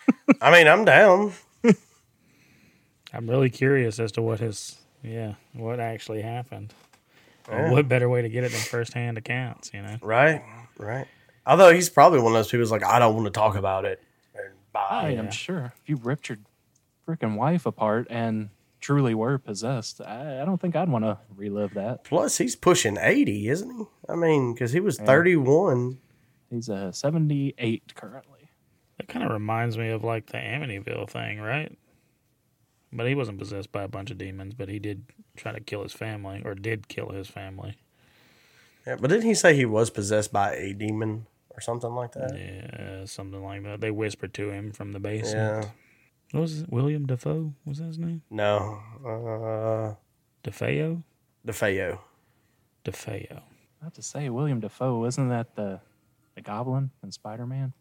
I 0.40 0.50
mean, 0.50 0.66
I'm 0.66 0.84
down. 0.84 1.32
I'm 3.12 3.28
really 3.28 3.50
curious 3.50 3.98
as 3.98 4.12
to 4.12 4.22
what 4.22 4.40
his 4.40 4.76
yeah 5.02 5.34
what 5.52 5.80
actually 5.80 6.22
happened. 6.22 6.74
Yeah. 7.48 7.70
What 7.70 7.88
better 7.88 8.08
way 8.08 8.22
to 8.22 8.28
get 8.28 8.44
it 8.44 8.52
than 8.52 8.60
firsthand 8.60 9.18
accounts? 9.18 9.72
You 9.72 9.82
know. 9.82 9.98
Right, 10.02 10.42
right. 10.78 11.06
Although 11.46 11.72
he's 11.72 11.88
probably 11.88 12.20
one 12.20 12.32
of 12.32 12.38
those 12.38 12.46
people 12.48 12.60
who's 12.60 12.70
like, 12.70 12.84
I 12.84 12.98
don't 12.98 13.14
want 13.14 13.26
to 13.26 13.30
talk 13.30 13.56
about 13.56 13.84
it. 13.84 14.02
And 14.34 14.54
bye. 14.72 14.88
I 14.90 15.08
yeah. 15.10 15.18
am 15.20 15.30
sure 15.30 15.72
if 15.80 15.88
you 15.88 15.96
ripped 15.96 16.28
your 16.28 16.38
freaking 17.06 17.36
wife 17.36 17.66
apart 17.66 18.06
and 18.10 18.50
truly 18.80 19.14
were 19.14 19.38
possessed, 19.38 20.00
I, 20.00 20.42
I 20.42 20.44
don't 20.44 20.60
think 20.60 20.74
I'd 20.76 20.88
want 20.88 21.04
to 21.04 21.18
relive 21.34 21.74
that. 21.74 22.04
Plus, 22.04 22.38
he's 22.38 22.56
pushing 22.56 22.96
80, 23.00 23.48
isn't 23.48 23.76
he? 23.78 23.84
I 24.08 24.16
mean, 24.16 24.54
because 24.54 24.72
he 24.72 24.80
was 24.80 24.98
Yeah. 24.98 25.06
31. 25.06 25.98
He's 26.50 26.68
a 26.68 26.92
78 26.92 27.94
currently. 27.94 28.50
That 28.98 29.08
kind 29.08 29.24
of 29.24 29.32
reminds 29.32 29.78
me 29.78 29.88
of 29.90 30.02
like 30.04 30.26
the 30.26 30.38
Amityville 30.38 31.08
thing, 31.08 31.40
right? 31.40 31.76
But 32.92 33.06
he 33.06 33.14
wasn't 33.14 33.38
possessed 33.38 33.70
by 33.70 33.82
a 33.84 33.88
bunch 33.88 34.10
of 34.10 34.18
demons, 34.18 34.54
but 34.54 34.68
he 34.68 34.78
did 34.80 35.04
try 35.36 35.52
to 35.52 35.60
kill 35.60 35.82
his 35.84 35.92
family, 35.92 36.42
or 36.44 36.54
did 36.54 36.88
kill 36.88 37.10
his 37.10 37.28
family. 37.28 37.76
Yeah, 38.86 38.96
but 39.00 39.08
didn't 39.10 39.26
he 39.26 39.34
say 39.34 39.54
he 39.54 39.64
was 39.66 39.90
possessed 39.90 40.32
by 40.32 40.54
a 40.54 40.72
demon 40.72 41.26
or 41.50 41.60
something 41.60 41.90
like 41.94 42.12
that? 42.12 42.36
Yeah, 42.36 43.04
something 43.04 43.42
like 43.44 43.62
that. 43.62 43.80
They 43.80 43.90
whispered 43.92 44.34
to 44.34 44.50
him 44.50 44.72
from 44.72 44.90
the 44.92 44.98
basement. 44.98 45.64
Yeah. 45.64 45.70
What 46.32 46.40
was 46.42 46.60
it? 46.62 46.70
William 46.72 47.06
Dafoe? 47.06 47.54
Was 47.64 47.78
that 47.78 47.86
his 47.86 47.98
name? 47.98 48.22
No. 48.30 48.78
Uh, 49.04 49.94
DeFeo? 50.48 51.02
DeFeo. 51.46 51.98
DeFeo. 52.84 53.40
I 53.80 53.84
have 53.84 53.94
to 53.94 54.02
say, 54.02 54.28
William 54.28 54.60
Dafoe, 54.60 55.04
isn't 55.06 55.28
that 55.28 55.56
the, 55.56 55.80
the 56.34 56.40
goblin 56.42 56.90
in 57.02 57.10
Spider 57.10 57.46
Man? 57.46 57.72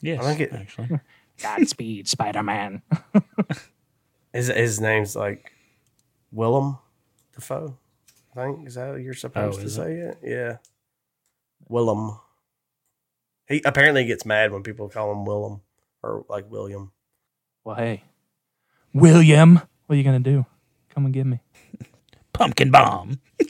Yes, 0.00 0.22
I 0.24 0.34
think 0.34 0.40
it- 0.40 0.52
actually. 0.52 1.00
Godspeed, 1.42 2.08
Spider 2.08 2.42
Man. 2.42 2.82
His, 4.32 4.48
his 4.48 4.80
name's 4.80 5.14
like 5.16 5.52
Willem 6.32 6.78
Dafoe, 7.34 7.76
I 8.34 8.34
think. 8.44 8.66
Is 8.68 8.74
that 8.74 8.88
how 8.88 8.94
you're 8.96 9.14
supposed 9.14 9.58
Oh, 9.58 9.60
to 9.60 9.66
is 9.66 9.78
it? 9.78 9.82
say 9.82 9.92
it? 9.96 10.18
Yeah. 10.22 10.56
Willem. 11.68 12.18
He 13.48 13.62
apparently 13.64 14.04
gets 14.04 14.26
mad 14.26 14.52
when 14.52 14.62
people 14.62 14.88
call 14.90 15.12
him 15.12 15.24
Willem 15.24 15.62
or 16.02 16.24
like 16.28 16.50
William. 16.50 16.92
Well, 17.66 17.74
hey, 17.74 18.04
William, 18.94 19.56
what 19.56 19.94
are 19.94 19.96
you 19.96 20.04
gonna 20.04 20.20
do? 20.20 20.46
Come 20.90 21.04
and 21.04 21.12
get 21.12 21.26
me. 21.26 21.40
Pumpkin 22.32 22.70
bomb. 22.70 23.18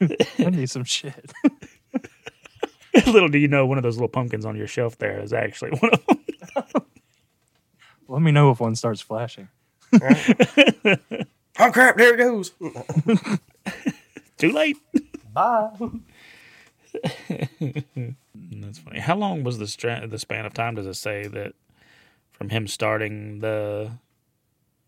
I 0.00 0.50
need 0.50 0.70
some 0.70 0.84
shit. 0.84 1.32
little 3.08 3.28
do 3.28 3.38
you 3.38 3.48
know, 3.48 3.66
one 3.66 3.76
of 3.76 3.82
those 3.82 3.96
little 3.96 4.06
pumpkins 4.06 4.44
on 4.44 4.54
your 4.54 4.68
shelf 4.68 4.96
there 4.98 5.18
is 5.18 5.32
actually 5.32 5.72
one 5.72 5.90
of 5.94 6.06
them. 6.06 6.18
Let 8.06 8.22
me 8.22 8.30
know 8.30 8.52
if 8.52 8.60
one 8.60 8.76
starts 8.76 9.00
flashing. 9.00 9.48
Oh 10.00 11.70
crap! 11.72 11.96
There 11.96 12.14
it 12.14 12.18
goes. 12.18 12.52
Too 14.38 14.52
late. 14.52 14.76
Bye. 15.34 15.72
That's 18.34 18.78
funny. 18.78 19.00
How 19.00 19.16
long 19.16 19.44
was 19.44 19.58
the 19.58 19.66
stra- 19.66 20.06
the 20.06 20.18
span 20.18 20.46
of 20.46 20.54
time? 20.54 20.74
Does 20.74 20.86
it 20.86 20.94
say 20.94 21.26
that 21.26 21.54
from 22.30 22.50
him 22.50 22.66
starting 22.66 23.40
the 23.40 23.92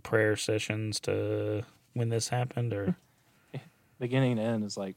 prayer 0.02 0.36
sessions 0.36 1.00
to 1.00 1.64
when 1.94 2.08
this 2.08 2.28
happened, 2.28 2.72
or 2.72 2.96
Beginning 3.98 4.36
to 4.36 4.42
end 4.42 4.64
is 4.64 4.76
like 4.76 4.96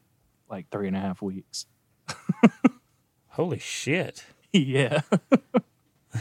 like 0.49 0.69
three 0.69 0.87
and 0.87 0.97
a 0.97 0.99
half 0.99 1.21
weeks. 1.21 1.65
holy 3.29 3.59
shit? 3.59 4.25
yeah. 4.53 5.01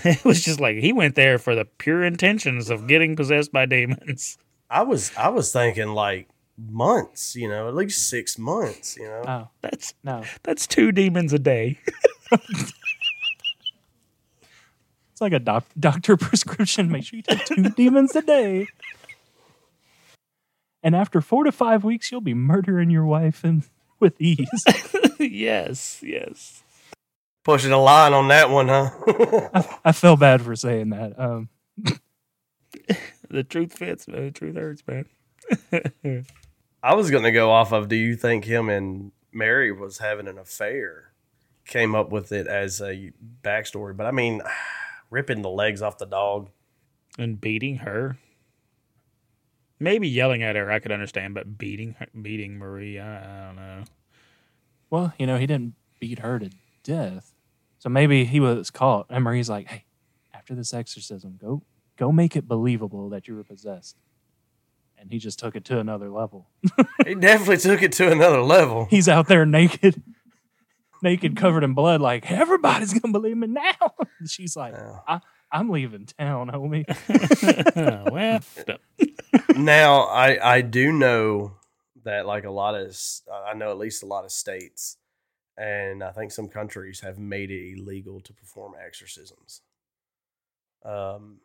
It 0.04 0.24
was 0.24 0.44
just 0.44 0.60
like 0.60 0.76
he 0.76 0.92
went 0.92 1.14
there 1.14 1.38
for 1.38 1.54
the 1.54 1.64
pure 1.64 2.04
intentions 2.04 2.68
of 2.70 2.86
getting 2.86 3.16
possessed 3.16 3.50
by 3.52 3.66
demons. 3.66 4.36
I 4.68 4.82
was 4.82 5.10
I 5.16 5.28
was 5.30 5.52
thinking 5.52 5.88
like 5.88 6.28
months. 6.58 7.36
You 7.36 7.48
know, 7.48 7.68
at 7.68 7.74
least 7.74 8.08
six 8.08 8.38
months. 8.38 8.96
You 8.96 9.04
know. 9.08 9.22
Oh 9.26 9.48
That's 9.62 9.94
no, 10.04 10.22
that's 10.42 10.66
two 10.66 10.92
demons 10.92 11.32
a 11.32 11.38
day. 11.38 11.78
it's 12.32 12.72
like 15.20 15.32
a 15.32 15.38
doc- 15.38 15.66
doctor 15.78 16.16
prescription. 16.18 16.90
Make 16.90 17.04
sure 17.04 17.16
you 17.18 17.22
take 17.22 17.44
two 17.44 17.70
demons 17.70 18.14
a 18.16 18.22
day. 18.22 18.66
And 20.82 20.94
after 20.94 21.20
four 21.20 21.44
to 21.44 21.52
five 21.52 21.82
weeks, 21.84 22.12
you'll 22.12 22.20
be 22.20 22.34
murdering 22.34 22.90
your 22.90 23.04
wife 23.04 23.42
and 23.44 23.64
with 24.00 24.20
ease. 24.20 24.48
yes, 25.18 26.00
yes. 26.02 26.62
Pushing 27.44 27.72
a 27.72 27.78
line 27.80 28.12
on 28.12 28.28
that 28.28 28.50
one, 28.50 28.68
huh? 28.68 28.90
I, 29.54 29.78
I 29.86 29.92
felt 29.92 30.20
bad 30.20 30.42
for 30.42 30.54
saying 30.54 30.90
that. 30.90 31.18
Um, 31.18 31.48
The 33.28 33.42
truth 33.42 33.72
fits, 33.72 34.06
man. 34.06 34.26
The 34.26 34.30
truth 34.30 34.54
hurts, 34.56 34.82
man. 34.86 35.06
I 36.86 36.94
was 36.94 37.10
going 37.10 37.24
to 37.24 37.32
go 37.32 37.50
off 37.50 37.72
of 37.72 37.88
do 37.88 37.96
you 37.96 38.14
think 38.14 38.44
him 38.44 38.68
and 38.68 39.10
Mary 39.32 39.72
was 39.72 39.98
having 39.98 40.28
an 40.28 40.38
affair? 40.38 41.10
Came 41.66 41.96
up 41.96 42.12
with 42.12 42.30
it 42.30 42.46
as 42.46 42.80
a 42.80 43.10
backstory, 43.42 43.96
but 43.96 44.06
I 44.06 44.12
mean, 44.12 44.40
ripping 45.10 45.42
the 45.42 45.50
legs 45.50 45.82
off 45.82 45.98
the 45.98 46.06
dog. 46.06 46.48
and 47.18 47.40
beating 47.40 47.78
her. 47.78 48.18
Maybe 49.80 50.06
yelling 50.06 50.44
at 50.44 50.54
her, 50.54 50.70
I 50.70 50.78
could 50.78 50.92
understand, 50.92 51.34
but 51.34 51.58
beating 51.58 51.96
her, 51.98 52.06
beating 52.22 52.56
Marie, 52.56 53.00
I, 53.00 53.18
I 53.18 53.46
don't 53.46 53.56
know. 53.56 53.84
well, 54.88 55.12
you 55.18 55.26
know, 55.26 55.38
he 55.38 55.46
didn't 55.48 55.74
beat 55.98 56.20
her 56.20 56.38
to 56.38 56.50
death, 56.84 57.34
so 57.80 57.88
maybe 57.88 58.24
he 58.24 58.38
was 58.38 58.70
caught. 58.70 59.06
And 59.10 59.24
Marie's 59.24 59.50
like, 59.50 59.66
"Hey, 59.66 59.84
after 60.32 60.54
this 60.54 60.72
exorcism, 60.72 61.36
go 61.36 61.62
go 61.96 62.12
make 62.12 62.36
it 62.36 62.46
believable 62.46 63.08
that 63.10 63.26
you 63.26 63.34
were 63.34 63.44
possessed." 63.44 63.96
And 65.06 65.12
he 65.12 65.20
just 65.20 65.38
took 65.38 65.54
it 65.54 65.64
to 65.66 65.78
another 65.78 66.10
level. 66.10 66.48
He 67.06 67.14
definitely 67.14 67.58
took 67.58 67.80
it 67.80 67.92
to 67.92 68.10
another 68.10 68.40
level. 68.42 68.86
He's 68.90 69.08
out 69.08 69.28
there 69.28 69.46
naked, 69.46 70.02
naked, 71.00 71.36
covered 71.36 71.62
in 71.62 71.74
blood. 71.74 72.00
Like 72.00 72.28
everybody's 72.28 72.92
gonna 72.92 73.12
believe 73.12 73.36
me 73.36 73.46
now. 73.46 73.94
And 74.18 74.28
she's 74.28 74.56
like, 74.56 74.74
Yeah. 74.74 74.98
I, 75.06 75.20
"I'm 75.52 75.70
leaving 75.70 76.06
town, 76.06 76.50
homie." 76.50 76.82
well, 78.10 78.78
now 79.56 80.00
I 80.00 80.56
I 80.56 80.60
do 80.62 80.90
know 80.90 81.52
that 82.02 82.26
like 82.26 82.42
a 82.42 82.50
lot 82.50 82.74
of 82.74 82.98
I 83.32 83.54
know 83.54 83.70
at 83.70 83.78
least 83.78 84.02
a 84.02 84.06
lot 84.06 84.24
of 84.24 84.32
states 84.32 84.96
and 85.56 86.02
I 86.02 86.10
think 86.10 86.32
some 86.32 86.48
countries 86.48 86.98
have 86.98 87.16
made 87.16 87.52
it 87.52 87.78
illegal 87.78 88.20
to 88.22 88.32
perform 88.32 88.72
exorcisms. 88.84 89.60
Um 90.84 91.36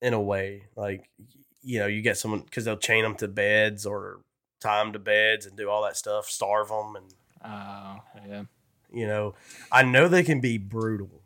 in 0.00 0.14
a 0.14 0.20
way 0.20 0.66
like 0.76 1.10
y- 1.18 1.26
you 1.62 1.78
know 1.78 1.86
you 1.86 2.00
get 2.02 2.16
someone 2.16 2.42
cuz 2.42 2.64
they'll 2.64 2.76
chain 2.76 3.02
them 3.02 3.14
to 3.16 3.28
beds 3.28 3.84
or 3.86 4.20
tie 4.60 4.82
them 4.82 4.92
to 4.92 4.98
beds 4.98 5.46
and 5.46 5.56
do 5.56 5.68
all 5.68 5.82
that 5.82 5.96
stuff 5.96 6.26
starve 6.28 6.68
them 6.68 6.96
and 6.96 7.14
Oh, 7.42 7.96
yeah. 8.28 8.44
you 8.92 9.06
know 9.06 9.34
I 9.72 9.82
know 9.82 10.08
they 10.08 10.22
can 10.22 10.40
be 10.40 10.58
brutal 10.58 11.20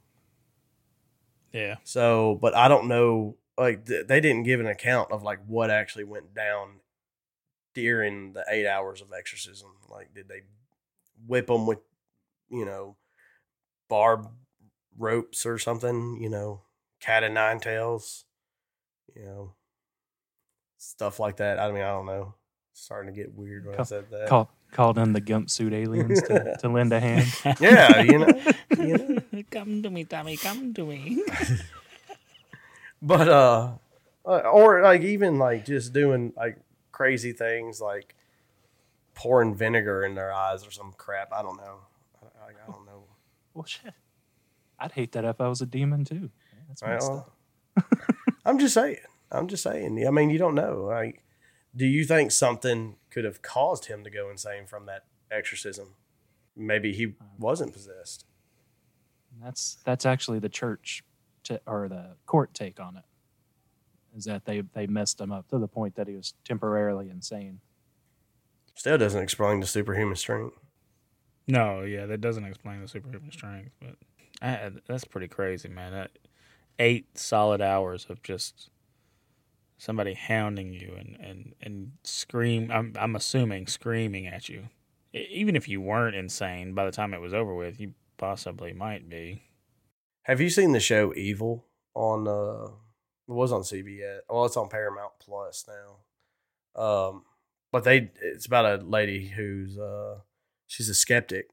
yeah. 1.54 1.76
So, 1.84 2.36
but 2.42 2.52
I 2.56 2.66
don't 2.66 2.88
know. 2.88 3.36
Like 3.56 3.86
th- 3.86 4.08
they 4.08 4.20
didn't 4.20 4.42
give 4.42 4.58
an 4.58 4.66
account 4.66 5.12
of 5.12 5.22
like 5.22 5.38
what 5.46 5.70
actually 5.70 6.02
went 6.02 6.34
down 6.34 6.80
during 7.74 8.32
the 8.32 8.44
eight 8.50 8.66
hours 8.66 9.00
of 9.00 9.12
exorcism. 9.16 9.70
Like, 9.88 10.12
did 10.12 10.28
they 10.28 10.40
whip 11.28 11.46
them 11.46 11.64
with, 11.64 11.78
you 12.50 12.64
know, 12.64 12.96
barb 13.88 14.28
ropes 14.98 15.46
or 15.46 15.56
something? 15.58 16.18
You 16.20 16.28
know, 16.28 16.62
cat 16.98 17.22
and 17.22 17.34
nine 17.34 17.60
tails. 17.60 18.24
You 19.14 19.24
know, 19.24 19.54
stuff 20.84 21.18
like 21.20 21.36
that. 21.38 21.58
I 21.58 21.70
mean, 21.72 21.82
I 21.82 21.88
don't 21.90 22.06
know. 22.06 22.34
It's 22.72 22.82
starting 22.82 23.12
to 23.12 23.18
get 23.18 23.34
weird 23.34 23.66
when 23.66 23.78
I 23.78 23.82
said 23.84 24.06
that. 24.10 24.28
Call, 24.28 24.50
called 24.72 24.98
in 24.98 25.12
the 25.12 25.20
gump 25.20 25.48
suit 25.50 25.72
aliens 25.72 26.20
to, 26.22 26.56
to 26.60 26.68
lend 26.68 26.92
a 26.92 27.00
hand. 27.00 27.26
Yeah, 27.60 28.00
you 28.02 28.18
know, 28.18 28.42
you 28.76 28.98
know. 29.32 29.42
come 29.50 29.82
to 29.82 29.90
me, 29.90 30.04
Tommy. 30.04 30.36
Come 30.36 30.74
to 30.74 30.84
me. 30.86 31.22
but 33.02 33.28
uh 33.28 33.72
uh, 34.26 34.38
or 34.50 34.80
like 34.82 35.02
even 35.02 35.38
like 35.38 35.64
just 35.66 35.92
doing 35.92 36.32
like 36.36 36.58
crazy 36.92 37.32
things 37.32 37.80
like 37.80 38.14
pouring 39.14 39.54
vinegar 39.54 40.04
in 40.04 40.14
their 40.14 40.32
eyes 40.32 40.66
or 40.66 40.70
some 40.70 40.92
crap 40.96 41.30
i 41.32 41.42
don't 41.42 41.56
know 41.58 41.80
i, 42.22 42.26
I, 42.46 42.48
I 42.48 42.72
don't 42.72 42.86
know 42.86 43.04
Well, 43.52 43.64
shit. 43.64 43.92
I'd 44.78 44.92
hate 44.92 45.12
that 45.12 45.24
if 45.24 45.40
I 45.40 45.48
was 45.48 45.60
a 45.60 45.66
demon 45.66 46.04
too. 46.04 46.30
That's 46.68 46.82
messed 46.82 47.10
Well, 47.10 47.32
up. 47.76 47.86
i'm 48.46 48.58
just 48.58 48.74
saying 48.74 48.96
i'm 49.30 49.48
just 49.48 49.62
saying 49.62 50.04
i 50.06 50.10
mean 50.10 50.30
you 50.30 50.38
don't 50.38 50.54
know 50.54 50.84
like 50.84 51.24
do 51.76 51.86
you 51.86 52.04
think 52.04 52.30
something 52.30 52.96
could 53.10 53.24
have 53.24 53.42
caused 53.42 53.86
him 53.86 54.04
to 54.04 54.10
go 54.10 54.30
insane 54.30 54.66
from 54.66 54.86
that 54.86 55.04
exorcism 55.30 55.94
maybe 56.56 56.92
he 56.92 57.14
wasn't 57.38 57.72
possessed 57.72 58.24
That's 59.42 59.78
that's 59.84 60.06
actually 60.06 60.38
the 60.38 60.48
church 60.48 61.02
t- 61.42 61.58
or 61.66 61.88
the 61.88 62.16
court 62.26 62.54
take 62.54 62.78
on 62.78 62.96
it. 62.96 63.04
Is 64.16 64.24
that 64.26 64.44
they 64.44 64.60
they 64.60 64.86
messed 64.86 65.20
him 65.20 65.32
up 65.32 65.48
to 65.48 65.58
the 65.58 65.66
point 65.66 65.96
that 65.96 66.06
he 66.06 66.14
was 66.14 66.34
temporarily 66.44 67.10
insane. 67.10 67.58
still 68.76 68.96
doesn't 68.96 69.20
explain 69.20 69.58
the 69.58 69.66
superhuman 69.66 70.14
strength 70.14 70.56
no, 71.46 71.82
yeah, 71.82 72.06
that 72.06 72.20
doesn't 72.20 72.44
explain 72.44 72.80
the 72.80 72.88
superhuman 72.88 73.30
strength, 73.30 73.70
but 73.80 73.96
I, 74.40 74.70
that's 74.86 75.04
pretty 75.04 75.28
crazy, 75.28 75.68
man. 75.68 75.92
That, 75.92 76.10
eight 76.78 77.18
solid 77.18 77.60
hours 77.60 78.06
of 78.08 78.22
just 78.22 78.70
somebody 79.76 80.14
hounding 80.14 80.72
you 80.72 80.94
and 80.98 81.16
and 81.20 81.54
and 81.60 81.92
scream. 82.02 82.70
I'm 82.70 82.94
I'm 82.98 83.16
assuming 83.16 83.66
screaming 83.66 84.26
at 84.26 84.48
you. 84.48 84.68
Even 85.12 85.54
if 85.54 85.68
you 85.68 85.80
weren't 85.80 86.16
insane, 86.16 86.74
by 86.74 86.84
the 86.84 86.90
time 86.90 87.14
it 87.14 87.20
was 87.20 87.34
over 87.34 87.54
with, 87.54 87.78
you 87.78 87.92
possibly 88.16 88.72
might 88.72 89.08
be. 89.08 89.42
Have 90.22 90.40
you 90.40 90.50
seen 90.50 90.72
the 90.72 90.80
show 90.80 91.14
Evil 91.14 91.66
on 91.94 92.26
uh 92.26 92.72
it 93.26 93.32
was 93.32 93.52
on 93.52 93.62
CBS. 93.62 94.18
Well, 94.28 94.44
it's 94.44 94.56
on 94.56 94.68
Paramount 94.68 95.12
Plus 95.20 95.66
now. 95.68 96.82
Um 96.82 97.24
but 97.72 97.84
they 97.84 98.10
it's 98.20 98.46
about 98.46 98.66
a 98.66 98.84
lady 98.84 99.28
who's 99.28 99.78
uh 99.78 100.18
she's 100.66 100.88
a 100.88 100.94
skeptic. 100.94 101.48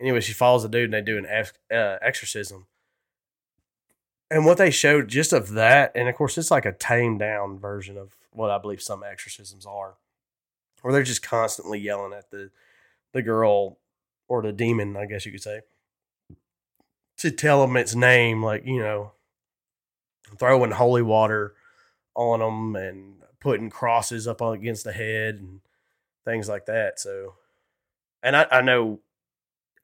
Anyway, 0.00 0.20
she 0.20 0.32
follows 0.32 0.64
a 0.64 0.68
dude 0.68 0.84
and 0.84 0.94
they 0.94 1.00
do 1.00 1.18
an 1.18 1.26
ex- 1.26 1.52
uh, 1.72 1.98
exorcism. 2.02 2.66
And 4.34 4.44
what 4.44 4.58
they 4.58 4.72
showed 4.72 5.06
just 5.06 5.32
of 5.32 5.52
that, 5.52 5.92
and 5.94 6.08
of 6.08 6.16
course 6.16 6.36
it's 6.36 6.50
like 6.50 6.64
a 6.66 6.72
tamed 6.72 7.20
down 7.20 7.56
version 7.56 7.96
of 7.96 8.16
what 8.32 8.50
I 8.50 8.58
believe 8.58 8.82
some 8.82 9.04
exorcisms 9.04 9.64
are, 9.64 9.94
where 10.82 10.92
they're 10.92 11.04
just 11.04 11.22
constantly 11.22 11.78
yelling 11.78 12.12
at 12.12 12.32
the 12.32 12.50
the 13.12 13.22
girl 13.22 13.78
or 14.26 14.42
the 14.42 14.50
demon, 14.50 14.96
I 14.96 15.06
guess 15.06 15.24
you 15.24 15.30
could 15.30 15.40
say, 15.40 15.60
to 17.18 17.30
tell 17.30 17.64
them 17.64 17.76
its 17.76 17.94
name, 17.94 18.42
like 18.42 18.66
you 18.66 18.80
know, 18.80 19.12
throwing 20.36 20.72
holy 20.72 21.02
water 21.02 21.54
on 22.16 22.40
them 22.40 22.74
and 22.74 23.22
putting 23.38 23.70
crosses 23.70 24.26
up 24.26 24.40
against 24.40 24.82
the 24.82 24.92
head 24.92 25.36
and 25.36 25.60
things 26.24 26.48
like 26.48 26.66
that. 26.66 26.98
So, 26.98 27.34
and 28.20 28.34
I, 28.34 28.48
I 28.50 28.62
know 28.62 28.98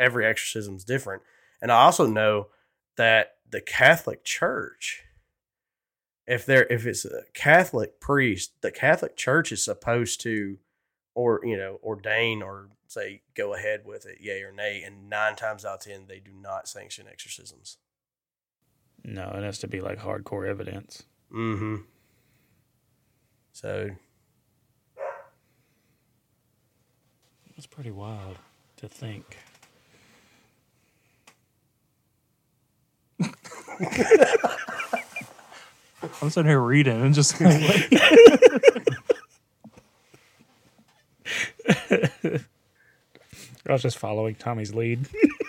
every 0.01 0.27
exorcism's 0.27 0.83
different, 0.83 1.23
and 1.63 1.71
I 1.71 1.83
also 1.83 2.09
know 2.09 2.49
that 2.97 3.37
the 3.51 3.61
Catholic 3.61 4.25
Church, 4.25 5.05
if 6.27 6.47
there 6.47 6.67
if 6.67 6.87
it's 6.87 7.05
a 7.05 7.25
Catholic 7.35 8.01
priest, 8.01 8.53
the 8.61 8.71
Catholic 8.71 9.17
Church 9.17 9.53
is 9.53 9.65
supposed 9.65 10.21
to 10.23 10.59
or 11.15 11.41
you 11.45 11.57
know 11.57 11.79
ordain 11.83 12.43
or 12.43 12.69
say 12.87 13.23
go 13.35 13.55
ahead 13.55 13.83
with 13.85 14.07
it, 14.07 14.19
yay 14.21 14.43
or 14.43 14.53
nay. 14.53 14.83
And 14.85 15.11
nine 15.11 15.37
times 15.37 15.65
out 15.65 15.75
of 15.75 15.81
ten, 15.81 16.07
they 16.09 16.21
do 16.21 16.33
not 16.33 16.69
sanction 16.69 17.07
exorcisms. 17.11 17.79
No, 19.05 19.31
it 19.35 19.43
has 19.43 19.59
to 19.61 19.69
be 19.69 19.81
like 19.81 19.99
hardcore 19.99 20.49
evidence. 20.49 21.05
Mm-hmm. 21.33 21.77
So 23.53 23.91
It's 27.61 27.67
pretty 27.67 27.91
wild 27.91 28.39
to 28.79 28.89
think. 28.89 29.37
I'm 36.23 36.31
sitting 36.31 36.49
here 36.49 36.61
reading 36.61 37.01
and 37.01 37.15
just 37.15 37.41
like, 37.41 37.89
I 43.67 43.73
was 43.73 43.83
just 43.83 43.99
following 43.99 44.35
Tommy's 44.35 44.75
lead. 44.75 45.07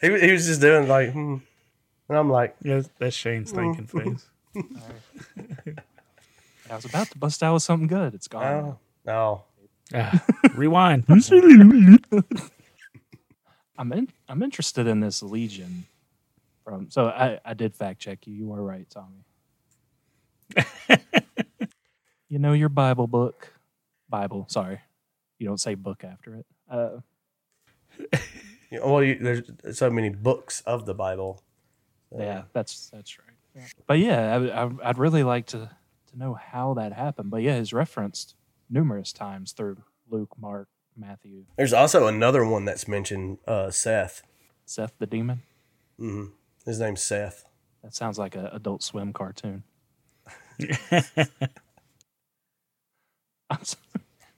he 0.00 0.18
he 0.20 0.32
was 0.32 0.46
just 0.46 0.60
doing 0.60 0.88
like, 0.88 1.12
hmm. 1.12 1.36
and 2.08 2.18
I'm 2.18 2.30
like, 2.30 2.56
yeah, 2.62 2.82
that's 2.98 3.16
Shane's 3.16 3.50
thinking 3.52 3.86
face. 3.86 4.26
I 6.70 6.74
was 6.74 6.84
about 6.84 7.10
to 7.10 7.18
bust 7.18 7.42
out 7.42 7.54
with 7.54 7.62
something 7.62 7.88
good. 7.88 8.14
It's 8.14 8.28
gone. 8.28 8.44
oh 8.44 8.78
no, 9.06 9.44
Ah, 9.94 10.22
rewind. 10.54 11.04
I'm 13.78 13.92
in, 13.92 14.08
I'm 14.28 14.42
interested 14.42 14.86
in 14.86 15.00
this 15.00 15.22
Legion. 15.22 15.86
From 16.68 16.90
so 16.90 17.06
I, 17.06 17.40
I 17.44 17.54
did 17.54 17.74
fact 17.74 18.00
check 18.00 18.26
you. 18.26 18.34
You 18.34 18.52
are 18.52 18.62
right, 18.62 18.86
Tommy. 18.90 19.24
you 22.28 22.38
know 22.38 22.52
your 22.52 22.68
Bible 22.68 23.06
book, 23.06 23.52
Bible. 24.08 24.46
Sorry, 24.48 24.80
you 25.38 25.46
don't 25.46 25.60
say 25.60 25.74
book 25.74 26.04
after 26.04 26.34
it. 26.36 26.46
Uh, 26.70 26.98
You 28.70 28.80
know, 28.80 28.92
well, 28.92 29.02
you, 29.02 29.18
there's 29.18 29.78
so 29.78 29.88
many 29.88 30.10
books 30.10 30.60
of 30.66 30.84
the 30.84 30.92
Bible. 30.92 31.42
yeah, 32.14 32.42
that's 32.52 32.90
that's 32.90 33.18
right. 33.18 33.34
Yeah. 33.56 33.66
But 33.86 33.98
yeah, 33.98 34.36
I, 34.36 34.64
I, 34.64 34.70
I'd 34.90 34.98
really 34.98 35.22
like 35.22 35.46
to 35.46 35.70
to 36.10 36.18
know 36.18 36.34
how 36.34 36.74
that 36.74 36.92
happened. 36.92 37.30
But 37.30 37.40
yeah, 37.42 37.54
it's 37.54 37.72
referenced 37.72 38.34
numerous 38.68 39.10
times 39.12 39.52
through 39.52 39.78
Luke, 40.10 40.34
Mark, 40.38 40.68
Matthew, 40.96 41.44
There's 41.56 41.72
also 41.72 42.06
another 42.06 42.44
one 42.44 42.64
that's 42.66 42.86
mentioned, 42.86 43.38
uh, 43.46 43.70
Seth. 43.70 44.22
Seth 44.66 44.92
the 44.98 45.06
demon. 45.06 45.42
hmm 45.98 46.26
His 46.68 46.80
name's 46.80 47.00
Seth. 47.00 47.46
That 47.82 47.94
sounds 47.94 48.18
like 48.18 48.34
an 48.34 48.44
Adult 48.52 48.82
Swim 48.82 49.14
cartoon. 49.14 49.62
I'm 53.50 53.64
sorry. 53.64 53.82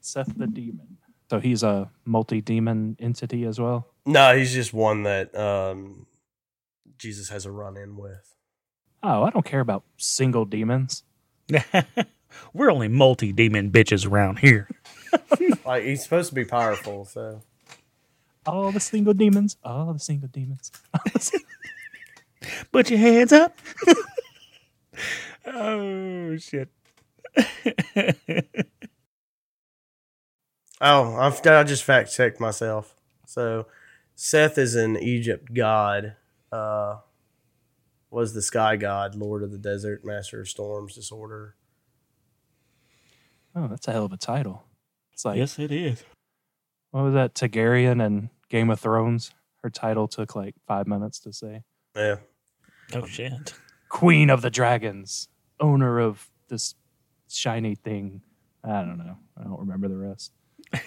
Seth 0.00 0.38
the 0.38 0.46
demon. 0.46 0.98
So 1.28 1.40
he's 1.40 1.64
a 1.64 1.90
multi-demon 2.04 2.96
entity 3.00 3.44
as 3.46 3.58
well. 3.58 3.88
No, 4.06 4.36
he's 4.36 4.52
just 4.52 4.72
one 4.72 5.02
that 5.02 5.36
um, 5.36 6.06
Jesus 6.98 7.30
has 7.30 7.46
a 7.46 7.50
run 7.50 7.76
in 7.76 7.96
with. 7.96 8.36
Oh, 9.02 9.24
I 9.24 9.30
don't 9.30 9.44
care 9.44 9.58
about 9.60 9.82
single 9.96 10.44
demons. 10.44 11.02
We're 12.52 12.70
only 12.70 12.86
multi 12.86 13.32
demon 13.32 13.72
bitches 13.72 14.06
around 14.08 14.38
here. 14.38 14.68
Like 15.64 15.82
he's 15.82 16.04
supposed 16.04 16.28
to 16.28 16.34
be 16.36 16.44
powerful, 16.44 17.04
so 17.04 17.42
All 18.46 18.70
the 18.70 18.78
single 18.78 19.14
demons. 19.14 19.56
All 19.64 19.92
the 19.92 19.98
single 19.98 20.28
demons. 20.28 20.70
All 22.42 22.48
the 22.48 22.56
sing- 22.56 22.66
Put 22.72 22.90
your 22.90 22.98
hands 22.98 23.32
up. 23.32 23.58
oh 25.46 26.36
shit. 26.36 26.68
Oh, 30.80 31.14
I've, 31.16 31.46
I 31.46 31.62
just 31.64 31.84
fact 31.84 32.10
checked 32.12 32.40
myself. 32.40 32.94
So, 33.26 33.66
Seth 34.14 34.56
is 34.56 34.74
an 34.74 34.96
Egypt 34.96 35.52
god. 35.52 36.16
Uh, 36.50 36.96
was 38.10 38.32
the 38.32 38.42
sky 38.42 38.76
god, 38.76 39.14
lord 39.14 39.42
of 39.42 39.52
the 39.52 39.58
desert, 39.58 40.04
master 40.04 40.40
of 40.40 40.48
storms, 40.48 40.94
disorder. 40.94 41.54
oh, 43.54 43.68
that's 43.68 43.86
a 43.88 43.92
hell 43.92 44.06
of 44.06 44.12
a 44.12 44.16
title. 44.16 44.64
It's 45.12 45.24
like 45.24 45.36
yes, 45.36 45.58
it 45.58 45.70
is. 45.70 46.02
what 46.92 47.04
was 47.04 47.14
that? 47.14 47.34
Targaryen 47.34 48.04
and 48.04 48.30
Game 48.48 48.70
of 48.70 48.80
Thrones. 48.80 49.32
Her 49.62 49.70
title 49.70 50.08
took 50.08 50.34
like 50.34 50.54
five 50.66 50.86
minutes 50.88 51.20
to 51.20 51.32
say. 51.32 51.62
Yeah, 51.94 52.16
Oh 52.94 53.02
um, 53.02 53.06
shit. 53.06 53.54
Queen 53.88 54.30
of 54.30 54.42
the 54.42 54.50
Dragons, 54.50 55.28
owner 55.58 55.98
of 55.98 56.28
this 56.48 56.74
shiny 57.28 57.74
thing. 57.74 58.22
I 58.62 58.82
don't 58.82 58.98
know. 58.98 59.16
I 59.38 59.44
don't 59.44 59.60
remember 59.60 59.88
the 59.88 59.96
rest. 59.96 60.32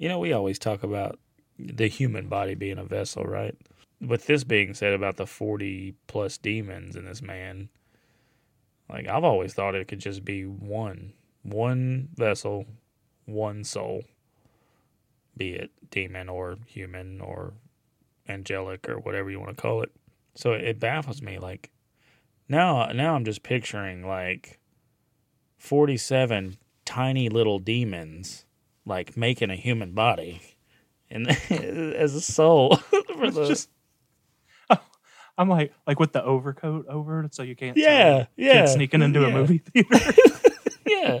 You 0.00 0.08
know, 0.08 0.18
we 0.18 0.32
always 0.32 0.58
talk 0.58 0.82
about 0.82 1.18
the 1.58 1.86
human 1.86 2.26
body 2.26 2.54
being 2.54 2.78
a 2.78 2.84
vessel, 2.84 3.24
right? 3.24 3.54
With 4.00 4.24
this 4.24 4.44
being 4.44 4.72
said 4.72 4.94
about 4.94 5.18
the 5.18 5.26
40 5.26 5.94
plus 6.06 6.38
demons 6.38 6.96
in 6.96 7.04
this 7.04 7.20
man, 7.20 7.68
like 8.88 9.06
I've 9.06 9.24
always 9.24 9.52
thought 9.52 9.74
it 9.74 9.88
could 9.88 9.98
just 9.98 10.24
be 10.24 10.44
one, 10.44 11.12
one 11.42 12.08
vessel, 12.14 12.64
one 13.26 13.62
soul, 13.62 14.04
be 15.36 15.50
it 15.50 15.70
demon 15.90 16.30
or 16.30 16.56
human 16.66 17.20
or 17.20 17.52
angelic 18.30 18.88
or 18.88 18.98
whatever 18.98 19.30
you 19.30 19.38
want 19.38 19.56
to 19.56 19.60
call 19.60 19.82
it. 19.82 19.90
So 20.34 20.52
it 20.52 20.78
baffles 20.80 21.20
me. 21.20 21.38
Like 21.38 21.70
now, 22.48 22.86
now 22.86 23.14
I'm 23.14 23.24
just 23.24 23.42
picturing 23.42 24.06
like 24.06 24.58
47 25.58 26.56
tiny 26.84 27.28
little 27.28 27.58
demons 27.58 28.46
like 28.86 29.16
making 29.16 29.50
a 29.50 29.56
human 29.56 29.92
body 29.92 30.40
and 31.10 31.28
as 31.28 32.14
a 32.14 32.20
soul 32.20 32.76
for 32.76 33.24
It's 33.24 33.36
the 33.36 33.46
just 33.46 33.68
oh, 34.70 34.78
I'm 35.36 35.48
like 35.48 35.72
like 35.86 36.00
with 36.00 36.12
the 36.12 36.24
overcoat 36.24 36.86
over 36.88 37.22
it 37.22 37.34
so 37.34 37.42
you 37.42 37.54
can't 37.54 37.76
yeah 37.76 38.26
yeah 38.36 38.66
sneaking 38.66 39.02
into 39.02 39.24
a 39.24 39.30
movie 39.30 39.58
theater. 39.74 40.12
yeah 40.86 41.20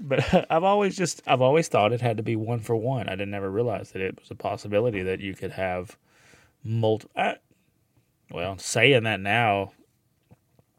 but 0.00 0.46
i've 0.50 0.64
always 0.64 0.96
just 0.96 1.22
i've 1.26 1.40
always 1.42 1.68
thought 1.68 1.92
it 1.92 2.00
had 2.00 2.16
to 2.16 2.22
be 2.22 2.36
one 2.36 2.60
for 2.60 2.76
one 2.76 3.08
i 3.08 3.12
didn't 3.12 3.34
ever 3.34 3.50
realize 3.50 3.90
that 3.92 4.02
it 4.02 4.18
was 4.20 4.30
a 4.30 4.34
possibility 4.34 5.02
that 5.02 5.20
you 5.20 5.34
could 5.34 5.52
have 5.52 5.96
multi 6.64 7.06
I, 7.16 7.36
well 8.30 8.58
saying 8.58 9.04
that 9.04 9.20
now 9.20 9.72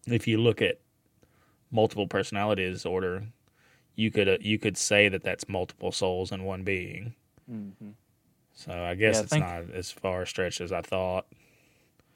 if 0.07 0.27
you 0.27 0.37
look 0.37 0.61
at 0.61 0.79
multiple 1.71 2.07
personality 2.07 2.69
disorder 2.69 3.27
you 3.95 4.09
could 4.11 4.27
uh, 4.29 4.37
you 4.41 4.57
could 4.57 4.77
say 4.77 5.09
that 5.09 5.23
that's 5.23 5.47
multiple 5.49 5.91
souls 5.91 6.31
in 6.31 6.43
one 6.43 6.63
being 6.63 7.13
Mhm. 7.51 7.93
so 8.53 8.71
i 8.71 8.95
guess 8.95 9.15
Yeah, 9.15 9.19
I 9.19 9.23
it's 9.23 9.29
think- 9.31 9.45
not 9.45 9.63
as 9.75 9.91
far 9.91 10.25
stretched 10.25 10.61
as 10.61 10.71
i 10.71 10.81
thought 10.81 11.25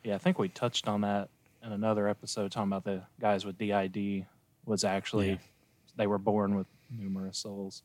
Yeah, 0.03 0.15
I 0.15 0.17
think 0.19 0.37
we 0.39 0.49
touched 0.49 0.87
on 0.87 1.01
that 1.01 1.29
in 1.63 1.71
another 1.71 2.07
episode 2.07 2.51
talking 2.51 2.69
about 2.71 2.83
the 2.83 3.03
guys 3.21 3.45
with 3.45 3.57
DID 3.57 4.25
was 4.65 4.83
actually 4.83 5.29
Yeah. 5.31 5.37
they 5.95 6.07
were 6.07 6.17
born 6.17 6.55
with 6.55 6.67
numerous 6.97 7.37
souls. 7.39 7.83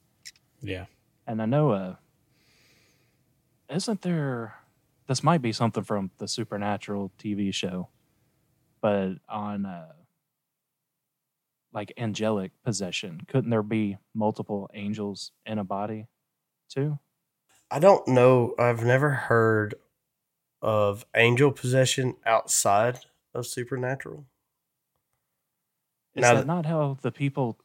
yeah 0.63 0.87
And 1.27 1.41
I 1.43 1.47
know 1.47 1.71
uh 1.71 1.97
isn't 3.71 4.03
there 4.03 4.55
this 5.07 5.23
might 5.23 5.41
be 5.43 5.53
something 5.53 5.83
from 5.85 6.11
the 6.19 6.29
supernatural 6.29 7.13
TV 7.19 7.53
show, 7.53 7.89
but 8.83 9.15
on 9.29 9.65
uh 9.67 9.93
like 11.73 11.93
angelic 11.99 12.53
possession, 12.65 13.21
couldn't 13.29 13.51
there 13.51 13.63
be 13.63 13.99
multiple 14.15 14.71
angels 14.75 15.33
in 15.47 15.59
a 15.59 15.65
body 15.65 16.07
too? 16.71 16.99
I 17.71 17.79
don't 17.79 18.07
know. 18.09 18.55
I've 18.59 18.85
never 18.85 19.11
heard 19.11 19.75
of 20.63 21.05
angel 21.15 21.53
possession 21.53 22.17
outside 22.25 23.01
of 23.35 23.47
supernatural. 23.47 24.25
Is 26.15 26.23
Now 26.23 26.35
that 26.35 26.41
that- 26.41 26.47
not 26.47 26.67
how 26.67 26.97
the 27.03 27.13
people 27.13 27.59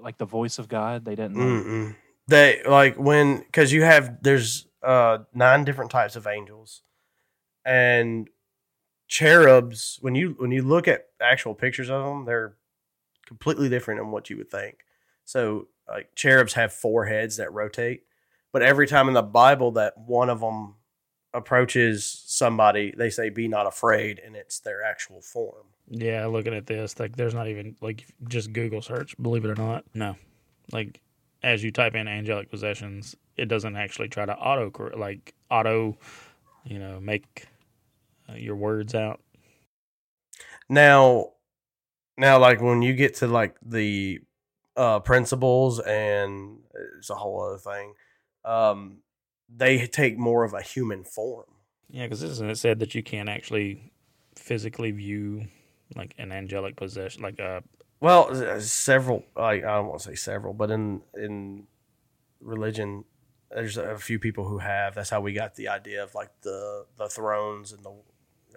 like 0.00 0.18
the 0.18 0.26
voice 0.26 0.58
of 0.58 0.68
God, 0.68 1.04
they 1.04 1.14
didn't 1.14 1.36
like. 1.36 1.96
They 2.28 2.62
like 2.64 2.96
when 2.96 3.38
because 3.38 3.72
you 3.72 3.82
have 3.82 4.22
there's 4.22 4.66
uh 4.82 5.18
nine 5.34 5.64
different 5.64 5.90
types 5.90 6.16
of 6.16 6.26
angels, 6.26 6.82
and 7.64 8.28
cherubs. 9.08 9.98
When 10.00 10.14
you 10.14 10.34
when 10.38 10.50
you 10.52 10.62
look 10.62 10.88
at 10.88 11.06
actual 11.20 11.54
pictures 11.54 11.90
of 11.90 12.04
them, 12.04 12.24
they're 12.24 12.56
completely 13.26 13.68
different 13.68 14.00
than 14.00 14.10
what 14.10 14.30
you 14.30 14.36
would 14.38 14.50
think. 14.50 14.78
So 15.24 15.68
like 15.88 16.14
cherubs 16.14 16.54
have 16.54 16.72
four 16.72 17.06
heads 17.06 17.36
that 17.36 17.52
rotate, 17.52 18.02
but 18.52 18.62
every 18.62 18.86
time 18.86 19.08
in 19.08 19.14
the 19.14 19.22
Bible 19.22 19.72
that 19.72 19.98
one 19.98 20.30
of 20.30 20.40
them 20.40 20.76
approaches 21.32 22.24
somebody, 22.26 22.92
they 22.96 23.10
say, 23.10 23.28
"Be 23.30 23.48
not 23.48 23.66
afraid," 23.66 24.20
and 24.24 24.34
it's 24.36 24.60
their 24.60 24.82
actual 24.82 25.20
form. 25.20 25.66
Yeah, 25.88 26.26
looking 26.26 26.54
at 26.54 26.66
this, 26.66 26.98
like 27.00 27.16
there's 27.16 27.34
not 27.34 27.48
even 27.48 27.76
like 27.80 28.06
just 28.28 28.52
Google 28.52 28.82
search, 28.82 29.16
believe 29.20 29.44
it 29.44 29.50
or 29.50 29.60
not. 29.60 29.84
No. 29.94 30.16
Like 30.72 31.00
as 31.42 31.64
you 31.64 31.70
type 31.72 31.94
in 31.94 32.06
angelic 32.08 32.50
possessions, 32.50 33.16
it 33.36 33.46
doesn't 33.46 33.76
actually 33.76 34.08
try 34.08 34.26
to 34.26 34.36
auto 34.36 34.90
like 34.96 35.34
auto, 35.50 35.96
you 36.64 36.78
know, 36.78 37.00
make 37.00 37.46
uh, 38.28 38.34
your 38.34 38.56
words 38.56 38.94
out. 38.94 39.20
Now, 40.68 41.32
Now, 42.16 42.38
like 42.38 42.60
when 42.60 42.82
you 42.82 42.92
get 42.92 43.14
to 43.16 43.26
like 43.26 43.56
the 43.62 44.20
uh, 44.76 45.00
principles, 45.00 45.80
and 45.80 46.58
it's 46.98 47.10
a 47.10 47.14
whole 47.14 47.42
other 47.42 47.58
thing. 47.58 47.94
Um, 48.44 48.98
they 49.54 49.86
take 49.86 50.16
more 50.18 50.44
of 50.44 50.52
a 50.54 50.62
human 50.62 51.04
form. 51.04 51.46
Yeah, 51.88 52.04
because 52.04 52.22
isn't 52.22 52.48
it 52.50 52.56
said 52.56 52.78
that 52.80 52.94
you 52.94 53.02
can't 53.02 53.28
actually 53.28 53.92
physically 54.36 54.90
view 54.92 55.46
like 55.96 56.14
an 56.18 56.30
angelic 56.32 56.76
possession, 56.76 57.22
like 57.22 57.38
a 57.40 57.62
Well, 58.00 58.28
uh, 58.30 58.60
several. 58.60 59.24
Like 59.36 59.64
I 59.64 59.74
don't 59.76 59.88
want 59.88 60.00
to 60.00 60.08
say 60.08 60.14
several, 60.14 60.54
but 60.54 60.70
in 60.70 61.02
in 61.16 61.66
religion, 62.40 63.04
there's 63.50 63.76
a 63.76 63.98
few 63.98 64.18
people 64.18 64.44
who 64.46 64.58
have. 64.58 64.94
That's 64.94 65.10
how 65.10 65.20
we 65.20 65.32
got 65.32 65.56
the 65.56 65.68
idea 65.68 66.02
of 66.04 66.14
like 66.14 66.30
the 66.42 66.86
the 66.96 67.08
thrones 67.08 67.72
and 67.72 67.84
the 67.84 67.92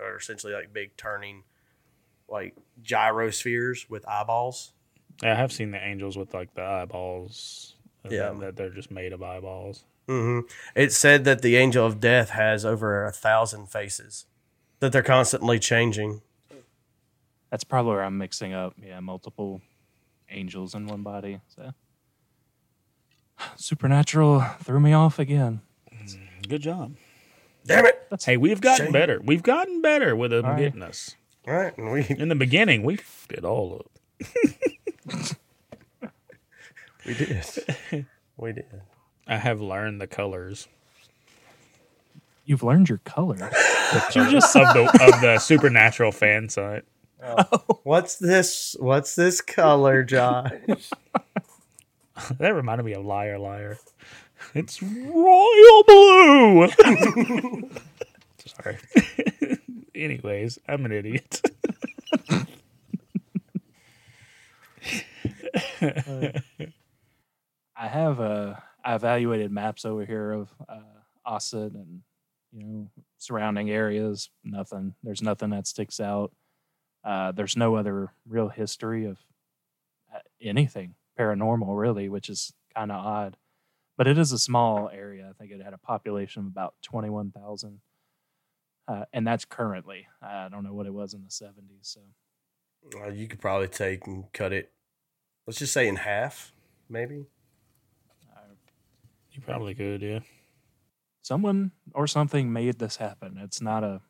are 0.01 0.17
essentially 0.17 0.53
like 0.53 0.73
big 0.73 0.95
turning 0.97 1.43
like 2.29 2.55
gyrospheres 2.83 3.89
with 3.89 4.07
eyeballs. 4.07 4.73
Yeah, 5.21 5.33
I 5.33 5.35
have 5.35 5.51
seen 5.51 5.71
the 5.71 5.83
angels 5.83 6.17
with 6.17 6.33
like 6.33 6.53
the 6.55 6.63
eyeballs. 6.63 7.75
uh, 8.05 8.09
Yeah. 8.11 8.29
that, 8.31 8.39
that 8.39 8.55
they're 8.55 8.69
just 8.69 8.91
made 8.91 9.13
of 9.13 9.21
eyeballs. 9.23 9.85
Hmm 10.07 10.41
It 10.75 10.91
said 10.91 11.23
that 11.25 11.41
the 11.41 11.55
angel 11.55 11.85
of 11.85 11.99
death 11.99 12.31
has 12.31 12.65
over 12.65 13.05
a 13.05 13.11
thousand 13.11 13.67
faces, 13.69 14.25
that 14.79 14.91
they're 14.91 15.01
constantly 15.03 15.59
changing. 15.59 16.21
That's 17.49 17.63
probably 17.63 17.91
where 17.93 18.03
I'm 18.03 18.17
mixing 18.17 18.53
up. 18.53 18.73
Yeah, 18.81 18.99
multiple 18.99 19.61
angels 20.29 20.73
in 20.75 20.87
one 20.87 21.03
body. 21.03 21.39
So 21.55 21.71
supernatural 23.55 24.41
threw 24.63 24.79
me 24.79 24.93
off 24.93 25.19
again. 25.19 25.61
Good 26.47 26.61
job. 26.61 26.95
Damn 27.65 27.85
it! 27.85 27.95
Hey, 28.25 28.35
we've 28.35 28.59
gotten 28.59 28.87
Shame. 28.87 28.93
better. 28.93 29.21
We've 29.23 29.43
gotten 29.43 29.81
better 29.81 30.15
with 30.15 30.31
them 30.31 30.45
All 30.45 30.51
right. 30.51 30.57
getting 30.63 30.81
us. 30.83 31.15
All 31.47 31.53
right, 31.53 31.77
and 31.77 31.91
we 31.91 32.05
In 32.09 32.27
the 32.29 32.35
beginning, 32.35 32.83
we 32.83 32.95
f***ed 32.95 33.39
it 33.39 33.45
all 33.45 33.81
up. 33.85 33.91
we 37.05 37.13
did, 37.13 37.45
we 38.37 38.51
did. 38.53 38.81
I 39.27 39.37
have 39.37 39.61
learned 39.61 40.01
the 40.01 40.07
colors 40.07 40.67
You've 42.45 42.63
learned 42.63 42.89
your 42.89 42.97
color. 42.99 43.37
You're 44.13 44.29
just 44.29 44.55
of 44.55 44.73
the 44.73 44.83
of 44.83 45.21
the 45.21 45.39
supernatural 45.39 46.11
fan 46.11 46.49
site. 46.49 46.83
What's 47.83 48.17
this? 48.17 48.75
What's 48.79 49.15
this 49.15 49.41
color, 49.41 50.03
Josh? 50.03 50.51
That 52.37 52.53
reminded 52.53 52.85
me 52.85 52.93
of 52.93 53.03
Liar 53.03 53.39
Liar. 53.39 53.79
It's 54.53 54.83
royal 54.83 55.83
blue. 55.87 56.69
Sorry. 58.45 58.77
Anyways, 59.95 60.59
I'm 60.67 60.85
an 60.85 60.91
idiot. 60.91 61.41
I 67.75 67.87
have 67.87 68.19
uh, 68.19 68.55
I 68.83 68.95
evaluated 68.95 69.51
maps 69.51 69.85
over 69.85 70.05
here 70.05 70.31
of 70.31 70.53
uh, 70.67 70.81
Ossett 71.25 71.73
and 71.73 72.01
you 72.51 72.63
know 72.65 72.87
surrounding 73.17 73.69
areas. 73.69 74.29
Nothing. 74.43 74.95
There's 75.03 75.21
nothing 75.21 75.51
that 75.51 75.67
sticks 75.67 75.99
out. 75.99 76.31
Uh, 77.03 77.31
there's 77.31 77.57
no 77.57 77.75
other 77.75 78.11
real 78.27 78.49
history 78.49 79.05
of 79.05 79.19
uh, 80.13 80.19
anything 80.41 80.95
paranormal, 81.19 81.77
really, 81.77 82.09
which 82.09 82.29
is 82.29 82.53
kind 82.75 82.91
of 82.91 83.05
odd. 83.05 83.37
But 83.97 84.07
it 84.07 84.17
is 84.17 84.31
a 84.31 84.39
small 84.39 84.89
area. 84.89 85.27
I 85.29 85.33
think 85.33 85.51
it 85.51 85.61
had 85.63 85.73
a 85.73 85.77
population 85.77 86.41
of 86.41 86.47
about 86.47 86.75
twenty 86.81 87.09
one 87.09 87.31
thousand, 87.31 87.81
uh, 88.87 89.05
and 89.13 89.25
that's 89.27 89.45
currently. 89.45 90.07
I 90.21 90.49
don't 90.49 90.63
know 90.63 90.73
what 90.73 90.87
it 90.87 90.93
was 90.93 91.13
in 91.13 91.23
the 91.23 91.31
seventies. 91.31 91.81
So 91.83 92.01
Uh, 92.99 93.09
you 93.09 93.27
could 93.27 93.39
probably 93.39 93.67
take 93.67 94.07
and 94.07 94.31
cut 94.33 94.51
it. 94.51 94.71
Let's 95.45 95.59
just 95.59 95.73
say 95.73 95.87
in 95.87 95.97
half, 95.97 96.53
maybe. 96.89 97.27
You 99.33 99.41
probably 99.41 99.73
could, 99.75 100.01
yeah. 100.01 100.19
someone 101.21 101.71
or 101.93 102.07
something 102.07 102.53
made 102.53 102.79
this 102.79 102.97
happen. 102.97 103.37
It's 103.41 103.61
not 103.61 103.83
a 103.83 104.01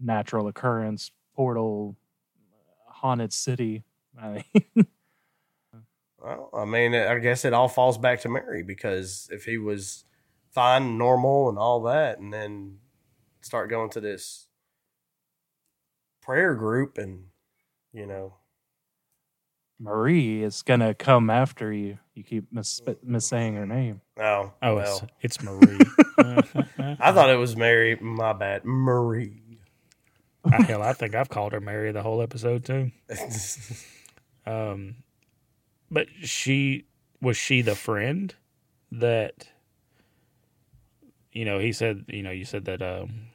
natural 0.00 0.48
occurrence, 0.48 1.12
portal, 1.34 1.96
haunted 2.86 3.32
city. 3.32 3.84
I 4.20 4.44
mean, 4.54 4.86
Well, 6.20 6.50
I 6.52 6.64
mean, 6.64 6.94
I 6.94 7.18
guess 7.18 7.44
it 7.44 7.52
all 7.52 7.68
falls 7.68 7.96
back 7.96 8.20
to 8.22 8.28
Mary 8.28 8.64
because 8.64 9.28
if 9.30 9.44
he 9.44 9.56
was 9.56 10.04
fine, 10.50 10.98
normal, 10.98 11.48
and 11.48 11.58
all 11.58 11.82
that, 11.82 12.18
and 12.18 12.32
then 12.32 12.78
start 13.40 13.70
going 13.70 13.90
to 13.90 14.00
this 14.00 14.48
prayer 16.20 16.56
group, 16.56 16.98
and 16.98 17.26
you 17.92 18.06
know, 18.06 18.34
Marie 19.80 20.42
is 20.42 20.62
gonna 20.62 20.94
come 20.94 21.30
after 21.30 21.72
you. 21.72 21.98
You 22.14 22.24
keep 22.24 22.52
mis- 22.52 22.80
missaying 23.02 23.54
her 23.54 23.66
name. 23.66 24.00
oh, 24.18 24.52
Oh, 24.60 24.74
well, 24.74 25.08
it's, 25.22 25.36
it's 25.38 25.42
Marie. 25.42 25.78
I 26.18 27.12
thought 27.12 27.30
it 27.30 27.36
was 27.38 27.56
Mary. 27.56 27.96
My 28.00 28.32
bad, 28.32 28.64
Marie. 28.64 29.42
Ah, 30.44 30.62
Hell, 30.62 30.82
I 30.82 30.92
think 30.94 31.14
I've 31.14 31.28
called 31.28 31.52
her 31.52 31.60
Mary 31.60 31.92
the 31.92 32.02
whole 32.02 32.22
episode 32.22 32.64
too. 32.64 32.90
Um, 34.46 34.96
but 35.90 36.06
she 36.22 36.86
was 37.20 37.36
she 37.36 37.60
the 37.60 37.74
friend 37.74 38.34
that 38.90 39.48
you 41.32 41.44
know 41.44 41.58
he 41.58 41.72
said 41.72 42.06
you 42.08 42.22
know 42.22 42.30
you 42.30 42.46
said 42.46 42.64
that 42.64 42.80
um 42.80 43.26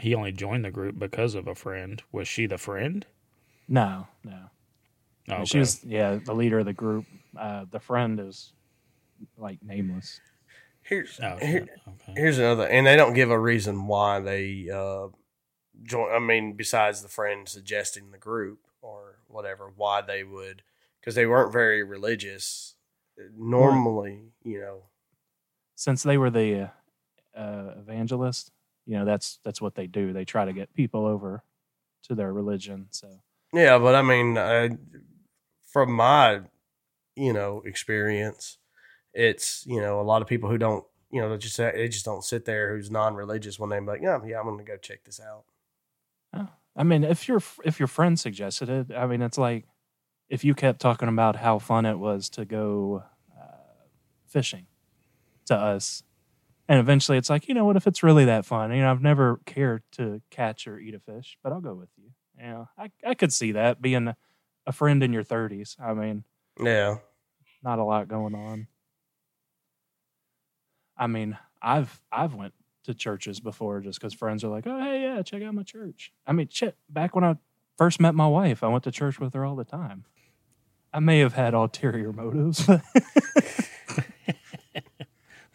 he 0.00 0.14
only 0.14 0.32
joined 0.32 0.64
the 0.64 0.70
group 0.70 0.98
because 0.98 1.34
of 1.34 1.46
a 1.46 1.54
friend. 1.54 2.02
Was 2.10 2.26
she 2.26 2.46
the 2.46 2.56
friend? 2.56 3.04
No, 3.68 4.06
no. 4.24 4.44
Oh, 5.28 5.34
okay. 5.34 5.44
She 5.44 5.58
was 5.58 5.84
yeah 5.84 6.18
the 6.24 6.34
leader 6.34 6.58
of 6.58 6.66
the 6.66 6.72
group. 6.72 7.06
Uh, 7.36 7.64
the 7.70 7.80
friend 7.80 8.20
is 8.20 8.52
like 9.36 9.62
nameless. 9.62 10.20
here's 10.82 11.18
Oh, 11.22 11.36
here, 11.40 11.68
okay. 11.88 12.12
here's 12.16 12.38
another, 12.38 12.66
and 12.66 12.86
they 12.86 12.96
don't 12.96 13.14
give 13.14 13.30
a 13.30 13.38
reason 13.38 13.86
why 13.86 14.20
they 14.20 14.68
uh 14.68 15.08
join. 15.82 16.12
I 16.12 16.18
mean, 16.18 16.54
besides 16.54 17.02
the 17.02 17.08
friend 17.08 17.48
suggesting 17.48 18.10
the 18.10 18.18
group 18.18 18.60
or 18.80 19.18
whatever, 19.28 19.72
why 19.74 20.00
they 20.02 20.24
would, 20.24 20.62
because 21.00 21.14
they 21.14 21.26
weren't 21.26 21.52
very 21.52 21.82
religious. 21.82 22.74
Normally, 23.36 24.32
you 24.42 24.60
know, 24.60 24.82
Since 25.74 26.02
they 26.02 26.18
were 26.18 26.30
the 26.30 26.70
uh, 27.36 27.38
uh, 27.38 27.74
evangelist, 27.78 28.50
you 28.86 28.98
know 28.98 29.04
that's 29.04 29.38
that's 29.44 29.60
what 29.60 29.74
they 29.74 29.86
do. 29.86 30.12
They 30.12 30.24
try 30.24 30.44
to 30.44 30.52
get 30.52 30.74
people 30.74 31.06
over 31.06 31.44
to 32.04 32.14
their 32.14 32.32
religion. 32.32 32.88
So 32.90 33.20
yeah, 33.52 33.78
but 33.78 33.94
I 33.94 34.02
mean, 34.02 34.36
uh, 34.38 34.70
from 35.72 35.92
my 35.92 36.42
you 37.16 37.32
know 37.32 37.62
experience, 37.64 38.58
it's 39.14 39.64
you 39.66 39.80
know 39.80 40.00
a 40.00 40.02
lot 40.02 40.22
of 40.22 40.28
people 40.28 40.50
who 40.50 40.58
don't 40.58 40.84
you 41.10 41.20
know 41.20 41.30
they 41.30 41.38
just 41.38 41.56
they 41.56 41.88
just 41.88 42.04
don't 42.04 42.24
sit 42.24 42.44
there 42.44 42.74
who's 42.74 42.90
non-religious 42.90 43.58
when 43.58 43.70
they're 43.70 43.82
like, 43.82 44.02
yeah, 44.02 44.18
yeah, 44.26 44.38
I'm 44.40 44.46
gonna 44.46 44.64
go 44.64 44.76
check 44.76 45.04
this 45.04 45.20
out. 45.20 45.44
Oh, 46.34 46.48
I 46.76 46.84
mean, 46.84 47.04
if 47.04 47.28
your 47.28 47.40
if 47.64 47.78
your 47.78 47.88
friend 47.88 48.18
suggested 48.18 48.68
it, 48.68 48.92
I 48.96 49.06
mean, 49.06 49.22
it's 49.22 49.38
like 49.38 49.66
if 50.28 50.44
you 50.44 50.54
kept 50.54 50.80
talking 50.80 51.08
about 51.08 51.36
how 51.36 51.58
fun 51.58 51.86
it 51.86 51.98
was 51.98 52.30
to 52.30 52.44
go 52.44 53.04
uh, 53.38 53.86
fishing 54.26 54.66
to 55.46 55.56
us, 55.56 56.02
and 56.68 56.80
eventually 56.80 57.18
it's 57.18 57.30
like, 57.30 57.48
you 57.48 57.54
know 57.54 57.64
what? 57.64 57.76
If 57.76 57.86
it's 57.86 58.02
really 58.02 58.24
that 58.26 58.46
fun, 58.46 58.72
you 58.72 58.80
know, 58.80 58.90
I've 58.90 59.02
never 59.02 59.40
cared 59.46 59.82
to 59.92 60.22
catch 60.30 60.66
or 60.66 60.78
eat 60.78 60.94
a 60.94 61.00
fish, 61.00 61.36
but 61.42 61.52
I'll 61.52 61.60
go 61.60 61.74
with 61.74 61.90
you. 61.98 62.10
You 62.38 62.44
know, 62.50 62.68
I 62.78 62.90
I 63.06 63.14
could 63.14 63.32
see 63.32 63.52
that 63.52 63.82
being 63.82 64.14
a 64.66 64.72
friend 64.72 65.02
in 65.02 65.12
your 65.12 65.24
thirties. 65.24 65.76
I 65.82 65.94
mean, 65.94 66.24
Yeah, 66.62 66.96
not 67.62 67.78
a 67.78 67.84
lot 67.84 68.08
going 68.08 68.34
on. 68.34 68.66
I 70.96 71.06
mean, 71.06 71.38
I've 71.60 72.00
I've 72.10 72.34
went 72.34 72.54
to 72.84 72.94
churches 72.94 73.40
before 73.40 73.80
just 73.80 74.00
because 74.00 74.14
friends 74.14 74.44
are 74.44 74.48
like, 74.48 74.66
oh 74.66 74.80
hey 74.80 75.02
yeah, 75.02 75.22
check 75.22 75.42
out 75.42 75.54
my 75.54 75.62
church. 75.62 76.12
I 76.26 76.32
mean, 76.32 76.48
shit. 76.50 76.76
Back 76.88 77.14
when 77.14 77.24
I 77.24 77.36
first 77.76 78.00
met 78.00 78.14
my 78.14 78.26
wife, 78.26 78.62
I 78.62 78.68
went 78.68 78.84
to 78.84 78.90
church 78.90 79.20
with 79.20 79.34
her 79.34 79.44
all 79.44 79.56
the 79.56 79.64
time. 79.64 80.04
I 80.92 81.00
may 81.00 81.20
have 81.20 81.32
had 81.32 81.54
ulterior 81.54 82.12
motives, 82.12 82.66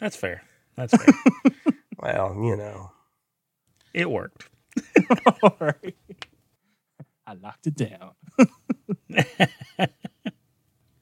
That's 0.00 0.16
fair. 0.16 0.42
That's 0.76 0.96
fair. 0.96 1.14
well, 1.98 2.34
you 2.40 2.56
know, 2.56 2.92
it 3.92 4.10
worked. 4.10 4.48
all 5.42 5.56
right. 5.60 5.96
I 7.26 7.34
locked 7.34 7.66
it 7.66 7.76
down. 7.76 8.12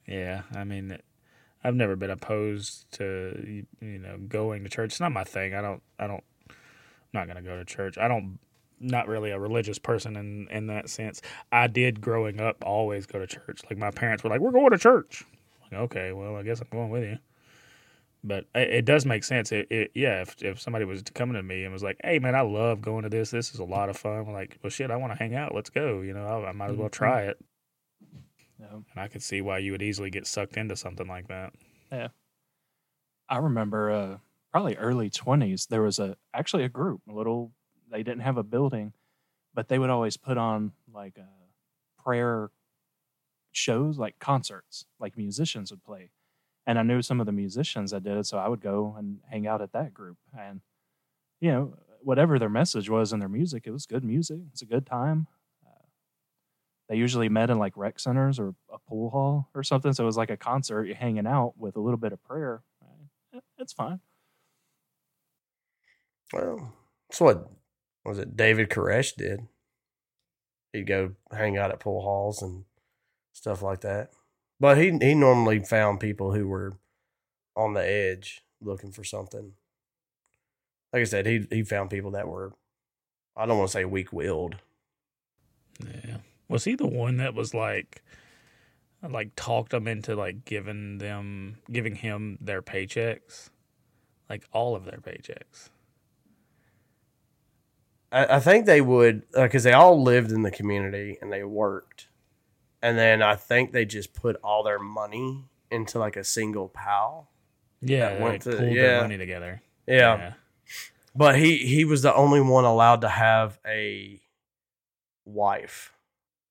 Yeah, 0.06 0.42
I 0.54 0.64
mean, 0.64 0.98
I've 1.64 1.74
never 1.74 1.96
been 1.96 2.10
opposed 2.10 2.90
to 2.92 3.64
you 3.80 3.98
know 3.98 4.18
going 4.28 4.62
to 4.62 4.68
church. 4.68 4.92
It's 4.92 5.00
not 5.00 5.12
my 5.12 5.24
thing. 5.24 5.54
I 5.54 5.60
don't. 5.60 5.82
I 5.98 6.06
don't. 6.06 6.24
I'm 6.48 6.56
not 7.12 7.26
gonna 7.26 7.42
go 7.42 7.56
to 7.56 7.64
church. 7.64 7.98
I 7.98 8.08
don't. 8.08 8.38
Not 8.78 9.08
really 9.08 9.30
a 9.30 9.38
religious 9.38 9.78
person 9.78 10.16
in 10.16 10.48
in 10.50 10.66
that 10.68 10.88
sense. 10.90 11.22
I 11.50 11.66
did 11.66 12.00
growing 12.00 12.40
up 12.40 12.64
always 12.64 13.06
go 13.06 13.18
to 13.18 13.26
church. 13.26 13.62
Like 13.68 13.78
my 13.78 13.90
parents 13.90 14.22
were 14.22 14.30
like, 14.30 14.40
"We're 14.40 14.52
going 14.52 14.70
to 14.70 14.78
church." 14.78 15.24
Like, 15.62 15.80
okay, 15.80 16.12
well, 16.12 16.36
I 16.36 16.42
guess 16.42 16.60
I'm 16.60 16.68
going 16.70 16.90
with 16.90 17.04
you. 17.04 17.18
But 18.24 18.46
it, 18.54 18.70
it 18.70 18.84
does 18.84 19.06
make 19.06 19.24
sense. 19.24 19.52
It, 19.52 19.66
it 19.70 19.90
yeah. 19.94 20.22
If 20.22 20.42
if 20.42 20.60
somebody 20.60 20.84
was 20.84 21.02
coming 21.14 21.34
to 21.34 21.42
me 21.42 21.64
and 21.64 21.72
was 21.72 21.82
like, 21.82 21.96
"Hey, 22.02 22.18
man, 22.18 22.34
I 22.34 22.40
love 22.40 22.80
going 22.80 23.04
to 23.04 23.08
this. 23.08 23.30
This 23.30 23.52
is 23.52 23.60
a 23.60 23.64
lot 23.64 23.88
of 23.88 23.96
fun." 23.96 24.18
I'm 24.18 24.32
like, 24.32 24.58
well, 24.62 24.70
shit, 24.70 24.90
I 24.90 24.96
want 24.96 25.12
to 25.12 25.18
hang 25.18 25.34
out. 25.34 25.54
Let's 25.54 25.70
go. 25.70 26.00
You 26.00 26.14
know, 26.14 26.26
I, 26.26 26.48
I 26.48 26.52
might 26.52 26.70
as 26.70 26.76
well 26.76 26.88
try 26.88 27.22
it. 27.22 27.38
Yeah. 28.58 28.66
and 28.72 28.84
I 28.96 29.08
could 29.08 29.22
see 29.22 29.42
why 29.42 29.58
you 29.58 29.72
would 29.72 29.82
easily 29.82 30.10
get 30.10 30.26
sucked 30.26 30.56
into 30.56 30.76
something 30.76 31.06
like 31.06 31.28
that. 31.28 31.52
Yeah, 31.92 32.08
I 33.28 33.38
remember 33.38 33.90
uh, 33.90 34.18
probably 34.50 34.76
early 34.76 35.10
twenties. 35.10 35.66
There 35.66 35.82
was 35.82 35.98
a 35.98 36.16
actually 36.34 36.64
a 36.64 36.68
group, 36.68 37.02
a 37.08 37.12
little. 37.12 37.52
They 37.90 38.02
didn't 38.02 38.22
have 38.22 38.38
a 38.38 38.42
building, 38.42 38.92
but 39.54 39.68
they 39.68 39.78
would 39.78 39.90
always 39.90 40.16
put 40.16 40.38
on 40.38 40.72
like 40.92 41.18
uh, 41.18 42.02
prayer 42.02 42.50
shows, 43.52 43.98
like 43.98 44.18
concerts, 44.18 44.86
like 44.98 45.16
musicians 45.16 45.70
would 45.70 45.84
play. 45.84 46.10
And 46.66 46.78
I 46.78 46.82
knew 46.82 47.00
some 47.00 47.20
of 47.20 47.26
the 47.26 47.32
musicians 47.32 47.92
that 47.92 48.02
did 48.02 48.16
it, 48.16 48.26
so 48.26 48.38
I 48.38 48.48
would 48.48 48.60
go 48.60 48.96
and 48.98 49.18
hang 49.30 49.46
out 49.46 49.62
at 49.62 49.72
that 49.72 49.94
group. 49.94 50.16
And 50.36 50.60
you 51.40 51.50
know, 51.50 51.74
whatever 52.02 52.38
their 52.38 52.48
message 52.48 52.88
was 52.88 53.12
in 53.12 53.20
their 53.20 53.28
music, 53.28 53.64
it 53.66 53.70
was 53.70 53.86
good 53.86 54.04
music. 54.04 54.38
It's 54.52 54.62
a 54.62 54.66
good 54.66 54.86
time. 54.86 55.26
Uh, 55.64 55.86
they 56.88 56.96
usually 56.96 57.28
met 57.28 57.50
in 57.50 57.58
like 57.58 57.76
rec 57.76 57.98
centers 57.98 58.38
or 58.38 58.54
a 58.72 58.78
pool 58.88 59.10
hall 59.10 59.48
or 59.54 59.62
something. 59.62 59.92
So 59.92 60.04
it 60.04 60.06
was 60.06 60.16
like 60.16 60.30
a 60.30 60.36
concert, 60.36 60.84
you're 60.84 60.96
hanging 60.96 61.26
out 61.26 61.54
with 61.56 61.76
a 61.76 61.80
little 61.80 61.98
bit 61.98 62.12
of 62.12 62.22
prayer. 62.22 62.62
It's 63.58 63.72
fine. 63.72 64.00
Well, 66.32 66.72
that's 67.08 67.20
what 67.20 67.50
was 68.04 68.18
it 68.18 68.36
David 68.36 68.70
Koresh 68.70 69.14
did. 69.14 69.46
He'd 70.72 70.86
go 70.86 71.12
hang 71.32 71.56
out 71.56 71.70
at 71.70 71.80
pool 71.80 72.02
halls 72.02 72.42
and 72.42 72.64
stuff 73.32 73.62
like 73.62 73.80
that. 73.80 74.10
But 74.58 74.78
he 74.78 74.96
he 75.00 75.14
normally 75.14 75.60
found 75.60 76.00
people 76.00 76.32
who 76.32 76.48
were 76.48 76.74
on 77.54 77.74
the 77.74 77.84
edge 77.84 78.42
looking 78.60 78.92
for 78.92 79.04
something. 79.04 79.52
Like 80.92 81.02
I 81.02 81.04
said, 81.04 81.26
he 81.26 81.46
he 81.50 81.62
found 81.62 81.90
people 81.90 82.12
that 82.12 82.28
were 82.28 82.54
I 83.36 83.44
don't 83.44 83.58
want 83.58 83.68
to 83.68 83.72
say 83.72 83.84
weak 83.84 84.12
willed. 84.12 84.56
Yeah. 85.84 86.18
Was 86.48 86.64
he 86.64 86.74
the 86.74 86.86
one 86.86 87.18
that 87.18 87.34
was 87.34 87.52
like, 87.52 88.02
like 89.06 89.30
talked 89.36 89.72
them 89.72 89.86
into 89.86 90.14
like 90.14 90.44
giving 90.44 90.98
them, 90.98 91.58
giving 91.70 91.96
him 91.96 92.38
their 92.40 92.62
paychecks, 92.62 93.50
like 94.30 94.44
all 94.52 94.74
of 94.74 94.84
their 94.84 94.98
paychecks? 94.98 95.68
I, 98.10 98.36
I 98.36 98.40
think 98.40 98.64
they 98.64 98.80
would 98.80 99.24
uh, 99.34 99.42
because 99.42 99.64
they 99.64 99.72
all 99.72 100.02
lived 100.02 100.32
in 100.32 100.42
the 100.42 100.50
community 100.50 101.18
and 101.20 101.30
they 101.30 101.44
worked, 101.44 102.08
and 102.86 102.96
then 102.98 103.22
I 103.22 103.34
think 103.36 103.72
they 103.72 103.84
just 103.84 104.14
put 104.14 104.36
all 104.44 104.62
their 104.62 104.78
money 104.78 105.44
into 105.70 105.98
like 105.98 106.16
a 106.16 106.24
single 106.24 106.68
pal. 106.68 107.28
Yeah, 107.80 108.08
That 108.10 108.18
they 108.18 108.24
went 108.24 108.42
to- 108.42 108.56
pulled 108.56 108.72
yeah. 108.72 108.82
their 108.82 109.00
money 109.02 109.18
together. 109.18 109.62
Yeah. 109.86 110.32
but 111.14 111.38
he 111.38 111.58
he 111.58 111.84
was 111.84 112.02
the 112.02 112.14
only 112.14 112.40
one 112.40 112.64
allowed 112.64 113.00
to 113.02 113.08
have 113.08 113.58
a 113.66 114.20
wife. 115.24 115.92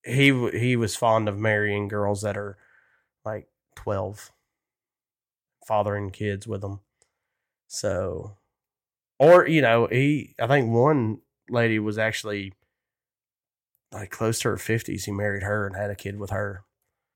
He 0.03 0.49
he 0.51 0.75
was 0.75 0.95
fond 0.95 1.27
of 1.29 1.38
marrying 1.38 1.88
girls 1.88 2.21
that 2.21 2.38
are 2.38 2.57
like 3.23 3.47
twelve, 3.75 4.31
fathering 5.67 6.11
kids 6.11 6.47
with 6.47 6.61
them. 6.61 6.79
So, 7.67 8.38
or 9.19 9.47
you 9.47 9.61
know, 9.61 9.88
he 9.88 10.36
I 10.39 10.47
think 10.47 10.69
one 10.71 11.21
lady 11.49 11.79
was 11.79 11.97
actually 11.97 12.53
like 13.95 14.11
close 14.11 14.39
to 14.39 14.49
her 14.49 14.57
fifties. 14.57 15.05
He 15.05 15.11
married 15.11 15.43
her 15.43 15.65
and 15.65 15.75
had 15.75 15.89
a 15.89 15.95
kid 15.95 16.19
with 16.19 16.29
her. 16.29 16.63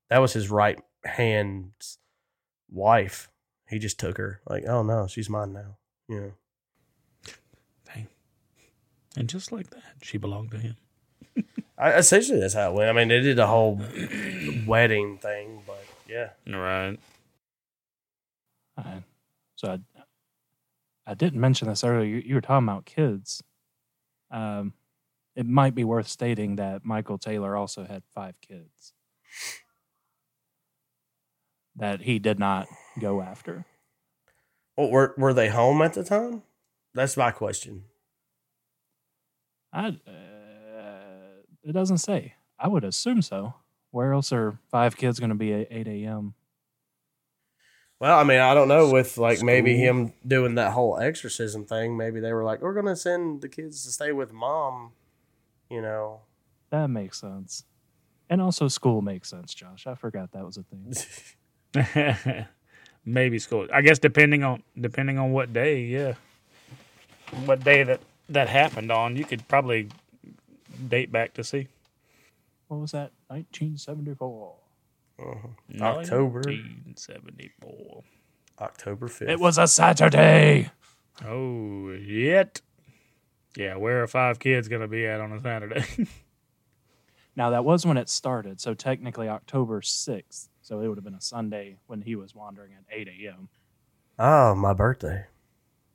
That 0.08 0.18
was 0.18 0.32
his 0.32 0.50
right 0.50 0.80
hand 1.04 1.72
wife. 2.70 3.28
He 3.68 3.78
just 3.78 3.98
took 3.98 4.16
her 4.18 4.40
like, 4.48 4.64
oh 4.66 4.82
no, 4.82 5.06
she's 5.06 5.30
mine 5.30 5.52
now. 5.52 5.76
Yeah. 6.08 6.30
Dang. 7.86 8.08
And 9.16 9.28
just 9.28 9.52
like 9.52 9.70
that, 9.70 9.82
she 10.02 10.18
belonged 10.18 10.50
to 10.52 10.58
him. 10.58 10.76
I, 11.78 11.92
essentially, 11.92 12.40
that's 12.40 12.54
how 12.54 12.72
it 12.72 12.74
went. 12.74 12.90
I 12.90 12.92
mean, 12.92 13.08
they 13.08 13.20
did 13.20 13.36
the 13.36 13.46
whole 13.46 13.80
wedding 14.66 15.18
thing, 15.18 15.62
but 15.66 15.82
yeah. 16.08 16.30
Right. 16.46 16.98
So 19.60 19.72
I, 19.72 19.78
I 21.06 21.14
didn't 21.14 21.40
mention 21.40 21.68
this 21.68 21.84
earlier. 21.84 22.06
You, 22.06 22.22
you 22.24 22.34
were 22.34 22.40
talking 22.40 22.66
about 22.66 22.86
kids. 22.86 23.42
Um, 24.30 24.72
it 25.34 25.46
might 25.46 25.74
be 25.74 25.84
worth 25.84 26.08
stating 26.08 26.56
that 26.56 26.84
Michael 26.84 27.18
Taylor 27.18 27.56
also 27.56 27.84
had 27.84 28.02
five 28.14 28.34
kids 28.40 28.92
that 31.76 32.02
he 32.02 32.18
did 32.18 32.38
not 32.38 32.66
go 33.00 33.22
after. 33.22 33.64
Well, 34.76 34.90
were 34.90 35.14
were 35.16 35.34
they 35.34 35.48
home 35.48 35.82
at 35.82 35.94
the 35.94 36.04
time? 36.04 36.42
That's 36.94 37.16
my 37.16 37.30
question. 37.30 37.84
I, 39.72 39.88
uh, 39.88 39.92
it 41.62 41.72
doesn't 41.72 41.98
say. 41.98 42.34
I 42.58 42.68
would 42.68 42.84
assume 42.84 43.22
so. 43.22 43.54
Where 43.92 44.12
else 44.12 44.32
are 44.32 44.58
five 44.70 44.96
kids 44.96 45.20
going 45.20 45.30
to 45.30 45.36
be 45.36 45.52
at 45.52 45.68
8 45.70 45.86
a.m.? 45.86 46.34
Well, 48.00 48.18
I 48.18 48.24
mean, 48.24 48.40
I 48.40 48.54
don't 48.54 48.68
know. 48.68 48.90
With 48.90 49.18
like 49.18 49.42
maybe 49.42 49.76
him 49.76 50.14
doing 50.26 50.54
that 50.54 50.72
whole 50.72 50.98
exorcism 50.98 51.66
thing, 51.66 51.96
maybe 51.96 52.18
they 52.18 52.32
were 52.32 52.44
like, 52.44 52.62
"We're 52.62 52.72
gonna 52.72 52.96
send 52.96 53.42
the 53.42 53.48
kids 53.48 53.84
to 53.84 53.90
stay 53.90 54.10
with 54.12 54.32
mom." 54.32 54.92
You 55.70 55.82
know, 55.82 56.20
That 56.70 56.88
makes 56.88 57.20
sense. 57.20 57.64
And 58.28 58.40
also, 58.40 58.68
school 58.68 59.02
makes 59.02 59.28
sense, 59.28 59.54
Josh. 59.54 59.86
I 59.86 59.94
forgot 59.94 60.32
that 60.32 60.44
was 60.44 60.56
a 60.56 60.62
thing. 60.64 60.94
Maybe 63.04 63.38
school. 63.38 63.66
I 63.72 63.80
guess 63.82 63.98
depending 63.98 64.44
on 64.44 64.62
depending 64.78 65.18
on 65.18 65.32
what 65.32 65.52
day, 65.52 65.82
yeah. 65.84 66.14
What 67.44 67.64
day 67.64 67.82
that 67.84 68.00
that 68.28 68.48
happened 68.48 68.92
on, 68.92 69.16
you 69.16 69.24
could 69.24 69.46
probably 69.48 69.88
date 70.88 71.10
back 71.10 71.34
to 71.34 71.44
see. 71.44 71.68
What 72.68 72.80
was 72.80 72.92
that? 72.92 73.12
1974. 73.28 74.54
uh 75.18 75.22
October 75.80 76.40
1974. 76.40 78.02
October 78.60 79.08
fifth. 79.08 79.28
It 79.28 79.40
was 79.40 79.58
a 79.58 79.66
Saturday. 79.66 80.70
Oh, 81.24 81.90
yet. 81.90 82.60
Yeah, 83.56 83.76
where 83.76 84.02
are 84.02 84.06
five 84.06 84.38
kids 84.38 84.68
going 84.68 84.82
to 84.82 84.88
be 84.88 85.06
at 85.06 85.20
on 85.20 85.32
a 85.32 85.40
Saturday? 85.40 85.84
Now, 87.36 87.50
that 87.50 87.64
was 87.64 87.86
when 87.86 87.96
it 87.96 88.08
started. 88.08 88.60
So, 88.60 88.74
technically, 88.74 89.28
October 89.28 89.80
6th. 89.80 90.48
So, 90.62 90.80
it 90.80 90.88
would 90.88 90.98
have 90.98 91.04
been 91.04 91.14
a 91.14 91.20
Sunday 91.20 91.76
when 91.86 92.02
he 92.02 92.16
was 92.16 92.34
wandering 92.34 92.72
at 92.72 92.82
8 92.90 93.08
a.m. 93.08 93.48
oh 94.18 94.54
my 94.56 94.72
birthday. 94.74 95.24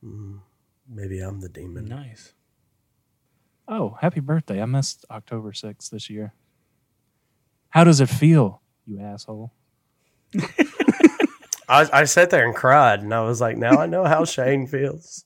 Mm, 0.04 0.40
maybe 0.90 1.20
I'm 1.20 1.42
the 1.42 1.50
demon. 1.50 1.86
nice. 1.86 2.34
Oh, 3.68 3.98
happy 4.02 4.22
birthday. 4.22 4.62
I 4.62 4.66
missed 4.66 5.06
October 5.12 5.52
6th 5.52 5.90
this 5.90 6.10
year. 6.10 6.34
How 7.70 7.84
does 7.84 8.00
it 8.00 8.10
feel, 8.10 8.62
you 8.88 9.02
asshole? 9.02 9.52
I 11.68 11.90
I 11.92 12.04
sat 12.06 12.30
there 12.30 12.46
and 12.46 12.56
cried, 12.56 13.02
and 13.02 13.14
I 13.14 13.22
was 13.22 13.42
like, 13.42 13.58
"Now 13.58 13.78
I 13.80 13.88
know 13.88 14.06
how 14.06 14.24
Shane 14.24 14.68
feels." 14.68 15.26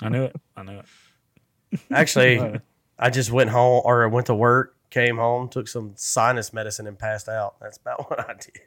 I 0.00 0.08
knew 0.08 0.24
it. 0.24 0.36
I 0.56 0.62
knew 0.62 0.78
it. 0.78 0.86
Actually, 1.92 2.60
I 2.98 3.10
just 3.10 3.30
went 3.30 3.50
home 3.50 3.82
or 3.84 4.08
went 4.08 4.26
to 4.26 4.34
work, 4.34 4.76
came 4.90 5.16
home, 5.16 5.48
took 5.48 5.68
some 5.68 5.92
sinus 5.96 6.52
medicine, 6.52 6.86
and 6.86 6.98
passed 6.98 7.28
out. 7.28 7.56
That's 7.60 7.78
about 7.78 8.10
what 8.10 8.20
I 8.20 8.34
did. 8.34 8.60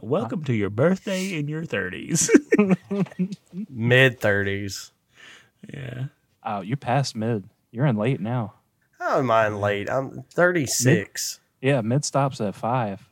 Welcome 0.00 0.44
to 0.44 0.54
your 0.54 0.70
birthday 0.70 1.38
in 1.38 1.48
your 1.48 1.62
30s. 1.64 2.28
Mid 3.68 4.20
thirties. 4.20 4.92
yeah. 5.72 6.04
Oh, 6.44 6.60
you 6.62 6.76
passed 6.76 7.14
mid. 7.14 7.44
You're 7.70 7.86
in 7.86 7.96
late 7.96 8.20
now. 8.20 8.54
How 8.98 9.18
am 9.18 9.30
I 9.30 9.46
in 9.46 9.60
late? 9.60 9.88
I'm 9.90 10.24
thirty 10.30 10.66
six. 10.66 11.40
Yeah, 11.60 11.80
mid 11.80 12.04
stops 12.04 12.40
at 12.40 12.54
5. 12.54 13.08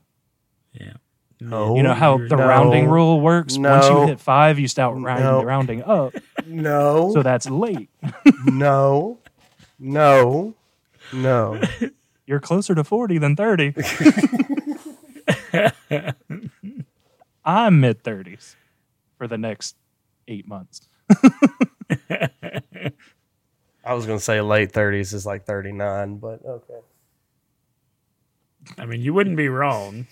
Yeah. 0.72 0.92
No, 1.40 1.76
You 1.76 1.82
know 1.82 1.94
how 1.94 2.16
the 2.16 2.36
no, 2.36 2.46
rounding 2.46 2.88
rule 2.88 3.20
works? 3.20 3.58
Once 3.58 3.86
you 3.88 4.06
hit 4.06 4.20
5, 4.20 4.58
you 4.58 4.68
start 4.68 4.96
rounding, 4.96 5.24
no. 5.24 5.42
rounding 5.42 5.82
up. 5.82 6.14
No, 6.46 7.10
So, 7.12 7.22
that's 7.22 7.50
late. 7.50 7.90
no, 8.46 9.18
no, 9.78 10.54
no. 11.12 11.60
You're 12.26 12.40
closer 12.40 12.74
to 12.74 12.82
40 12.84 13.18
than 13.18 13.36
30. 13.36 13.74
I'm 17.44 17.80
mid 17.80 18.02
30s 18.02 18.54
for 19.18 19.28
the 19.28 19.38
next 19.38 19.76
eight 20.28 20.46
months. 20.48 20.88
I 23.84 23.94
was 23.94 24.04
gonna 24.06 24.18
say 24.18 24.40
late 24.40 24.72
thirties 24.72 25.12
is 25.12 25.24
like 25.24 25.44
thirty 25.44 25.70
nine, 25.70 26.16
but 26.16 26.44
okay. 26.44 26.80
I 28.76 28.84
mean, 28.84 29.00
you 29.00 29.14
wouldn't 29.14 29.36
be 29.36 29.48
wrong. 29.48 30.08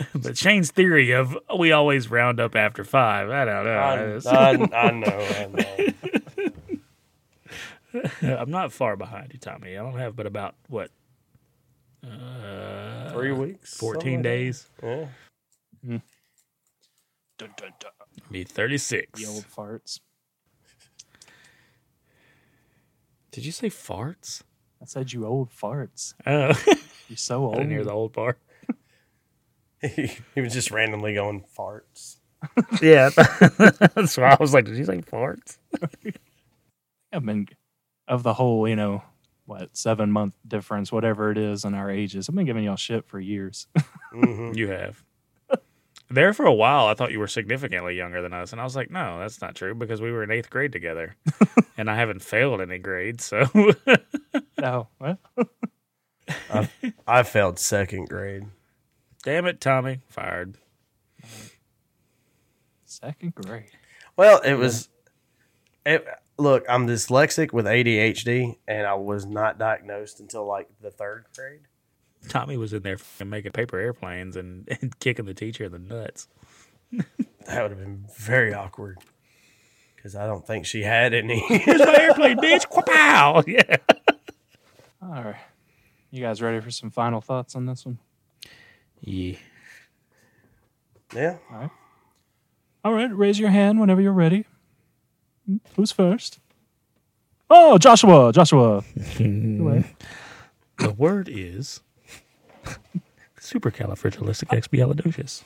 but 0.14 0.36
Shane's 0.38 0.70
theory 0.70 1.12
of 1.12 1.36
we 1.58 1.72
always 1.72 2.10
round 2.10 2.40
up 2.40 2.54
after 2.56 2.84
five, 2.84 3.28
I 3.30 3.44
don't 3.44 3.64
know. 3.64 3.70
I, 4.30 4.30
I, 4.30 4.86
I 4.88 4.90
know, 4.92 5.28
I 5.30 5.46
know. 5.52 6.78
I'm 8.42 8.50
not 8.50 8.72
far 8.72 8.96
behind 8.96 9.32
you, 9.32 9.38
Tommy. 9.38 9.76
I 9.76 9.82
don't 9.82 9.98
have 9.98 10.14
but 10.16 10.26
about 10.26 10.54
what 10.68 10.90
uh, 12.04 13.10
Three 13.12 13.32
weeks, 13.32 13.70
something 13.76 13.94
fourteen 13.94 14.14
like 14.18 14.22
that. 14.22 14.28
days. 14.28 14.66
Yeah. 14.82 15.06
Dun, 17.38 17.50
dun, 17.56 17.72
dun. 17.80 17.90
Be 18.30 18.44
thirty 18.44 18.78
six. 18.78 19.20
The 19.20 19.26
old 19.28 19.44
farts. 19.54 19.98
Did 23.32 23.44
you 23.44 23.52
say 23.52 23.68
farts? 23.68 24.42
I 24.82 24.86
said 24.86 25.12
you 25.12 25.26
old 25.26 25.50
farts. 25.50 26.14
Oh, 26.26 26.52
You're 27.08 27.16
so 27.16 27.42
I 27.42 27.46
old. 27.46 27.54
didn't 27.56 27.70
hear 27.70 27.84
the 27.84 27.92
old 27.92 28.12
part. 28.12 28.38
He, 29.82 30.10
he 30.34 30.40
was 30.40 30.52
just 30.52 30.70
randomly 30.70 31.14
going 31.14 31.44
farts. 31.56 32.16
Yeah, 32.80 33.10
that's 33.94 34.16
why 34.16 34.30
I 34.30 34.36
was 34.40 34.54
like, 34.54 34.64
did 34.64 34.76
you 34.76 34.84
say 34.84 34.98
farts? 34.98 35.58
I've 37.12 37.24
been 37.24 37.48
of 38.08 38.22
the 38.22 38.34
whole, 38.34 38.66
you 38.68 38.76
know, 38.76 39.02
what 39.46 39.76
seven 39.76 40.10
month 40.10 40.36
difference, 40.46 40.90
whatever 40.92 41.30
it 41.30 41.38
is 41.38 41.64
in 41.64 41.74
our 41.74 41.90
ages. 41.90 42.28
I've 42.28 42.34
been 42.34 42.46
giving 42.46 42.64
y'all 42.64 42.76
shit 42.76 43.06
for 43.06 43.20
years. 43.20 43.66
hmm 44.12 44.52
You 44.54 44.68
have. 44.68 45.02
There 46.12 46.32
for 46.32 46.44
a 46.44 46.52
while, 46.52 46.86
I 46.86 46.94
thought 46.94 47.12
you 47.12 47.20
were 47.20 47.28
significantly 47.28 47.94
younger 47.96 48.20
than 48.20 48.32
us, 48.32 48.50
and 48.50 48.60
I 48.60 48.64
was 48.64 48.74
like, 48.74 48.90
"No, 48.90 49.20
that's 49.20 49.40
not 49.40 49.54
true," 49.54 49.76
because 49.76 50.00
we 50.00 50.10
were 50.10 50.24
in 50.24 50.32
eighth 50.32 50.50
grade 50.50 50.72
together, 50.72 51.14
and 51.78 51.88
I 51.88 51.94
haven't 51.94 52.20
failed 52.22 52.60
any 52.60 52.78
grades. 52.78 53.24
So, 53.24 53.46
no, 54.58 54.88
what? 54.98 55.18
I 57.06 57.22
failed 57.22 57.60
second 57.60 58.08
grade. 58.08 58.46
Damn 59.22 59.46
it, 59.46 59.60
Tommy, 59.60 60.00
fired. 60.08 60.56
Second 62.84 63.34
grade. 63.34 63.70
Well, 64.16 64.40
it 64.40 64.54
was. 64.54 64.88
It, 65.86 66.06
look, 66.38 66.64
I'm 66.68 66.86
dyslexic 66.86 67.52
with 67.52 67.66
ADHD, 67.66 68.56
and 68.66 68.86
I 68.86 68.94
was 68.94 69.24
not 69.24 69.58
diagnosed 69.58 70.20
until 70.20 70.46
like 70.46 70.68
the 70.80 70.90
third 70.90 71.24
grade. 71.36 71.60
Tommy 72.28 72.56
was 72.56 72.72
in 72.72 72.82
there 72.82 72.98
making 73.24 73.52
paper 73.52 73.78
airplanes 73.78 74.36
and, 74.36 74.68
and 74.80 74.98
kicking 74.98 75.24
the 75.24 75.34
teacher 75.34 75.64
in 75.64 75.72
the 75.72 75.78
nuts. 75.78 76.28
That 77.46 77.62
would 77.62 77.70
have 77.70 77.78
been 77.80 78.04
very 78.18 78.52
awkward 78.52 78.98
because 79.96 80.16
I 80.16 80.26
don't 80.26 80.46
think 80.46 80.66
she 80.66 80.82
had 80.82 81.14
any. 81.14 81.40
Here's 81.48 81.78
my 81.78 81.96
airplane, 81.98 82.36
bitch! 82.42 82.68
Pow! 82.86 83.42
Yeah. 83.46 83.76
All 85.02 85.22
right. 85.22 85.36
You 86.10 86.20
guys 86.22 86.42
ready 86.42 86.60
for 86.60 86.70
some 86.70 86.90
final 86.90 87.20
thoughts 87.20 87.54
on 87.54 87.66
this 87.66 87.86
one? 87.86 87.98
Yeah. 89.02 89.36
yeah, 91.14 91.36
All 91.50 91.58
right. 91.58 91.70
All 92.84 92.92
right. 92.92 93.16
Raise 93.16 93.38
your 93.38 93.50
hand 93.50 93.80
whenever 93.80 94.00
you're 94.00 94.12
ready. 94.12 94.44
Who's 95.76 95.92
first? 95.92 96.38
Oh, 97.48 97.78
Joshua. 97.78 98.32
Joshua. 98.32 98.82
The 99.18 99.84
word 100.96 101.28
is 101.30 101.80
supercalifragilisticexpialidocious. 103.38 105.42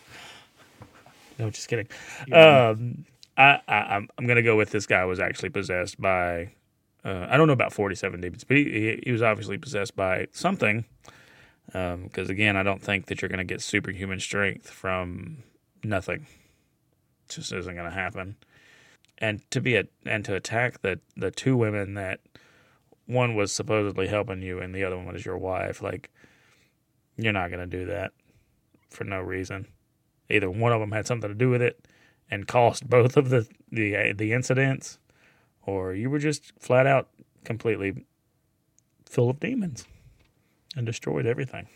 No, 1.38 1.50
just 1.50 1.68
kidding. 1.68 1.88
Um, 2.32 3.04
I, 3.36 3.58
I, 3.66 3.74
I'm 3.74 4.08
I'm 4.16 4.26
gonna 4.28 4.42
go 4.42 4.56
with 4.56 4.70
this 4.70 4.86
guy 4.86 5.04
was 5.04 5.18
actually 5.18 5.50
possessed 5.50 6.00
by. 6.00 6.52
Uh, 7.04 7.26
I 7.28 7.36
don't 7.36 7.48
know 7.48 7.52
about 7.52 7.72
47 7.72 8.20
demons, 8.20 8.44
but 8.44 8.56
he, 8.56 8.64
he, 8.64 9.02
he 9.04 9.12
was 9.12 9.20
obviously 9.20 9.58
possessed 9.58 9.94
by 9.94 10.26
something. 10.30 10.84
Um, 11.72 12.04
because 12.04 12.28
again, 12.28 12.56
I 12.56 12.62
don't 12.62 12.82
think 12.82 13.06
that 13.06 13.22
you're 13.22 13.28
gonna 13.28 13.44
get 13.44 13.62
superhuman 13.62 14.20
strength 14.20 14.68
from 14.68 15.42
nothing. 15.82 16.26
It 17.26 17.32
Just 17.32 17.52
isn't 17.52 17.74
gonna 17.74 17.90
happen. 17.90 18.36
And 19.18 19.48
to 19.50 19.60
be 19.60 19.76
a 19.76 19.84
and 20.04 20.24
to 20.26 20.34
attack 20.34 20.82
the 20.82 21.00
the 21.16 21.30
two 21.30 21.56
women 21.56 21.94
that 21.94 22.20
one 23.06 23.34
was 23.34 23.52
supposedly 23.52 24.08
helping 24.08 24.42
you 24.42 24.58
and 24.60 24.74
the 24.74 24.84
other 24.84 24.96
one 24.96 25.12
was 25.12 25.24
your 25.24 25.38
wife, 25.38 25.80
like 25.82 26.10
you're 27.16 27.32
not 27.32 27.50
gonna 27.50 27.66
do 27.66 27.86
that 27.86 28.12
for 28.90 29.04
no 29.04 29.20
reason. 29.20 29.66
Either 30.28 30.50
one 30.50 30.72
of 30.72 30.80
them 30.80 30.92
had 30.92 31.06
something 31.06 31.28
to 31.28 31.34
do 31.34 31.50
with 31.50 31.62
it 31.62 31.86
and 32.30 32.46
caused 32.46 32.88
both 32.88 33.16
of 33.16 33.30
the 33.30 33.46
the 33.70 34.12
the 34.12 34.32
incidents, 34.32 34.98
or 35.62 35.94
you 35.94 36.10
were 36.10 36.18
just 36.18 36.52
flat 36.60 36.86
out 36.86 37.08
completely 37.44 38.04
full 39.06 39.30
of 39.30 39.40
demons 39.40 39.86
and 40.76 40.86
destroyed 40.86 41.26
everything. 41.26 41.66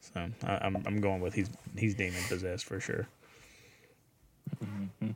So 0.00 0.28
I, 0.44 0.58
I'm 0.62 0.76
I'm 0.86 1.00
going 1.00 1.20
with 1.20 1.34
he's 1.34 1.50
he's 1.76 1.94
demon 1.94 2.22
possessed 2.28 2.64
for 2.66 2.80
sure. 2.80 3.08
Uh, 4.62 5.08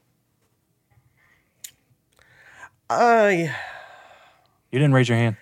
I 2.90 3.54
You 4.72 4.78
didn't 4.78 4.92
raise 4.94 5.08
your 5.08 5.18
hand. 5.18 5.36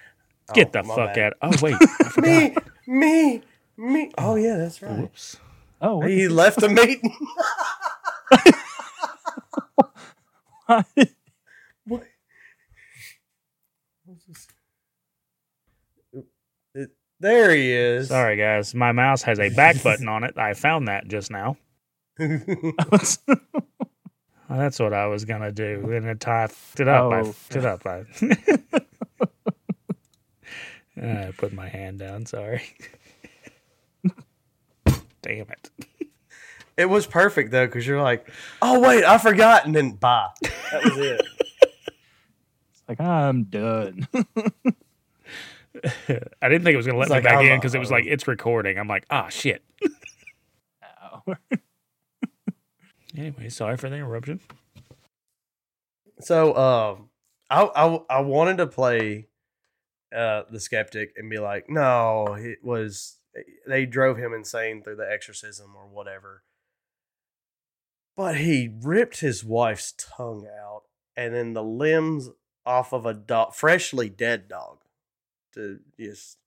Get 0.53 0.69
Oh, 0.69 0.71
the 0.83 0.83
fuck 0.85 1.15
bad. 1.15 1.19
out! 1.19 1.33
Oh 1.43 1.53
wait, 1.63 1.77
I 1.81 2.21
me, 2.21 2.57
me, 2.87 3.43
me. 3.77 4.13
Oh 4.19 4.35
yeah, 4.37 4.57
that's 4.57 4.83
right. 4.83 4.99
Whoops. 4.99 5.39
Oh, 5.81 6.01
He 6.03 6.29
left 6.29 6.61
the 6.61 6.69
meeting. 6.71 7.17
the- 10.69 11.11
What? 11.87 12.03
What's 14.05 14.25
this? 14.27 14.47
It- 16.75 16.91
There 17.21 17.55
he 17.55 17.73
is. 17.73 18.09
Sorry 18.09 18.37
guys, 18.37 18.75
my 18.75 18.93
mouse 18.93 19.23
has 19.23 19.39
a 19.41 19.49
back 19.51 19.83
button 19.83 20.09
on 20.09 20.23
it. 20.25 20.37
I 20.37 20.55
found 20.55 20.89
that 20.89 21.09
just 21.09 21.31
now. 21.31 21.57
Well, 22.19 22.41
that's 24.51 24.79
what 24.79 24.93
I 24.93 25.07
was 25.07 25.25
gonna 25.25 25.53
do, 25.53 25.91
and 25.93 26.05
then 26.07 26.19
I 26.27 26.47
fucked 26.47 26.81
it 26.81 26.89
up. 26.89 27.13
I 27.13 27.21
Oh. 27.21 27.33
fucked 27.33 27.57
it 27.57 27.65
up. 27.65 27.87
I, 27.87 28.05
ah, 31.03 31.29
I 31.29 31.33
put 31.37 31.53
my 31.53 31.69
hand 31.69 31.99
down. 31.99 32.27
Sorry. 32.27 32.63
Damn 35.23 35.47
it. 35.51 35.71
it 36.77 36.87
was 36.87 37.07
perfect 37.07 37.51
though, 37.51 37.67
because 37.67 37.87
you're 37.87 38.01
like, 38.03 38.31
oh 38.63 38.79
wait, 38.81 39.05
I 39.05 39.19
forgot, 39.19 39.65
and 39.67 39.75
then 39.75 39.93
bye. 39.93 40.29
That 40.71 40.85
was 40.85 40.97
it. 40.99 41.21
It's 41.63 42.83
like 42.89 43.01
I'm 43.01 43.45
done. 43.45 44.07
I 46.43 46.49
didn't 46.49 46.65
think 46.65 46.75
it 46.75 46.77
was 46.77 46.87
gonna 46.87 46.99
let 46.99 47.05
It's 47.07 47.11
me 47.11 47.17
like, 47.17 47.25
back 47.25 47.37
I'm- 47.39 47.47
in 47.47 47.59
because 47.59 47.75
it 47.75 47.79
was 47.79 47.91
like 47.91 48.05
it's 48.07 48.27
recording. 48.29 48.79
I'm 48.79 48.89
like, 48.89 49.05
ah, 49.11 49.29
shit. 49.29 49.63
Anyway, 53.17 53.49
sorry 53.49 53.77
for 53.79 53.89
the 53.89 53.97
interruption. 53.97 54.41
So, 56.21 56.55
um, 56.57 57.09
I, 57.49 57.63
I 57.65 58.01
I 58.11 58.21
wanted 58.21 58.59
to 58.59 58.67
play 58.67 59.29
uh 60.15 60.43
the 60.51 60.61
skeptic 60.61 61.15
and 61.17 61.31
be 61.31 61.39
like, 61.39 61.71
no, 61.71 62.35
it 62.39 62.59
was 62.63 63.17
they 63.67 63.87
drove 63.87 64.19
him 64.19 64.35
insane 64.35 64.83
through 64.83 64.97
the 64.97 65.11
exorcism 65.11 65.75
or 65.77 65.87
whatever. 65.87 66.43
But 68.17 68.37
he 68.37 68.71
ripped 68.83 69.21
his 69.21 69.43
wife's 69.45 69.93
tongue 69.97 70.47
out 70.47 70.83
and 71.17 71.35
then 71.35 71.53
the 71.55 71.65
limbs 71.65 72.29
off 72.67 72.93
of 72.93 73.07
a 73.07 73.15
dog, 73.15 73.55
freshly 73.55 74.09
dead 74.11 74.49
dog. 74.49 74.79
To 75.57 75.81
just 75.99 76.39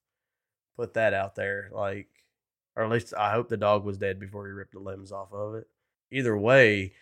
put 0.78 0.94
that 0.94 1.14
out 1.14 1.36
there, 1.36 1.70
like, 1.74 2.08
or 2.76 2.84
at 2.84 2.90
least 2.92 3.14
I 3.18 3.32
hope 3.32 3.50
the 3.50 3.58
dog 3.58 3.84
was 3.84 3.98
dead 3.98 4.20
before 4.20 4.48
he 4.48 4.54
ripped 4.54 4.74
the 4.74 4.80
limbs 4.80 5.12
off 5.12 5.34
of 5.34 5.56
it. 5.56 5.68
Either 6.12 6.38
way, 6.38 6.94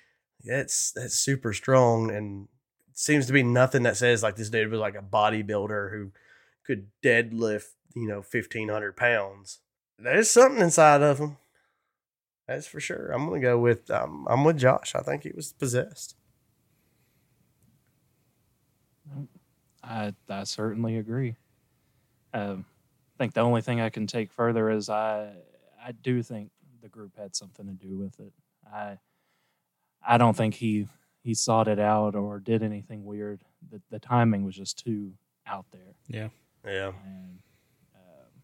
that's 0.43 0.91
that's 0.91 1.15
super 1.15 1.53
strong 1.53 2.11
and 2.11 2.47
seems 2.93 3.27
to 3.27 3.33
be 3.33 3.43
nothing 3.43 3.83
that 3.83 3.97
says 3.97 4.23
like 4.23 4.35
this 4.35 4.49
dude 4.49 4.71
was 4.71 4.79
like 4.79 4.95
a 4.95 5.01
bodybuilder 5.01 5.91
who 5.91 6.11
could 6.65 6.87
deadlift 7.03 7.69
you 7.95 8.07
know 8.07 8.23
1500 8.29 8.95
pounds. 8.95 9.59
There's 9.99 10.29
something 10.29 10.61
inside 10.61 11.01
of 11.01 11.19
him. 11.19 11.37
That's 12.47 12.67
for 12.67 12.79
sure. 12.79 13.11
I'm 13.11 13.27
gonna 13.27 13.41
go 13.41 13.57
with 13.59 13.89
um, 13.91 14.25
i'm 14.29 14.43
with 14.43 14.57
josh. 14.57 14.95
I 14.95 15.01
think 15.01 15.23
he 15.23 15.31
was 15.35 15.53
possessed. 15.53 16.15
I 19.83 20.13
I 20.29 20.43
certainly 20.43 20.97
agree. 20.97 21.35
Um, 22.33 22.65
I 23.15 23.23
think 23.23 23.33
the 23.33 23.41
only 23.41 23.61
thing 23.61 23.81
I 23.81 23.89
can 23.89 24.05
take 24.07 24.31
further 24.31 24.69
is 24.69 24.89
I 24.89 25.33
I 25.83 25.91
do 25.91 26.21
think 26.21 26.51
the 26.81 26.89
group 26.89 27.17
had 27.17 27.35
something 27.35 27.65
to 27.65 27.73
do 27.73 27.97
with 27.97 28.19
it. 28.19 28.33
I 28.71 28.99
I 30.05 30.17
don't 30.17 30.35
think 30.35 30.55
he 30.55 30.87
he 31.23 31.33
sought 31.33 31.67
it 31.67 31.79
out 31.79 32.15
or 32.15 32.39
did 32.39 32.63
anything 32.63 33.05
weird. 33.05 33.41
The 33.69 33.81
the 33.89 33.99
timing 33.99 34.43
was 34.45 34.55
just 34.55 34.83
too 34.83 35.13
out 35.45 35.65
there, 35.71 35.95
Yeah. 36.09 36.29
yeah 36.65 36.91
and 37.05 37.39
um, 37.95 38.41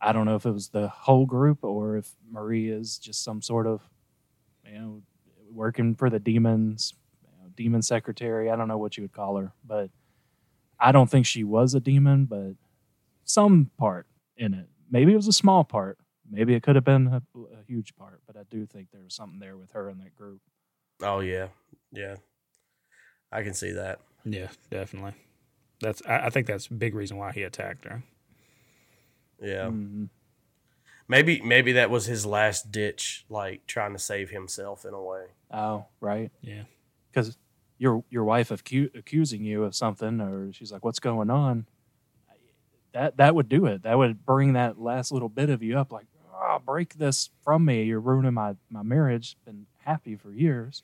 I 0.00 0.12
don't 0.12 0.24
know 0.26 0.34
if 0.36 0.46
it 0.46 0.50
was 0.50 0.70
the 0.70 0.88
whole 0.88 1.26
group 1.26 1.62
or 1.62 1.96
if 1.96 2.14
Marie 2.30 2.70
is 2.70 2.98
just 2.98 3.22
some 3.22 3.42
sort 3.42 3.66
of 3.66 3.82
you 4.66 4.72
know 4.78 5.02
working 5.52 5.94
for 5.94 6.08
the 6.10 6.18
demons, 6.18 6.94
you 7.22 7.28
know, 7.44 7.50
demon 7.56 7.82
secretary. 7.82 8.50
I 8.50 8.56
don't 8.56 8.68
know 8.68 8.78
what 8.78 8.96
you 8.96 9.02
would 9.04 9.12
call 9.12 9.36
her, 9.36 9.52
but 9.64 9.90
I 10.78 10.92
don't 10.92 11.10
think 11.10 11.26
she 11.26 11.44
was 11.44 11.74
a 11.74 11.80
demon, 11.80 12.24
but 12.24 12.54
some 13.30 13.70
part 13.78 14.06
in 14.36 14.54
it. 14.54 14.68
Maybe 14.90 15.12
it 15.12 15.16
was 15.16 15.28
a 15.28 15.32
small 15.32 15.64
part. 15.64 15.98
Maybe 16.30 16.54
it 16.54 16.62
could 16.62 16.74
have 16.76 16.84
been 16.84 17.06
a, 17.08 17.22
a 17.38 17.62
huge 17.66 17.94
part, 17.96 18.20
but 18.26 18.36
I 18.36 18.42
do 18.50 18.66
think 18.66 18.88
there 18.92 19.02
was 19.02 19.14
something 19.14 19.38
there 19.40 19.56
with 19.56 19.72
her 19.72 19.88
in 19.88 19.98
that 19.98 20.14
group. 20.16 20.40
oh 21.02 21.20
yeah 21.20 21.48
yeah 21.92 22.16
i 23.32 23.42
can 23.42 23.54
see 23.54 23.72
that 23.72 24.00
Yeah, 24.24 24.48
definitely. 24.70 25.14
That's. 25.80 26.02
I, 26.06 26.26
I 26.26 26.30
think 26.30 26.46
that's 26.46 26.66
a 26.66 26.74
big 26.74 26.94
reason 26.94 27.16
why 27.16 27.32
he 27.32 27.42
attacked 27.42 27.84
her. 27.86 28.02
yeah 29.40 29.66
Mhm. 29.66 30.08
maybe 31.08 31.40
maybe 31.40 31.72
that 31.72 31.90
was 31.90 32.06
his 32.06 32.26
last 32.26 32.70
ditch 32.70 33.24
like 33.28 33.66
trying 33.66 33.92
to 33.92 33.98
save 33.98 34.30
himself 34.30 34.84
in 34.84 34.94
a 34.94 35.02
way 35.02 35.26
Oh, 35.52 35.86
right. 36.00 36.30
Yeah. 36.42 36.62
Because 37.10 37.36
your 37.78 38.04
your 38.08 38.22
wife 38.24 38.50
acu- 38.50 38.94
accusing 38.96 39.42
you 39.42 39.64
of 39.64 39.74
something, 39.74 40.20
or 40.20 40.52
she's 40.52 40.70
like, 40.70 40.84
"What's 40.84 41.00
going 41.00 41.28
on?" 41.28 41.66
That 42.92 43.16
that 43.18 43.34
would 43.34 43.48
do 43.48 43.66
it. 43.66 43.82
That 43.82 43.98
would 43.98 44.24
bring 44.24 44.54
that 44.54 44.80
last 44.80 45.12
little 45.12 45.28
bit 45.28 45.50
of 45.50 45.62
you 45.62 45.78
up, 45.78 45.92
like, 45.92 46.06
oh, 46.34 46.58
break 46.64 46.94
this 46.94 47.30
from 47.42 47.64
me. 47.64 47.84
You're 47.84 48.00
ruining 48.00 48.34
my 48.34 48.56
my 48.68 48.82
marriage. 48.82 49.36
Been 49.44 49.66
happy 49.78 50.16
for 50.16 50.32
years. 50.32 50.82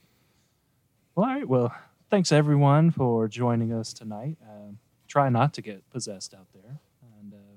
Well, 1.15 1.27
all 1.27 1.35
right. 1.35 1.49
Well, 1.49 1.75
thanks 2.11 2.33
everyone 2.33 2.91
for 2.91 3.29
joining 3.29 3.73
us 3.73 3.93
tonight. 3.93 4.37
Um, 4.49 4.79
try 5.09 5.29
not 5.29 5.53
to 5.55 5.63
get 5.63 5.89
possessed 5.91 6.35
out 6.35 6.47
there, 6.55 6.81
and 7.21 7.33
uh, 7.33 7.57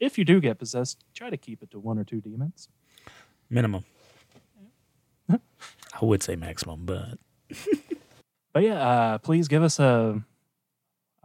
if 0.00 0.18
you 0.18 0.24
do 0.24 0.40
get 0.40 0.58
possessed, 0.58 1.04
try 1.14 1.30
to 1.30 1.36
keep 1.36 1.62
it 1.62 1.70
to 1.72 1.78
one 1.78 1.98
or 1.98 2.04
two 2.04 2.20
demons. 2.20 2.68
Minimum. 3.48 3.84
I 5.30 6.04
would 6.04 6.22
say 6.22 6.36
maximum, 6.36 6.84
but 6.84 7.18
But 8.56 8.62
yeah, 8.62 8.88
uh, 8.88 9.18
please 9.18 9.48
give 9.48 9.62
us 9.62 9.78
a 9.78 10.22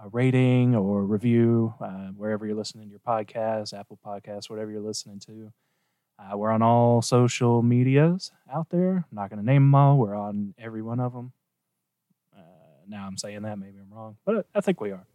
a 0.03 0.09
rating 0.09 0.75
or 0.75 1.03
review 1.03 1.73
uh, 1.79 2.07
wherever 2.15 2.45
you're 2.45 2.55
listening 2.55 2.85
to 2.85 2.89
your 2.89 2.99
podcast, 2.99 3.77
Apple 3.77 3.99
Podcasts, 4.03 4.49
whatever 4.49 4.71
you're 4.71 4.81
listening 4.81 5.19
to. 5.19 5.51
Uh, 6.17 6.37
we're 6.37 6.51
on 6.51 6.61
all 6.61 7.01
social 7.01 7.61
medias 7.61 8.31
out 8.51 8.69
there. 8.69 9.05
I'm 9.11 9.15
not 9.15 9.29
going 9.29 9.39
to 9.39 9.45
name 9.45 9.63
them 9.63 9.75
all. 9.75 9.97
We're 9.97 10.15
on 10.15 10.53
every 10.57 10.81
one 10.81 10.99
of 10.99 11.13
them. 11.13 11.31
Uh, 12.35 12.41
now 12.87 13.05
I'm 13.05 13.17
saying 13.17 13.41
that, 13.43 13.59
maybe 13.59 13.77
I'm 13.79 13.95
wrong, 13.95 14.17
but 14.25 14.47
I 14.55 14.61
think 14.61 14.81
we 14.81 14.91
are. 14.91 15.05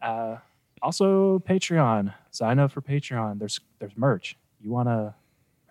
Uh, 0.00 0.36
also, 0.80 1.38
Patreon. 1.40 2.14
Sign 2.30 2.58
up 2.58 2.70
for 2.70 2.80
Patreon. 2.80 3.38
There's 3.38 3.60
there's 3.80 3.96
merch. 3.96 4.36
You 4.60 4.70
want 4.70 4.88
a 4.88 5.14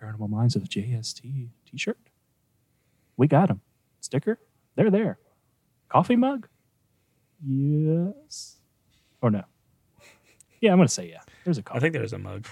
Paranormal 0.02 0.28
Minds 0.28 0.54
of 0.54 0.64
JST 0.64 1.48
T-shirt? 1.66 1.98
We 3.16 3.26
got 3.26 3.48
them. 3.48 3.62
Sticker? 4.00 4.38
They're 4.76 4.90
there. 4.90 5.18
Coffee 5.88 6.16
mug? 6.16 6.46
Yes. 7.44 8.56
Or 9.20 9.30
no? 9.30 9.44
Yeah, 10.60 10.72
I'm 10.72 10.78
gonna 10.78 10.88
say 10.88 11.08
yeah. 11.08 11.20
There's 11.44 11.58
a 11.58 11.62
coffee. 11.62 11.78
I 11.78 11.80
think 11.80 11.94
there's 11.94 12.12
a 12.12 12.18
mug. 12.18 12.46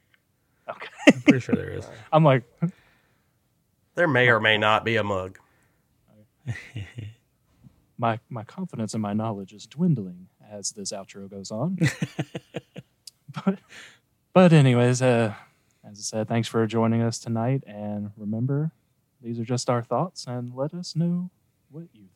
okay. 0.68 0.88
I'm 1.12 1.20
pretty 1.22 1.40
sure 1.40 1.54
there 1.54 1.70
is. 1.70 1.88
I'm 2.12 2.24
like, 2.24 2.42
There 3.94 4.08
may 4.08 4.28
or 4.28 4.40
may 4.40 4.58
not 4.58 4.84
be 4.84 4.96
a 4.96 5.04
mug. 5.04 5.38
my 7.98 8.18
my 8.28 8.44
confidence 8.44 8.94
and 8.94 9.02
my 9.02 9.12
knowledge 9.12 9.52
is 9.52 9.66
dwindling 9.66 10.28
as 10.50 10.70
this 10.70 10.92
outro 10.92 11.30
goes 11.30 11.50
on. 11.50 11.78
but 13.44 13.58
but 14.32 14.52
anyways, 14.52 15.02
uh, 15.02 15.34
as 15.84 15.98
I 15.98 16.02
said, 16.02 16.28
thanks 16.28 16.48
for 16.48 16.66
joining 16.66 17.02
us 17.02 17.18
tonight, 17.18 17.64
and 17.66 18.10
remember, 18.16 18.72
these 19.22 19.38
are 19.38 19.44
just 19.44 19.70
our 19.70 19.82
thoughts, 19.82 20.26
and 20.26 20.54
let 20.54 20.74
us 20.74 20.94
know 20.94 21.30
what 21.70 21.84
you 21.92 22.08